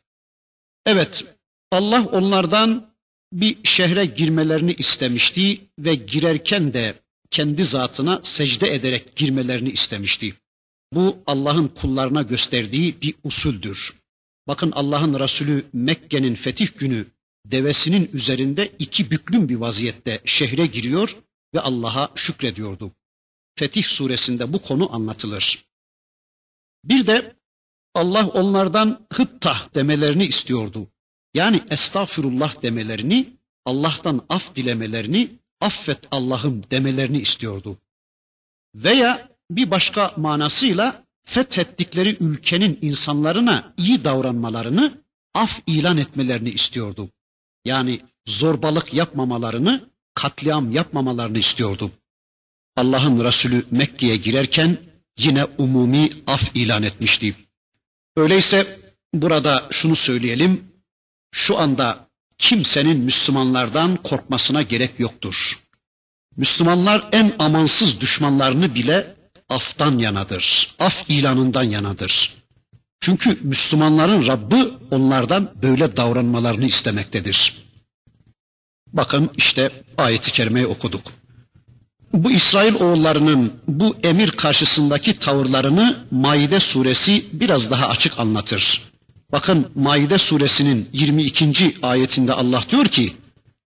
Evet, 0.86 1.26
Allah 1.72 2.06
onlardan 2.06 2.94
bir 3.34 3.58
şehre 3.64 4.06
girmelerini 4.06 4.74
istemişti 4.74 5.62
ve 5.80 5.96
girerken 5.96 6.74
de 6.74 7.00
kendi 7.32 7.66
zatına 7.66 8.20
secde 8.24 8.74
ederek 8.76 9.16
girmelerini 9.16 9.70
istemişti. 9.70 10.34
Bu 10.94 11.18
Allah'ın 11.28 11.68
kullarına 11.68 12.22
gösterdiği 12.22 13.02
bir 13.02 13.16
usuldür. 13.24 13.94
Bakın 14.48 14.72
Allah'ın 14.72 15.20
Resulü 15.20 15.66
Mekke'nin 15.74 16.36
fetih 16.36 16.68
günü 16.78 17.06
devesinin 17.46 18.10
üzerinde 18.14 18.72
iki 18.80 19.12
büklüm 19.12 19.50
bir 19.50 19.56
vaziyette 19.56 20.22
şehre 20.26 20.66
giriyor 20.66 21.16
ve 21.54 21.60
Allah'a 21.60 22.12
şükrediyordu. 22.16 22.92
Fetih 23.56 23.84
suresinde 23.84 24.54
bu 24.54 24.62
konu 24.62 24.96
anlatılır. 24.96 25.66
Bir 26.84 27.08
de 27.08 27.36
Allah 27.96 28.28
onlardan 28.28 29.08
hıttah 29.14 29.76
demelerini 29.76 30.26
istiyordu. 30.26 30.88
Yani 31.34 31.62
estağfirullah 31.70 32.62
demelerini, 32.62 33.38
Allah'tan 33.66 34.26
af 34.30 34.56
dilemelerini, 34.56 35.40
affet 35.62 36.00
Allah'ım 36.12 36.64
demelerini 36.72 37.20
istiyordu. 37.20 37.78
Veya 38.76 39.30
bir 39.52 39.72
başka 39.72 40.14
manasıyla 40.18 41.04
fethettikleri 41.26 42.18
ülkenin 42.20 42.80
insanlarına 42.82 43.74
iyi 43.78 44.04
davranmalarını, 44.04 45.02
af 45.36 45.62
ilan 45.68 45.98
etmelerini 45.98 46.50
istiyordu. 46.50 47.10
Yani 47.66 48.00
zorbalık 48.28 48.94
yapmamalarını, 48.94 49.90
katliam 50.14 50.72
yapmamalarını 50.72 51.38
istiyordu. 51.38 51.92
Allah'ın 52.76 53.24
Resulü 53.24 53.66
Mekke'ye 53.72 54.18
girerken 54.18 54.89
yine 55.20 55.46
umumi 55.58 56.10
af 56.28 56.52
ilan 56.56 56.84
etmişti. 56.84 57.36
Öyleyse 58.18 58.80
burada 59.14 59.68
şunu 59.72 59.96
söyleyelim. 59.96 60.64
Şu 61.32 61.58
anda 61.60 62.08
kimsenin 62.38 62.98
Müslümanlardan 62.98 63.96
korkmasına 64.04 64.62
gerek 64.62 64.92
yoktur. 65.00 65.60
Müslümanlar 66.38 67.10
en 67.12 67.36
amansız 67.40 68.02
düşmanlarını 68.02 68.76
bile 68.76 69.16
aftan 69.50 69.98
yanadır. 70.00 70.76
Af 70.80 71.04
ilanından 71.10 71.64
yanadır. 71.64 72.36
Çünkü 73.02 73.38
Müslümanların 73.42 74.28
Rabbi 74.28 74.56
onlardan 74.92 75.52
böyle 75.62 75.98
davranmalarını 75.98 76.66
istemektedir. 76.66 77.70
Bakın 78.94 79.30
işte 79.38 79.72
ayeti 79.98 80.32
kerimeyi 80.32 80.68
okuduk. 80.68 81.02
Bu 82.14 82.32
İsrail 82.32 82.74
oğullarının 82.76 83.54
bu 83.68 83.96
emir 84.04 84.32
karşısındaki 84.32 85.20
tavırlarını 85.20 85.98
Maide 86.12 86.60
suresi 86.60 87.26
biraz 87.34 87.72
daha 87.72 87.88
açık 87.88 88.20
anlatır. 88.20 88.92
Bakın 89.32 89.68
Maide 89.76 90.18
suresinin 90.18 90.90
22. 90.94 91.76
ayetinde 91.84 92.34
Allah 92.34 92.62
diyor 92.70 92.86
ki: 92.86 93.14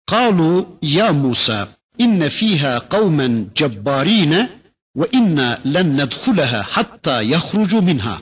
"Kalu 0.06 0.68
ya 0.82 1.14
Musa 1.14 1.68
inne 1.98 2.30
fiha 2.30 2.90
kavmen 2.90 3.48
cebbarine 3.56 4.50
ve 4.96 5.08
inna 5.12 5.60
len 5.74 5.98
nedhulaha 5.98 6.66
hatta 6.70 7.22
yahrucu 7.22 7.82
minha. 7.82 8.22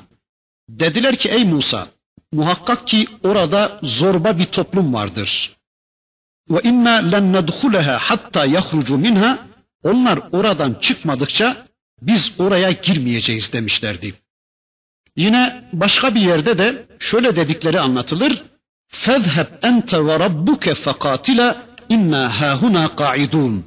Dediler 0.70 1.16
ki 1.16 1.30
ey 1.30 1.44
Musa 1.44 1.88
muhakkak 2.34 2.88
ki 2.88 3.08
orada 3.24 3.80
zorba 3.84 4.40
bir 4.40 4.46
toplum 4.46 4.94
vardır. 4.94 5.56
Ve 6.52 6.60
inna 6.64 6.92
len 6.92 7.34
nedhulaha 7.34 7.98
hatta 8.02 8.46
yahrucu 8.46 8.98
minha. 8.98 9.48
Onlar 9.84 10.20
oradan 10.32 10.74
çıkmadıkça 10.82 11.68
biz 12.02 12.32
oraya 12.40 12.72
girmeyeceğiz 12.72 13.54
demişlerdi. 13.54 14.14
Yine 15.16 15.64
başka 15.74 16.16
bir 16.16 16.22
yerde 16.22 16.58
de 16.58 16.86
şöyle 17.00 17.36
dedikleri 17.36 17.80
anlatılır. 17.80 18.44
Ente 19.64 20.06
ve 20.06 20.20
rabbuke 20.20 20.74
fekatila 20.76 21.64
inna 21.90 22.42
hahuna 22.42 22.96
qaidun. 22.96 23.66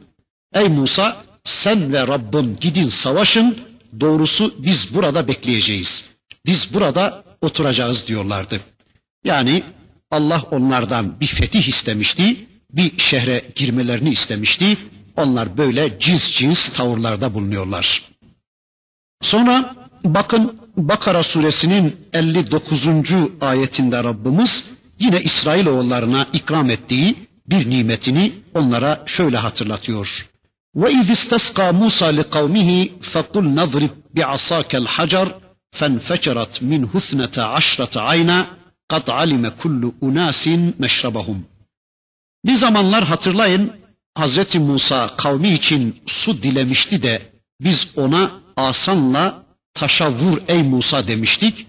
Ey 0.54 0.68
Musa 0.68 1.24
sen 1.44 1.92
ve 1.92 2.06
Rabbin 2.06 2.56
gidin 2.60 2.88
savaşın. 2.88 3.58
Doğrusu 4.00 4.54
biz 4.58 4.94
burada 4.94 5.28
bekleyeceğiz. 5.28 6.10
Biz 6.46 6.74
burada 6.74 7.24
oturacağız 7.40 8.06
diyorlardı. 8.06 8.60
Yani 9.24 9.62
Allah 10.10 10.42
onlardan 10.50 11.20
bir 11.20 11.26
fetih 11.26 11.68
istemişti, 11.68 12.46
bir 12.72 12.98
şehre 12.98 13.42
girmelerini 13.54 14.10
istemişti. 14.10 14.76
Onlar 15.20 15.56
böyle 15.56 15.98
cins 15.98 16.30
cins 16.30 16.68
tavırlarda 16.68 17.34
bulunuyorlar. 17.34 18.02
Sonra 19.22 19.74
bakın 20.04 20.60
Bakara 20.76 21.22
suresinin 21.22 21.96
59. 22.12 22.88
ayetinde 23.40 24.04
Rabbimiz 24.04 24.70
yine 24.98 25.20
İsrailoğullarına 25.20 26.26
ikram 26.32 26.70
ettiği 26.70 27.16
bir 27.46 27.70
nimetini 27.70 28.32
onlara 28.54 29.02
şöyle 29.06 29.36
hatırlatıyor. 29.36 30.28
Ve 30.76 30.92
iz 30.92 31.10
istasqa 31.10 31.72
Musa 31.72 32.06
li 32.06 32.30
kavmihi 32.30 32.92
fekul 33.00 33.54
nazrib 33.56 33.90
bi 34.14 34.26
asakel 34.26 34.84
hacer 34.86 35.28
fenfecerat 35.72 36.62
min 36.62 36.82
husnete 36.82 37.42
aşrata 37.44 38.02
ayna 38.02 38.46
kad 38.88 39.08
alime 39.08 39.50
kullu 39.50 39.94
unasin 40.00 40.74
meşrabahum. 40.78 41.44
Bir 42.46 42.54
zamanlar 42.54 43.04
hatırlayın 43.04 43.72
Hazreti 44.14 44.58
Musa 44.58 45.16
kavmi 45.16 45.52
için 45.52 46.02
su 46.06 46.42
dilemişti 46.42 47.02
de 47.02 47.22
biz 47.60 47.88
ona 47.96 48.30
asanla 48.56 49.46
taşa 49.74 50.12
vur 50.12 50.38
ey 50.48 50.62
Musa 50.62 51.08
demiştik. 51.08 51.66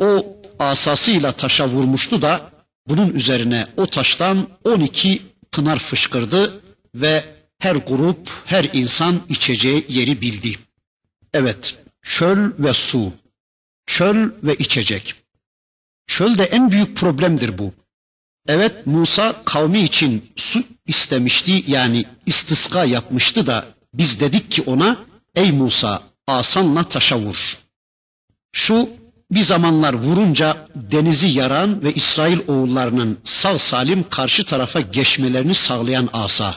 O 0.00 0.36
asasıyla 0.58 1.32
taşa 1.32 1.68
vurmuştu 1.68 2.22
da 2.22 2.50
bunun 2.88 3.10
üzerine 3.10 3.66
o 3.76 3.86
taştan 3.86 4.48
12 4.64 5.22
pınar 5.52 5.78
fışkırdı 5.78 6.62
ve 6.94 7.24
her 7.58 7.76
grup, 7.76 8.30
her 8.44 8.70
insan 8.72 9.20
içeceği 9.28 9.84
yeri 9.88 10.20
bildi. 10.20 10.58
Evet, 11.34 11.78
çöl 12.02 12.52
ve 12.58 12.74
su. 12.74 13.12
Çöl 13.86 14.30
ve 14.42 14.54
içecek. 14.54 15.14
Çölde 16.06 16.44
en 16.44 16.70
büyük 16.70 16.96
problemdir 16.96 17.58
bu. 17.58 17.72
Evet 18.48 18.86
Musa 18.86 19.34
kavmi 19.44 19.80
için 19.80 20.32
su 20.36 20.62
istemişti 20.86 21.64
yani 21.66 22.04
istiska 22.26 22.84
yapmıştı 22.84 23.46
da 23.46 23.66
biz 23.94 24.20
dedik 24.20 24.50
ki 24.50 24.62
ona 24.66 24.96
ey 25.34 25.52
Musa 25.52 26.02
asanla 26.28 26.84
taşa 26.84 27.18
vur. 27.18 27.58
Şu 28.52 28.88
bir 29.30 29.42
zamanlar 29.42 29.94
vurunca 29.94 30.68
denizi 30.74 31.28
yaran 31.28 31.82
ve 31.84 31.94
İsrail 31.94 32.38
oğullarının 32.48 33.18
sağ 33.24 33.58
salim 33.58 34.08
karşı 34.08 34.44
tarafa 34.44 34.80
geçmelerini 34.80 35.54
sağlayan 35.54 36.08
asa. 36.12 36.54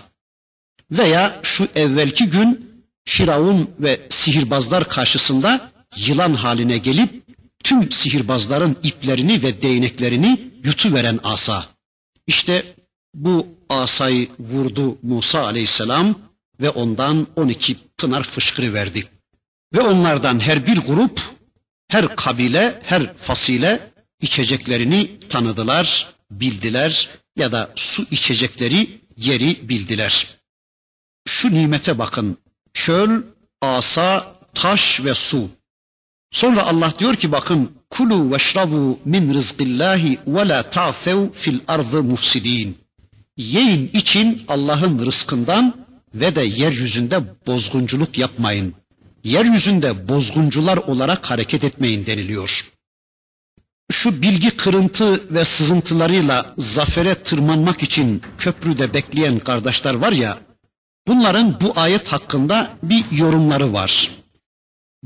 Veya 0.92 1.40
şu 1.44 1.68
evvelki 1.76 2.26
gün 2.26 2.70
Firavun 3.06 3.70
ve 3.80 4.00
sihirbazlar 4.10 4.88
karşısında 4.88 5.72
yılan 5.98 6.34
haline 6.34 6.78
gelip 6.78 7.24
tüm 7.64 7.92
sihirbazların 7.92 8.78
iplerini 8.84 9.44
ve 9.44 9.62
değneklerini 9.62 10.52
yutuveren 10.64 11.20
asa. 11.24 11.66
İşte 12.30 12.76
bu 13.14 13.48
asayı 13.70 14.28
vurdu 14.40 14.98
Musa 15.02 15.46
aleyhisselam 15.46 16.20
ve 16.62 16.70
ondan 16.70 17.28
12 17.36 17.78
pınar 17.98 18.24
fışkırıverdi. 18.24 19.08
Ve 19.74 19.82
onlardan 19.82 20.40
her 20.40 20.68
bir 20.68 20.78
grup, 20.78 21.22
her 21.88 22.16
kabile, 22.16 22.82
her 22.84 23.18
fasile 23.18 23.92
içeceklerini 24.22 25.20
tanıdılar, 25.30 26.14
bildiler 26.32 27.10
ya 27.36 27.52
da 27.52 27.72
su 27.76 28.06
içecekleri 28.12 29.02
yeri 29.18 29.70
bildiler. 29.70 30.36
Şu 31.28 31.54
nimete 31.54 32.00
bakın. 32.00 32.38
Çöl, 32.74 33.22
asa, 33.62 34.36
taş 34.54 35.04
ve 35.04 35.14
su. 35.14 35.50
Sonra 36.32 36.64
Allah 36.64 36.94
diyor 37.00 37.16
ki 37.16 37.32
bakın 37.32 37.79
kulu 37.90 38.32
veşrabu 38.32 39.00
min 39.06 39.34
rızkillahi 39.34 40.18
ve 40.28 40.48
la 40.48 40.64
ta'fev 40.64 41.32
fil 41.32 41.60
ardı 41.68 42.04
mufsidin. 42.04 42.78
Yiyin 43.38 43.90
için 43.94 44.44
Allah'ın 44.48 45.06
rızkından 45.06 45.86
ve 46.14 46.36
de 46.36 46.42
yeryüzünde 46.42 47.22
bozgunculuk 47.48 48.18
yapmayın 48.18 48.76
yeryüzünde 49.24 50.08
bozguncular 50.08 50.78
olarak 50.78 51.32
hareket 51.32 51.64
etmeyin 51.64 52.06
deniliyor. 52.06 52.72
Şu 53.92 54.22
bilgi 54.22 54.50
kırıntı 54.50 55.34
ve 55.34 55.46
sızıntılarıyla 55.46 56.54
zafere 56.58 57.16
tırmanmak 57.16 57.84
için 57.84 58.22
köprüde 58.38 58.94
bekleyen 58.94 59.40
kardeşler 59.40 59.94
var 59.94 60.12
ya, 60.12 60.38
bunların 61.08 61.62
bu 61.62 61.74
ayet 61.76 62.10
hakkında 62.10 62.70
bir 62.84 63.12
yorumları 63.12 63.74
var. 63.74 64.12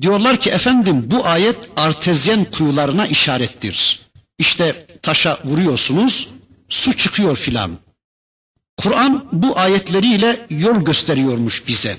Diyorlar 0.01 0.39
ki 0.39 0.49
efendim 0.49 1.11
bu 1.11 1.25
ayet 1.27 1.69
artezyen 1.77 2.45
kuyularına 2.45 3.07
işarettir. 3.07 4.01
İşte 4.37 4.87
taşa 5.01 5.39
vuruyorsunuz, 5.43 6.29
su 6.69 6.97
çıkıyor 6.97 7.35
filan. 7.37 7.77
Kur'an 8.77 9.25
bu 9.31 9.59
ayetleriyle 9.59 10.45
yol 10.49 10.85
gösteriyormuş 10.85 11.67
bize. 11.67 11.97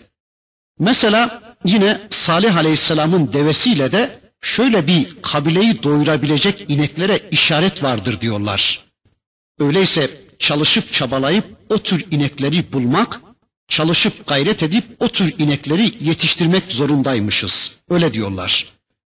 Mesela 0.78 1.42
yine 1.64 2.00
Salih 2.10 2.56
Aleyhisselam'ın 2.56 3.32
devesiyle 3.32 3.92
de 3.92 4.20
şöyle 4.40 4.86
bir 4.86 5.22
kabileyi 5.22 5.82
doyurabilecek 5.82 6.70
ineklere 6.70 7.20
işaret 7.30 7.82
vardır 7.82 8.20
diyorlar. 8.20 8.84
Öyleyse 9.58 10.10
çalışıp 10.38 10.92
çabalayıp 10.92 11.44
o 11.68 11.78
tür 11.78 12.06
inekleri 12.10 12.72
bulmak, 12.72 13.20
çalışıp 13.74 14.26
gayret 14.26 14.62
edip 14.62 14.84
o 15.00 15.08
tür 15.08 15.34
inekleri 15.38 15.92
yetiştirmek 16.00 16.62
zorundaymışız. 16.68 17.76
Öyle 17.90 18.14
diyorlar. 18.14 18.66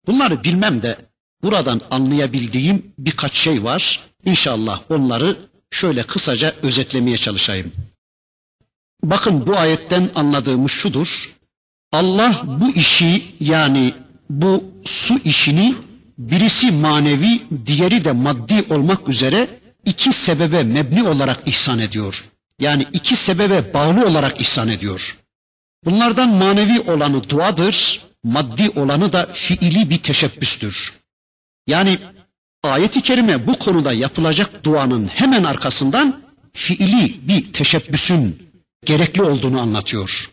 Bunları 0.06 0.44
bilmem 0.44 0.82
de 0.82 0.96
buradan 1.42 1.80
anlayabildiğim 1.90 2.92
birkaç 2.98 3.32
şey 3.32 3.64
var. 3.64 4.00
İnşallah 4.24 4.80
onları 4.88 5.36
şöyle 5.70 6.02
kısaca 6.02 6.54
özetlemeye 6.62 7.16
çalışayım. 7.16 7.72
Bakın 9.02 9.46
bu 9.46 9.56
ayetten 9.56 10.10
anladığımız 10.14 10.70
şudur. 10.70 11.34
Allah 11.92 12.42
bu 12.60 12.70
işi 12.70 13.34
yani 13.40 13.94
bu 14.30 14.64
su 14.84 15.18
işini 15.24 15.74
birisi 16.18 16.70
manevi, 16.72 17.42
diğeri 17.66 18.04
de 18.04 18.12
maddi 18.12 18.64
olmak 18.70 19.08
üzere 19.08 19.60
iki 19.84 20.12
sebebe 20.12 20.62
mebni 20.62 21.08
olarak 21.08 21.38
ihsan 21.46 21.78
ediyor. 21.78 22.28
Yani 22.58 22.86
iki 22.92 23.16
sebebe 23.16 23.74
bağlı 23.74 24.06
olarak 24.06 24.40
ihsan 24.40 24.68
ediyor. 24.68 25.18
Bunlardan 25.84 26.28
manevi 26.28 26.80
olanı 26.80 27.28
duadır, 27.28 28.06
maddi 28.24 28.70
olanı 28.70 29.12
da 29.12 29.26
fiili 29.32 29.90
bir 29.90 29.98
teşebbüstür. 29.98 30.94
Yani 31.66 31.98
ayet-i 32.62 33.02
kerime 33.02 33.46
bu 33.46 33.58
konuda 33.58 33.92
yapılacak 33.92 34.64
duanın 34.64 35.06
hemen 35.06 35.44
arkasından 35.44 36.22
fiili 36.52 37.28
bir 37.28 37.52
teşebbüsün 37.52 38.50
gerekli 38.84 39.22
olduğunu 39.22 39.60
anlatıyor. 39.60 40.30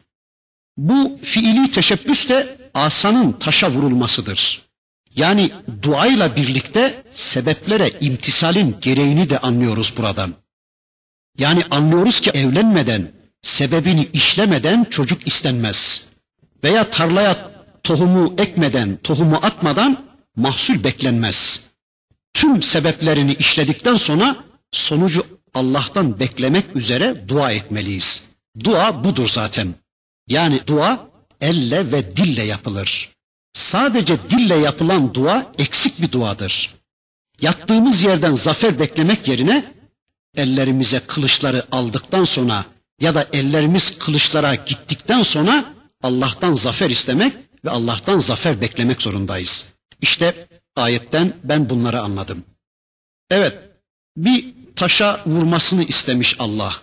Bu 0.77 1.19
fiili 1.23 1.71
teşebbüs 1.71 2.29
de 2.29 2.57
asanın 2.73 3.31
taşa 3.31 3.71
vurulmasıdır. 3.71 4.61
Yani 5.15 5.51
duayla 5.81 6.35
birlikte 6.35 7.03
sebeplere 7.09 7.91
imtisalin 8.01 8.75
gereğini 8.81 9.29
de 9.29 9.39
anlıyoruz 9.39 9.93
buradan. 9.97 10.33
Yani 11.37 11.63
anlıyoruz 11.71 12.19
ki 12.21 12.29
evlenmeden, 12.29 13.11
sebebini 13.41 14.09
işlemeden 14.13 14.83
çocuk 14.83 15.27
istenmez. 15.27 16.07
Veya 16.63 16.89
tarlaya 16.89 17.51
tohumu 17.83 18.35
ekmeden, 18.37 18.97
tohumu 19.03 19.35
atmadan 19.35 20.05
mahsul 20.35 20.83
beklenmez. 20.83 21.63
Tüm 22.33 22.61
sebeplerini 22.61 23.33
işledikten 23.33 23.95
sonra 23.95 24.35
sonucu 24.71 25.25
Allah'tan 25.53 26.19
beklemek 26.19 26.75
üzere 26.75 27.27
dua 27.27 27.51
etmeliyiz. 27.51 28.25
Dua 28.63 29.03
budur 29.03 29.27
zaten. 29.27 29.75
Yani 30.27 30.59
dua 30.67 31.09
elle 31.41 31.91
ve 31.91 32.17
dille 32.17 32.43
yapılır. 32.43 33.15
Sadece 33.53 34.29
dille 34.29 34.55
yapılan 34.55 35.13
dua 35.13 35.51
eksik 35.59 36.01
bir 36.01 36.11
duadır. 36.11 36.75
Yattığımız 37.41 38.03
yerden 38.03 38.33
zafer 38.33 38.79
beklemek 38.79 39.27
yerine 39.27 39.73
ellerimize 40.37 40.99
kılıçları 40.99 41.65
aldıktan 41.71 42.23
sonra 42.23 42.65
ya 43.01 43.15
da 43.15 43.27
ellerimiz 43.33 43.97
kılıçlara 43.99 44.55
gittikten 44.55 45.23
sonra 45.23 45.73
Allah'tan 46.03 46.53
zafer 46.53 46.89
istemek 46.89 47.33
ve 47.65 47.69
Allah'tan 47.69 48.17
zafer 48.17 48.61
beklemek 48.61 49.01
zorundayız. 49.01 49.65
İşte 50.01 50.47
ayetten 50.75 51.33
ben 51.43 51.69
bunları 51.69 52.01
anladım. 52.01 52.43
Evet, 53.29 53.59
bir 54.17 54.53
taşa 54.75 55.21
vurmasını 55.25 55.83
istemiş 55.83 56.35
Allah. 56.39 56.75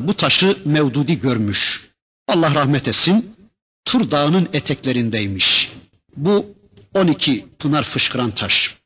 Bu 0.00 0.14
taşı 0.14 0.58
Mevdudi 0.64 1.20
görmüş. 1.20 1.90
Allah 2.28 2.54
rahmet 2.54 2.88
etsin. 2.88 3.36
Tur 3.84 4.10
Dağı'nın 4.10 4.48
eteklerindeymiş. 4.52 5.72
Bu 6.16 6.54
12 6.94 7.46
pınar 7.58 7.82
fışkıran 7.82 8.30
taş. 8.30 8.79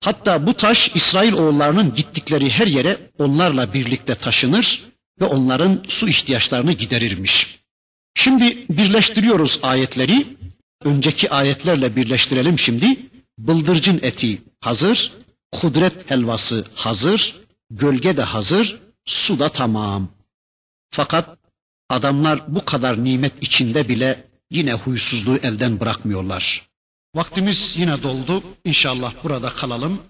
Hatta 0.00 0.46
bu 0.46 0.54
taş 0.54 0.90
İsrail 0.94 1.32
oğullarının 1.32 1.94
gittikleri 1.94 2.50
her 2.50 2.66
yere 2.66 3.10
onlarla 3.18 3.72
birlikte 3.72 4.14
taşınır 4.14 4.86
ve 5.20 5.24
onların 5.24 5.84
su 5.88 6.08
ihtiyaçlarını 6.08 6.72
giderirmiş. 6.72 7.58
Şimdi 8.14 8.66
birleştiriyoruz 8.70 9.58
ayetleri. 9.62 10.36
Önceki 10.84 11.30
ayetlerle 11.30 11.96
birleştirelim 11.96 12.58
şimdi. 12.58 13.08
Bıldırcın 13.38 13.98
eti 14.02 14.42
hazır, 14.60 15.12
kudret 15.52 16.10
helvası 16.10 16.64
hazır, 16.74 17.36
gölge 17.70 18.16
de 18.16 18.22
hazır, 18.22 18.80
su 19.04 19.38
da 19.38 19.48
tamam. 19.48 20.08
Fakat 20.90 21.38
adamlar 21.88 22.54
bu 22.54 22.64
kadar 22.64 23.04
nimet 23.04 23.32
içinde 23.40 23.88
bile 23.88 24.24
yine 24.50 24.72
huysuzluğu 24.72 25.36
elden 25.36 25.80
bırakmıyorlar. 25.80 26.67
Vaktimiz 27.14 27.74
yine 27.76 28.02
doldu. 28.02 28.42
İnşallah 28.64 29.14
burada 29.24 29.54
kalalım. 29.54 30.02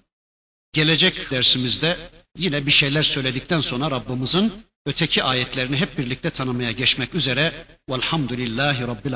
Gelecek 0.73 1.31
dersimizde 1.31 1.97
yine 2.37 2.65
bir 2.65 2.71
şeyler 2.71 3.03
söyledikten 3.03 3.61
sonra 3.61 3.91
Rabbimizin 3.91 4.53
öteki 4.85 5.23
ayetlerini 5.23 5.77
hep 5.77 5.97
birlikte 5.97 6.29
tanımaya 6.29 6.71
geçmek 6.71 7.15
üzere. 7.15 7.65
Velhamdülillahi 7.89 8.81
Rabbil 8.81 9.07